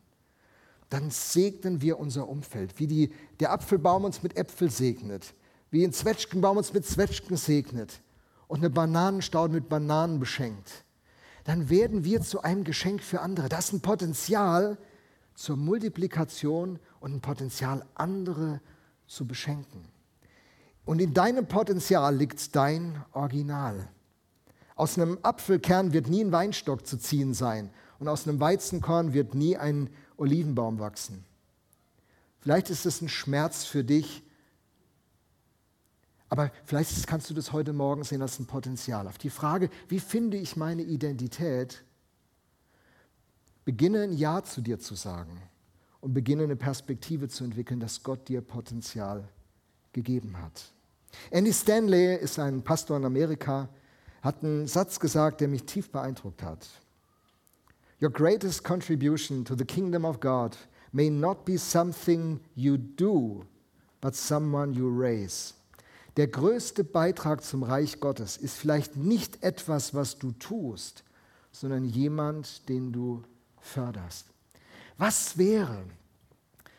dann 0.91 1.11
segnen 1.11 1.81
wir 1.81 1.99
unser 1.99 2.29
Umfeld, 2.29 2.79
wie 2.79 2.87
die, 2.87 3.13
der 3.41 3.53
Apfelbaum 3.53 4.05
uns 4.05 4.23
mit 4.23 4.37
Äpfel 4.37 4.71
segnet, 4.71 5.35
wie 5.71 5.85
ein 5.85 5.93
Zwetschgenbaum 5.93 6.57
uns 6.57 6.73
mit 6.73 6.87
Zwetschgen 6.87 7.37
segnet 7.37 8.01
und 8.47 8.59
eine 8.59 8.71
Bananenstaude 8.71 9.55
mit 9.55 9.69
Bananen 9.69 10.21
beschenkt. 10.21 10.85
Dann 11.45 11.69
werden 11.69 12.05
wir 12.05 12.23
zu 12.23 12.43
einem 12.43 12.65
Geschenk 12.65 13.03
für 13.03 13.21
andere. 13.21 13.49
Das 13.49 13.67
ist 13.67 13.73
ein 13.73 13.81
Potenzial 13.81 14.79
zur 15.35 15.57
Multiplikation 15.57 16.79
und 17.01 17.15
ein 17.15 17.21
Potenzial, 17.21 17.85
andere 17.95 18.61
zu 19.07 19.27
beschenken. 19.27 19.94
Und 20.85 21.01
in 21.01 21.15
deinem 21.15 21.47
Potenzial 21.47 22.15
liegt 22.15 22.55
dein 22.55 23.03
Original. 23.13 23.89
Aus 24.77 24.99
einem 24.99 25.19
Apfelkern 25.23 25.93
wird 25.93 26.09
nie 26.09 26.23
ein 26.23 26.33
Weinstock 26.33 26.87
zu 26.87 26.99
ziehen 26.99 27.33
sein 27.33 27.71
und 27.99 28.09
aus 28.09 28.27
einem 28.27 28.41
Weizenkorn 28.41 29.13
wird 29.13 29.35
nie 29.35 29.57
ein 29.57 29.89
Olivenbaum 30.17 30.79
wachsen. 30.79 31.25
Vielleicht 32.41 32.71
ist 32.71 32.85
es 32.85 33.01
ein 33.01 33.09
Schmerz 33.09 33.65
für 33.65 33.85
dich, 33.85 34.23
aber 36.29 36.51
vielleicht 36.65 37.07
kannst 37.07 37.31
du 37.31 37.35
das 37.35 37.53
heute 37.53 37.73
Morgen 37.73 38.03
sehen 38.03 38.21
als 38.21 38.39
ein 38.39 38.47
Potenzial. 38.47 39.07
Auf 39.07 39.19
die 39.19 39.31
Frage, 39.31 39.71
wie 39.89 40.01
finde 40.01 40.37
ich 40.37 40.57
meine 40.57 40.83
Identität, 40.83 41.85
beginne 43.65 44.03
ein 44.03 44.13
Ja 44.13 44.43
zu 44.43 44.61
dir 44.61 44.79
zu 44.81 44.95
sagen 44.95 45.41
und 46.01 46.13
beginne 46.13 46.43
eine 46.43 46.57
Perspektive 46.57 47.29
zu 47.29 47.45
entwickeln, 47.45 47.81
dass 47.81 48.03
Gott 48.03 48.29
dir 48.29 48.43
Potenzial 48.43 49.29
gegeben 49.93 50.37
hat. 50.39 50.74
Andy 51.31 51.53
Stanley 51.53 52.17
ist 52.17 52.39
ein 52.39 52.63
Pastor 52.63 52.97
in 52.97 53.05
Amerika, 53.05 53.69
hat 54.23 54.43
einen 54.43 54.67
Satz 54.67 54.99
gesagt, 54.99 55.41
der 55.41 55.49
mich 55.49 55.65
tief 55.65 55.91
beeindruckt 55.91 56.43
hat. 56.43 56.67
Your 58.01 58.11
greatest 58.11 58.65
contribution 58.65 59.45
to 59.45 59.55
the 59.57 59.65
kingdom 59.65 60.05
of 60.05 60.21
God 60.21 60.57
may 60.93 61.11
not 61.11 61.45
be 61.45 61.59
something 61.59 62.41
you 62.55 62.77
do, 62.77 63.45
but 64.01 64.15
someone 64.15 64.73
you 64.73 64.89
raise. 64.89 65.55
Der 66.17 66.29
größte 66.29 66.85
Beitrag 66.85 67.43
zum 67.43 67.65
Reich 67.65 67.99
Gottes 67.99 68.37
ist 68.37 68.57
vielleicht 68.57 68.97
nicht 68.97 69.43
etwas, 69.43 69.95
was 69.95 70.19
du 70.19 70.31
tust, 70.33 71.03
sondern 71.51 71.85
jemand, 71.85 72.69
den 72.69 72.93
du 72.93 73.23
förderst. 73.61 74.27
Was 74.97 75.39
wäre, 75.39 75.85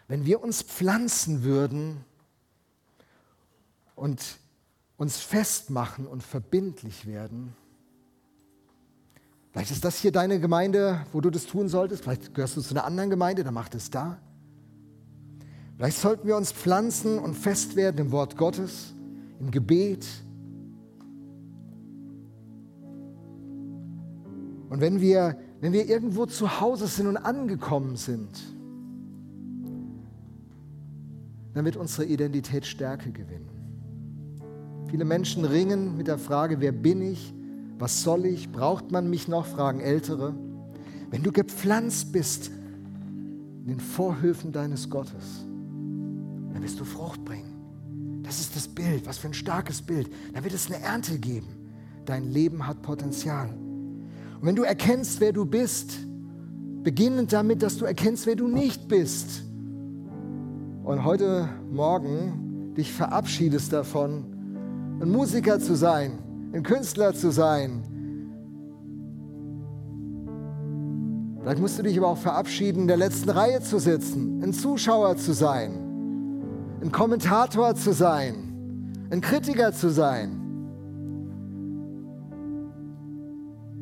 wenn 0.07 0.25
wir 0.25 0.41
uns 0.41 0.61
pflanzen 0.61 1.43
würden 1.43 2.05
und 3.95 4.21
uns 4.97 5.17
festmachen 5.17 6.07
und 6.07 6.23
verbindlich 6.23 7.05
werden. 7.05 7.53
Vielleicht 9.51 9.71
ist 9.71 9.85
das 9.85 9.97
hier 9.97 10.11
deine 10.11 10.39
Gemeinde, 10.39 11.05
wo 11.13 11.21
du 11.21 11.29
das 11.29 11.45
tun 11.45 11.69
solltest. 11.69 12.03
Vielleicht 12.03 12.33
gehörst 12.33 12.57
du 12.57 12.61
zu 12.61 12.73
einer 12.73 12.83
anderen 12.83 13.09
Gemeinde, 13.09 13.43
dann 13.43 13.53
mach 13.53 13.69
es 13.73 13.89
da. 13.89 14.17
Vielleicht 15.77 15.97
sollten 15.97 16.27
wir 16.27 16.37
uns 16.37 16.51
pflanzen 16.51 17.19
und 17.19 17.35
fest 17.35 17.75
werden 17.75 17.97
im 17.99 18.11
Wort 18.11 18.37
Gottes, 18.37 18.93
im 19.39 19.51
Gebet. 19.51 20.05
Und 24.69 24.81
wenn 24.81 24.99
wir, 24.99 25.37
wenn 25.61 25.73
wir 25.73 25.87
irgendwo 25.87 26.25
zu 26.25 26.59
Hause 26.59 26.87
sind 26.87 27.07
und 27.07 27.17
angekommen 27.17 27.95
sind, 27.95 28.37
dann 31.53 31.63
wird 31.63 31.77
unsere 31.77 32.05
Identität 32.05 32.65
Stärke 32.65 33.11
gewinnen. 33.11 33.54
Viele 34.87 35.05
Menschen 35.05 35.45
ringen 35.45 35.97
mit 35.97 36.07
der 36.07 36.17
Frage, 36.17 36.59
wer 36.59 36.71
bin 36.71 37.01
ich? 37.01 37.33
Was 37.77 38.03
soll 38.03 38.25
ich? 38.25 38.51
Braucht 38.51 38.91
man 38.91 39.09
mich 39.09 39.27
noch? 39.27 39.45
Fragen 39.45 39.79
Ältere. 39.79 40.33
Wenn 41.09 41.23
du 41.23 41.31
gepflanzt 41.31 42.11
bist 42.11 42.51
in 43.61 43.67
den 43.67 43.79
Vorhöfen 43.79 44.51
deines 44.51 44.89
Gottes, 44.89 45.45
dann 46.53 46.61
wirst 46.61 46.79
du 46.79 46.85
Frucht 46.85 47.25
bringen. 47.25 48.21
Das 48.23 48.39
ist 48.39 48.55
das 48.55 48.67
Bild. 48.67 49.05
Was 49.05 49.17
für 49.17 49.27
ein 49.27 49.33
starkes 49.33 49.81
Bild. 49.81 50.09
Dann 50.33 50.43
wird 50.43 50.53
es 50.53 50.67
eine 50.67 50.81
Ernte 50.81 51.19
geben. 51.19 51.47
Dein 52.05 52.31
Leben 52.31 52.67
hat 52.67 52.81
Potenzial. 52.81 53.49
Und 53.49 54.47
wenn 54.47 54.55
du 54.55 54.63
erkennst, 54.63 55.19
wer 55.19 55.33
du 55.33 55.45
bist, 55.45 55.97
beginnend 56.83 57.33
damit, 57.33 57.63
dass 57.63 57.77
du 57.77 57.85
erkennst, 57.85 58.27
wer 58.27 58.35
du 58.35 58.47
nicht 58.47 58.87
bist, 58.87 59.43
und 60.83 61.03
heute 61.03 61.49
Morgen 61.71 62.73
dich 62.77 62.93
verabschiedest 62.93 63.73
davon, 63.73 64.34
ein 64.99 65.09
Musiker 65.09 65.59
zu 65.59 65.75
sein, 65.75 66.19
ein 66.53 66.63
Künstler 66.63 67.13
zu 67.13 67.31
sein. 67.31 67.83
Vielleicht 71.41 71.59
musst 71.59 71.77
du 71.77 71.83
dich 71.83 71.97
aber 71.97 72.07
auch 72.07 72.17
verabschieden, 72.17 72.81
in 72.81 72.87
der 72.87 72.97
letzten 72.97 73.29
Reihe 73.29 73.61
zu 73.61 73.77
sitzen, 73.77 74.41
ein 74.41 74.53
Zuschauer 74.53 75.17
zu 75.17 75.33
sein, 75.33 76.79
ein 76.81 76.91
Kommentator 76.91 77.75
zu 77.75 77.93
sein, 77.93 78.97
ein 79.11 79.21
Kritiker 79.21 79.71
zu 79.71 79.89
sein. 79.89 80.41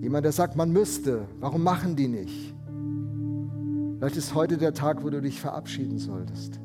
Jemand, 0.01 0.25
der 0.25 0.33
sagt, 0.33 0.57
man 0.57 0.73
müsste, 0.73 1.21
warum 1.39 1.63
machen 1.63 1.95
die 1.95 2.09
nicht? 2.09 2.53
Vielleicht 3.97 4.17
ist 4.17 4.35
heute 4.35 4.57
der 4.57 4.73
Tag, 4.73 5.01
wo 5.01 5.09
du 5.09 5.21
dich 5.21 5.39
verabschieden 5.39 5.97
solltest. 5.97 6.59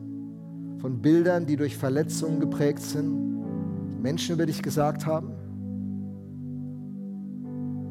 Von 0.80 1.00
Bildern, 1.00 1.46
die 1.46 1.54
durch 1.54 1.76
Verletzungen 1.76 2.40
geprägt 2.40 2.82
sind, 2.82 3.37
Menschen 4.08 4.36
über 4.36 4.46
dich 4.46 4.62
gesagt 4.62 5.04
haben. 5.04 5.34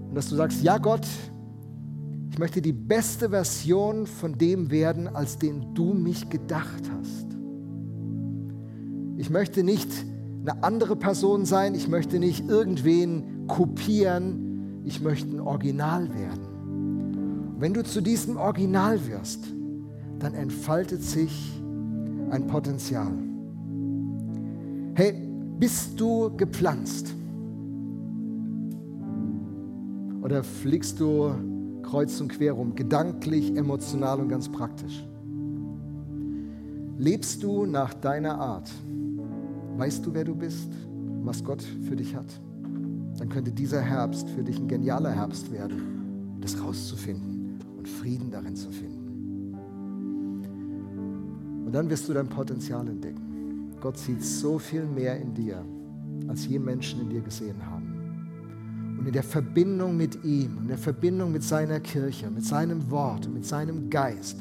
Und 0.09 0.15
dass 0.15 0.30
du 0.30 0.36
sagst, 0.36 0.63
ja 0.63 0.80
Gott, 0.80 1.05
ich 2.32 2.39
möchte 2.39 2.59
die 2.59 2.74
beste 2.74 3.30
Version 3.30 4.07
von 4.07 4.36
dem 4.36 4.72
werden, 4.72 5.07
als 5.07 5.38
den 5.38 5.76
du 5.76 5.93
mich 5.93 6.28
gedacht 6.32 6.89
hast. 6.97 7.28
Ich 9.15 9.30
möchte 9.30 9.63
nicht 9.63 9.91
eine 10.41 10.63
andere 10.63 10.95
Person 10.95 11.45
sein, 11.45 11.76
ich 11.76 11.88
möchte 11.88 12.18
nicht 12.18 12.49
irgendwen 12.49 13.45
kopieren, 13.45 14.82
ich 14.86 15.01
möchte 15.01 15.36
ein 15.36 15.39
Original 15.39 16.09
werden. 16.15 17.53
Und 17.53 17.61
wenn 17.61 17.76
du 17.76 17.84
zu 17.84 18.01
diesem 18.01 18.38
Original 18.38 19.05
wirst, 19.05 19.45
dann 20.18 20.34
entfaltet 20.34 21.03
sich 21.03 21.61
ein 22.32 22.47
Potenzial. 22.47 23.13
Hey, 24.95 25.26
bist 25.59 25.99
du 25.99 26.35
gepflanzt? 26.35 27.13
Oder 30.21 30.43
fliegst 30.43 30.99
du 30.99 31.31
kreuz 31.83 32.19
und 32.19 32.29
quer 32.29 32.53
rum, 32.53 32.75
gedanklich, 32.75 33.55
emotional 33.55 34.19
und 34.19 34.29
ganz 34.29 34.49
praktisch? 34.49 35.05
Lebst 36.97 37.43
du 37.43 37.65
nach 37.65 37.93
deiner 37.93 38.39
Art? 38.39 38.69
Weißt 39.77 40.05
du, 40.05 40.13
wer 40.13 40.23
du 40.23 40.35
bist 40.35 40.69
was 41.27 41.43
Gott 41.43 41.61
für 41.61 41.95
dich 41.95 42.15
hat? 42.15 42.25
Dann 43.17 43.29
könnte 43.29 43.51
dieser 43.51 43.81
Herbst 43.81 44.29
für 44.29 44.43
dich 44.43 44.57
ein 44.57 44.67
genialer 44.67 45.11
Herbst 45.11 45.51
werden, 45.51 46.37
das 46.41 46.61
rauszufinden 46.61 47.59
und 47.77 47.87
Frieden 47.87 48.31
darin 48.31 48.55
zu 48.55 48.71
finden. 48.71 49.55
Und 51.65 51.73
dann 51.73 51.89
wirst 51.89 52.07
du 52.07 52.13
dein 52.13 52.29
Potenzial 52.29 52.87
entdecken. 52.87 53.26
Gott 53.80 53.97
sieht 53.97 54.23
so 54.23 54.57
viel 54.57 54.86
mehr 54.86 55.19
in 55.19 55.34
dir, 55.34 55.63
als 56.28 56.47
je 56.47 56.59
Menschen 56.59 57.01
in 57.01 57.09
dir 57.09 57.21
gesehen 57.21 57.63
haben. 57.65 58.97
Und 58.99 59.05
in 59.05 59.13
der 59.13 59.23
Verbindung 59.23 59.95
mit 59.95 60.23
ihm, 60.23 60.57
in 60.61 60.67
der 60.67 60.78
Verbindung 60.78 61.32
mit 61.32 61.43
seiner 61.43 61.80
Kirche, 61.80 62.30
mit 62.32 62.43
seinem 62.43 62.89
Wort, 62.89 63.30
mit 63.30 63.45
seinem 63.45 63.89
Geist, 63.89 64.38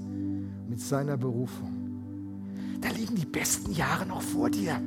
mit 0.68 0.80
seiner 0.80 1.16
Berufung, 1.16 1.76
da 2.80 2.88
liegen 2.90 3.14
die 3.14 3.26
besten 3.26 3.72
Jahre 3.72 4.06
noch 4.06 4.22
vor 4.22 4.48
dir. 4.48 4.80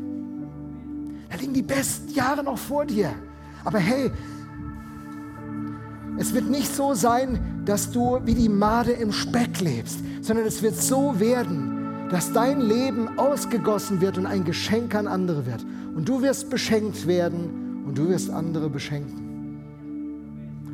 Da 1.29 1.37
liegen 1.37 1.53
die 1.53 1.61
besten 1.61 2.11
Jahre 2.13 2.43
noch 2.43 2.57
vor 2.57 2.85
dir. 2.85 3.11
Aber 3.63 3.77
hey, 3.77 4.09
es 6.17 6.33
wird 6.33 6.49
nicht 6.49 6.73
so 6.75 6.93
sein, 6.93 7.61
dass 7.65 7.91
du 7.91 8.19
wie 8.25 8.33
die 8.33 8.49
Made 8.49 8.91
im 8.91 9.11
Speck 9.11 9.59
lebst, 9.61 9.99
sondern 10.21 10.45
es 10.45 10.61
wird 10.61 10.75
so 10.75 11.19
werden, 11.19 11.68
dass 12.09 12.33
dein 12.33 12.61
Leben 12.61 13.19
ausgegossen 13.19 14.01
wird 14.01 14.17
und 14.17 14.25
ein 14.25 14.43
Geschenk 14.43 14.95
an 14.95 15.07
andere 15.07 15.45
wird. 15.45 15.65
Und 15.95 16.09
du 16.09 16.21
wirst 16.21 16.49
beschenkt 16.49 17.07
werden 17.07 17.83
und 17.85 17.97
du 17.97 18.09
wirst 18.09 18.29
andere 18.29 18.69
beschenken. 18.69 19.27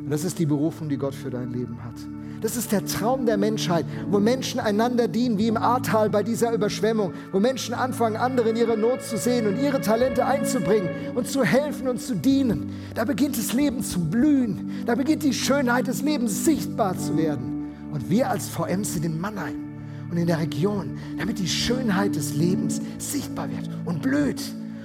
Und 0.04 0.10
das 0.10 0.24
ist 0.24 0.38
die 0.38 0.46
Berufung, 0.46 0.88
die 0.88 0.96
Gott 0.96 1.14
für 1.14 1.30
dein 1.30 1.52
Leben 1.52 1.82
hat. 1.82 1.94
Das 2.40 2.56
ist 2.56 2.70
der 2.70 2.84
Traum 2.84 3.26
der 3.26 3.38
Menschheit, 3.38 3.86
wo 4.08 4.20
Menschen 4.20 4.60
einander 4.60 5.08
dienen, 5.08 5.38
wie 5.38 5.48
im 5.48 5.56
Ahrtal 5.56 6.10
bei 6.10 6.22
dieser 6.22 6.52
Überschwemmung, 6.52 7.12
wo 7.32 7.40
Menschen 7.40 7.74
anfangen, 7.74 8.16
andere 8.16 8.50
in 8.50 8.56
ihrer 8.56 8.76
Not 8.76 9.02
zu 9.02 9.16
sehen 9.16 9.46
und 9.46 9.58
ihre 9.58 9.80
Talente 9.80 10.24
einzubringen 10.24 10.88
und 11.14 11.26
zu 11.26 11.42
helfen 11.42 11.88
und 11.88 12.00
zu 12.00 12.14
dienen. 12.14 12.70
Da 12.94 13.04
beginnt 13.04 13.38
das 13.38 13.52
Leben 13.52 13.82
zu 13.82 13.98
blühen. 13.98 14.70
Da 14.86 14.94
beginnt 14.94 15.22
die 15.22 15.32
Schönheit 15.32 15.86
des 15.86 16.02
Lebens 16.02 16.44
sichtbar 16.44 16.96
zu 16.96 17.16
werden. 17.16 17.72
Und 17.92 18.10
wir 18.10 18.30
als 18.30 18.48
VM 18.48 18.84
sind 18.84 19.04
in 19.04 19.18
Mannheim 19.18 19.65
und 20.10 20.16
in 20.16 20.26
der 20.26 20.38
Region, 20.38 20.98
damit 21.18 21.38
die 21.38 21.48
Schönheit 21.48 22.16
des 22.16 22.34
Lebens 22.34 22.80
sichtbar 22.98 23.50
wird 23.50 23.68
und 23.84 24.02
blüht. 24.02 24.42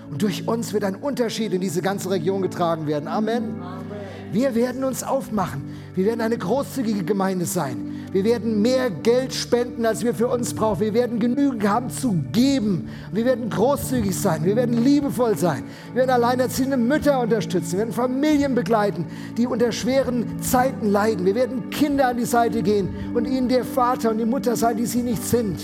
Und 0.09 0.21
durch 0.21 0.47
uns 0.47 0.73
wird 0.73 0.83
ein 0.83 0.95
Unterschied 0.95 1.53
in 1.53 1.61
diese 1.61 1.81
ganze 1.81 2.09
Region 2.09 2.41
getragen 2.41 2.85
werden. 2.85 3.07
Amen. 3.07 3.61
Amen. 3.61 3.85
Wir 4.31 4.55
werden 4.55 4.83
uns 4.83 5.03
aufmachen. 5.03 5.63
Wir 5.95 6.05
werden 6.05 6.21
eine 6.21 6.37
großzügige 6.37 7.03
Gemeinde 7.03 7.45
sein. 7.45 7.90
Wir 8.11 8.25
werden 8.25 8.61
mehr 8.61 8.89
Geld 8.89 9.33
spenden, 9.33 9.85
als 9.85 10.03
wir 10.03 10.13
für 10.13 10.27
uns 10.27 10.53
brauchen. 10.53 10.81
Wir 10.81 10.93
werden 10.93 11.19
genügend 11.19 11.65
haben 11.65 11.89
zu 11.89 12.13
geben. 12.33 12.89
Wir 13.13 13.23
werden 13.23 13.49
großzügig 13.49 14.13
sein. 14.19 14.43
Wir 14.43 14.57
werden 14.57 14.83
liebevoll 14.83 15.37
sein. 15.37 15.63
Wir 15.93 16.01
werden 16.01 16.09
alleinerziehende 16.09 16.75
Mütter 16.75 17.21
unterstützen. 17.21 17.71
Wir 17.71 17.79
werden 17.79 17.93
Familien 17.93 18.53
begleiten, 18.53 19.05
die 19.37 19.47
unter 19.47 19.71
schweren 19.71 20.41
Zeiten 20.41 20.89
leiden. 20.89 21.25
Wir 21.25 21.35
werden 21.35 21.69
Kinder 21.69 22.09
an 22.09 22.17
die 22.17 22.25
Seite 22.25 22.61
gehen 22.63 22.89
und 23.13 23.25
ihnen 23.25 23.47
der 23.47 23.63
Vater 23.63 24.11
und 24.11 24.17
die 24.17 24.25
Mutter 24.25 24.57
sein, 24.57 24.75
die 24.75 24.85
sie 24.85 25.03
nicht 25.03 25.23
sind. 25.23 25.57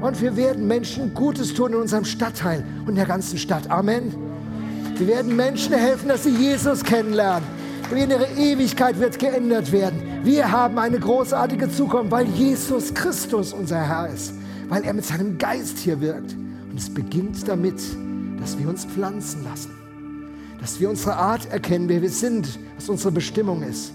Und 0.00 0.22
wir 0.22 0.34
werden 0.36 0.66
Menschen 0.66 1.12
Gutes 1.12 1.52
tun 1.52 1.74
in 1.74 1.80
unserem 1.80 2.06
Stadtteil 2.06 2.64
und 2.82 2.90
in 2.90 2.94
der 2.94 3.04
ganzen 3.04 3.36
Stadt. 3.36 3.70
Amen. 3.70 4.14
Wir 4.96 5.06
werden 5.06 5.36
Menschen 5.36 5.74
helfen, 5.74 6.08
dass 6.08 6.24
sie 6.24 6.30
Jesus 6.30 6.82
kennenlernen. 6.82 7.59
Ihre 7.96 8.26
Ewigkeit 8.36 8.98
wird 8.98 9.18
geändert 9.18 9.72
werden. 9.72 10.00
Wir 10.22 10.50
haben 10.50 10.78
eine 10.78 10.98
großartige 10.98 11.70
Zukunft, 11.70 12.10
weil 12.10 12.26
Jesus 12.26 12.94
Christus 12.94 13.52
unser 13.52 13.80
Herr 13.80 14.08
ist, 14.08 14.34
weil 14.68 14.84
er 14.84 14.92
mit 14.92 15.04
seinem 15.04 15.38
Geist 15.38 15.78
hier 15.78 16.00
wirkt. 16.00 16.34
Und 16.70 16.78
es 16.78 16.88
beginnt 16.88 17.48
damit, 17.48 17.80
dass 18.40 18.58
wir 18.58 18.68
uns 18.68 18.84
pflanzen 18.84 19.44
lassen, 19.44 19.70
dass 20.60 20.78
wir 20.78 20.88
unsere 20.88 21.16
Art 21.16 21.50
erkennen, 21.50 21.88
wer 21.88 22.00
wir 22.00 22.10
sind, 22.10 22.58
was 22.76 22.88
unsere 22.88 23.12
Bestimmung 23.12 23.62
ist. 23.62 23.92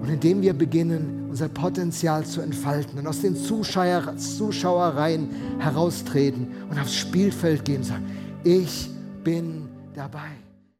Und 0.00 0.08
indem 0.08 0.42
wir 0.42 0.52
beginnen, 0.52 1.26
unser 1.30 1.48
Potenzial 1.48 2.26
zu 2.26 2.40
entfalten 2.40 2.98
und 2.98 3.06
aus 3.06 3.22
den 3.22 3.36
Zuschauer, 3.36 4.16
Zuschauereien 4.16 5.30
heraustreten 5.58 6.48
und 6.68 6.78
aufs 6.78 6.94
Spielfeld 6.94 7.64
gehen 7.64 7.78
und 7.78 7.84
sagen, 7.84 8.06
ich 8.44 8.90
bin 9.24 9.68
dabei. 9.94 10.41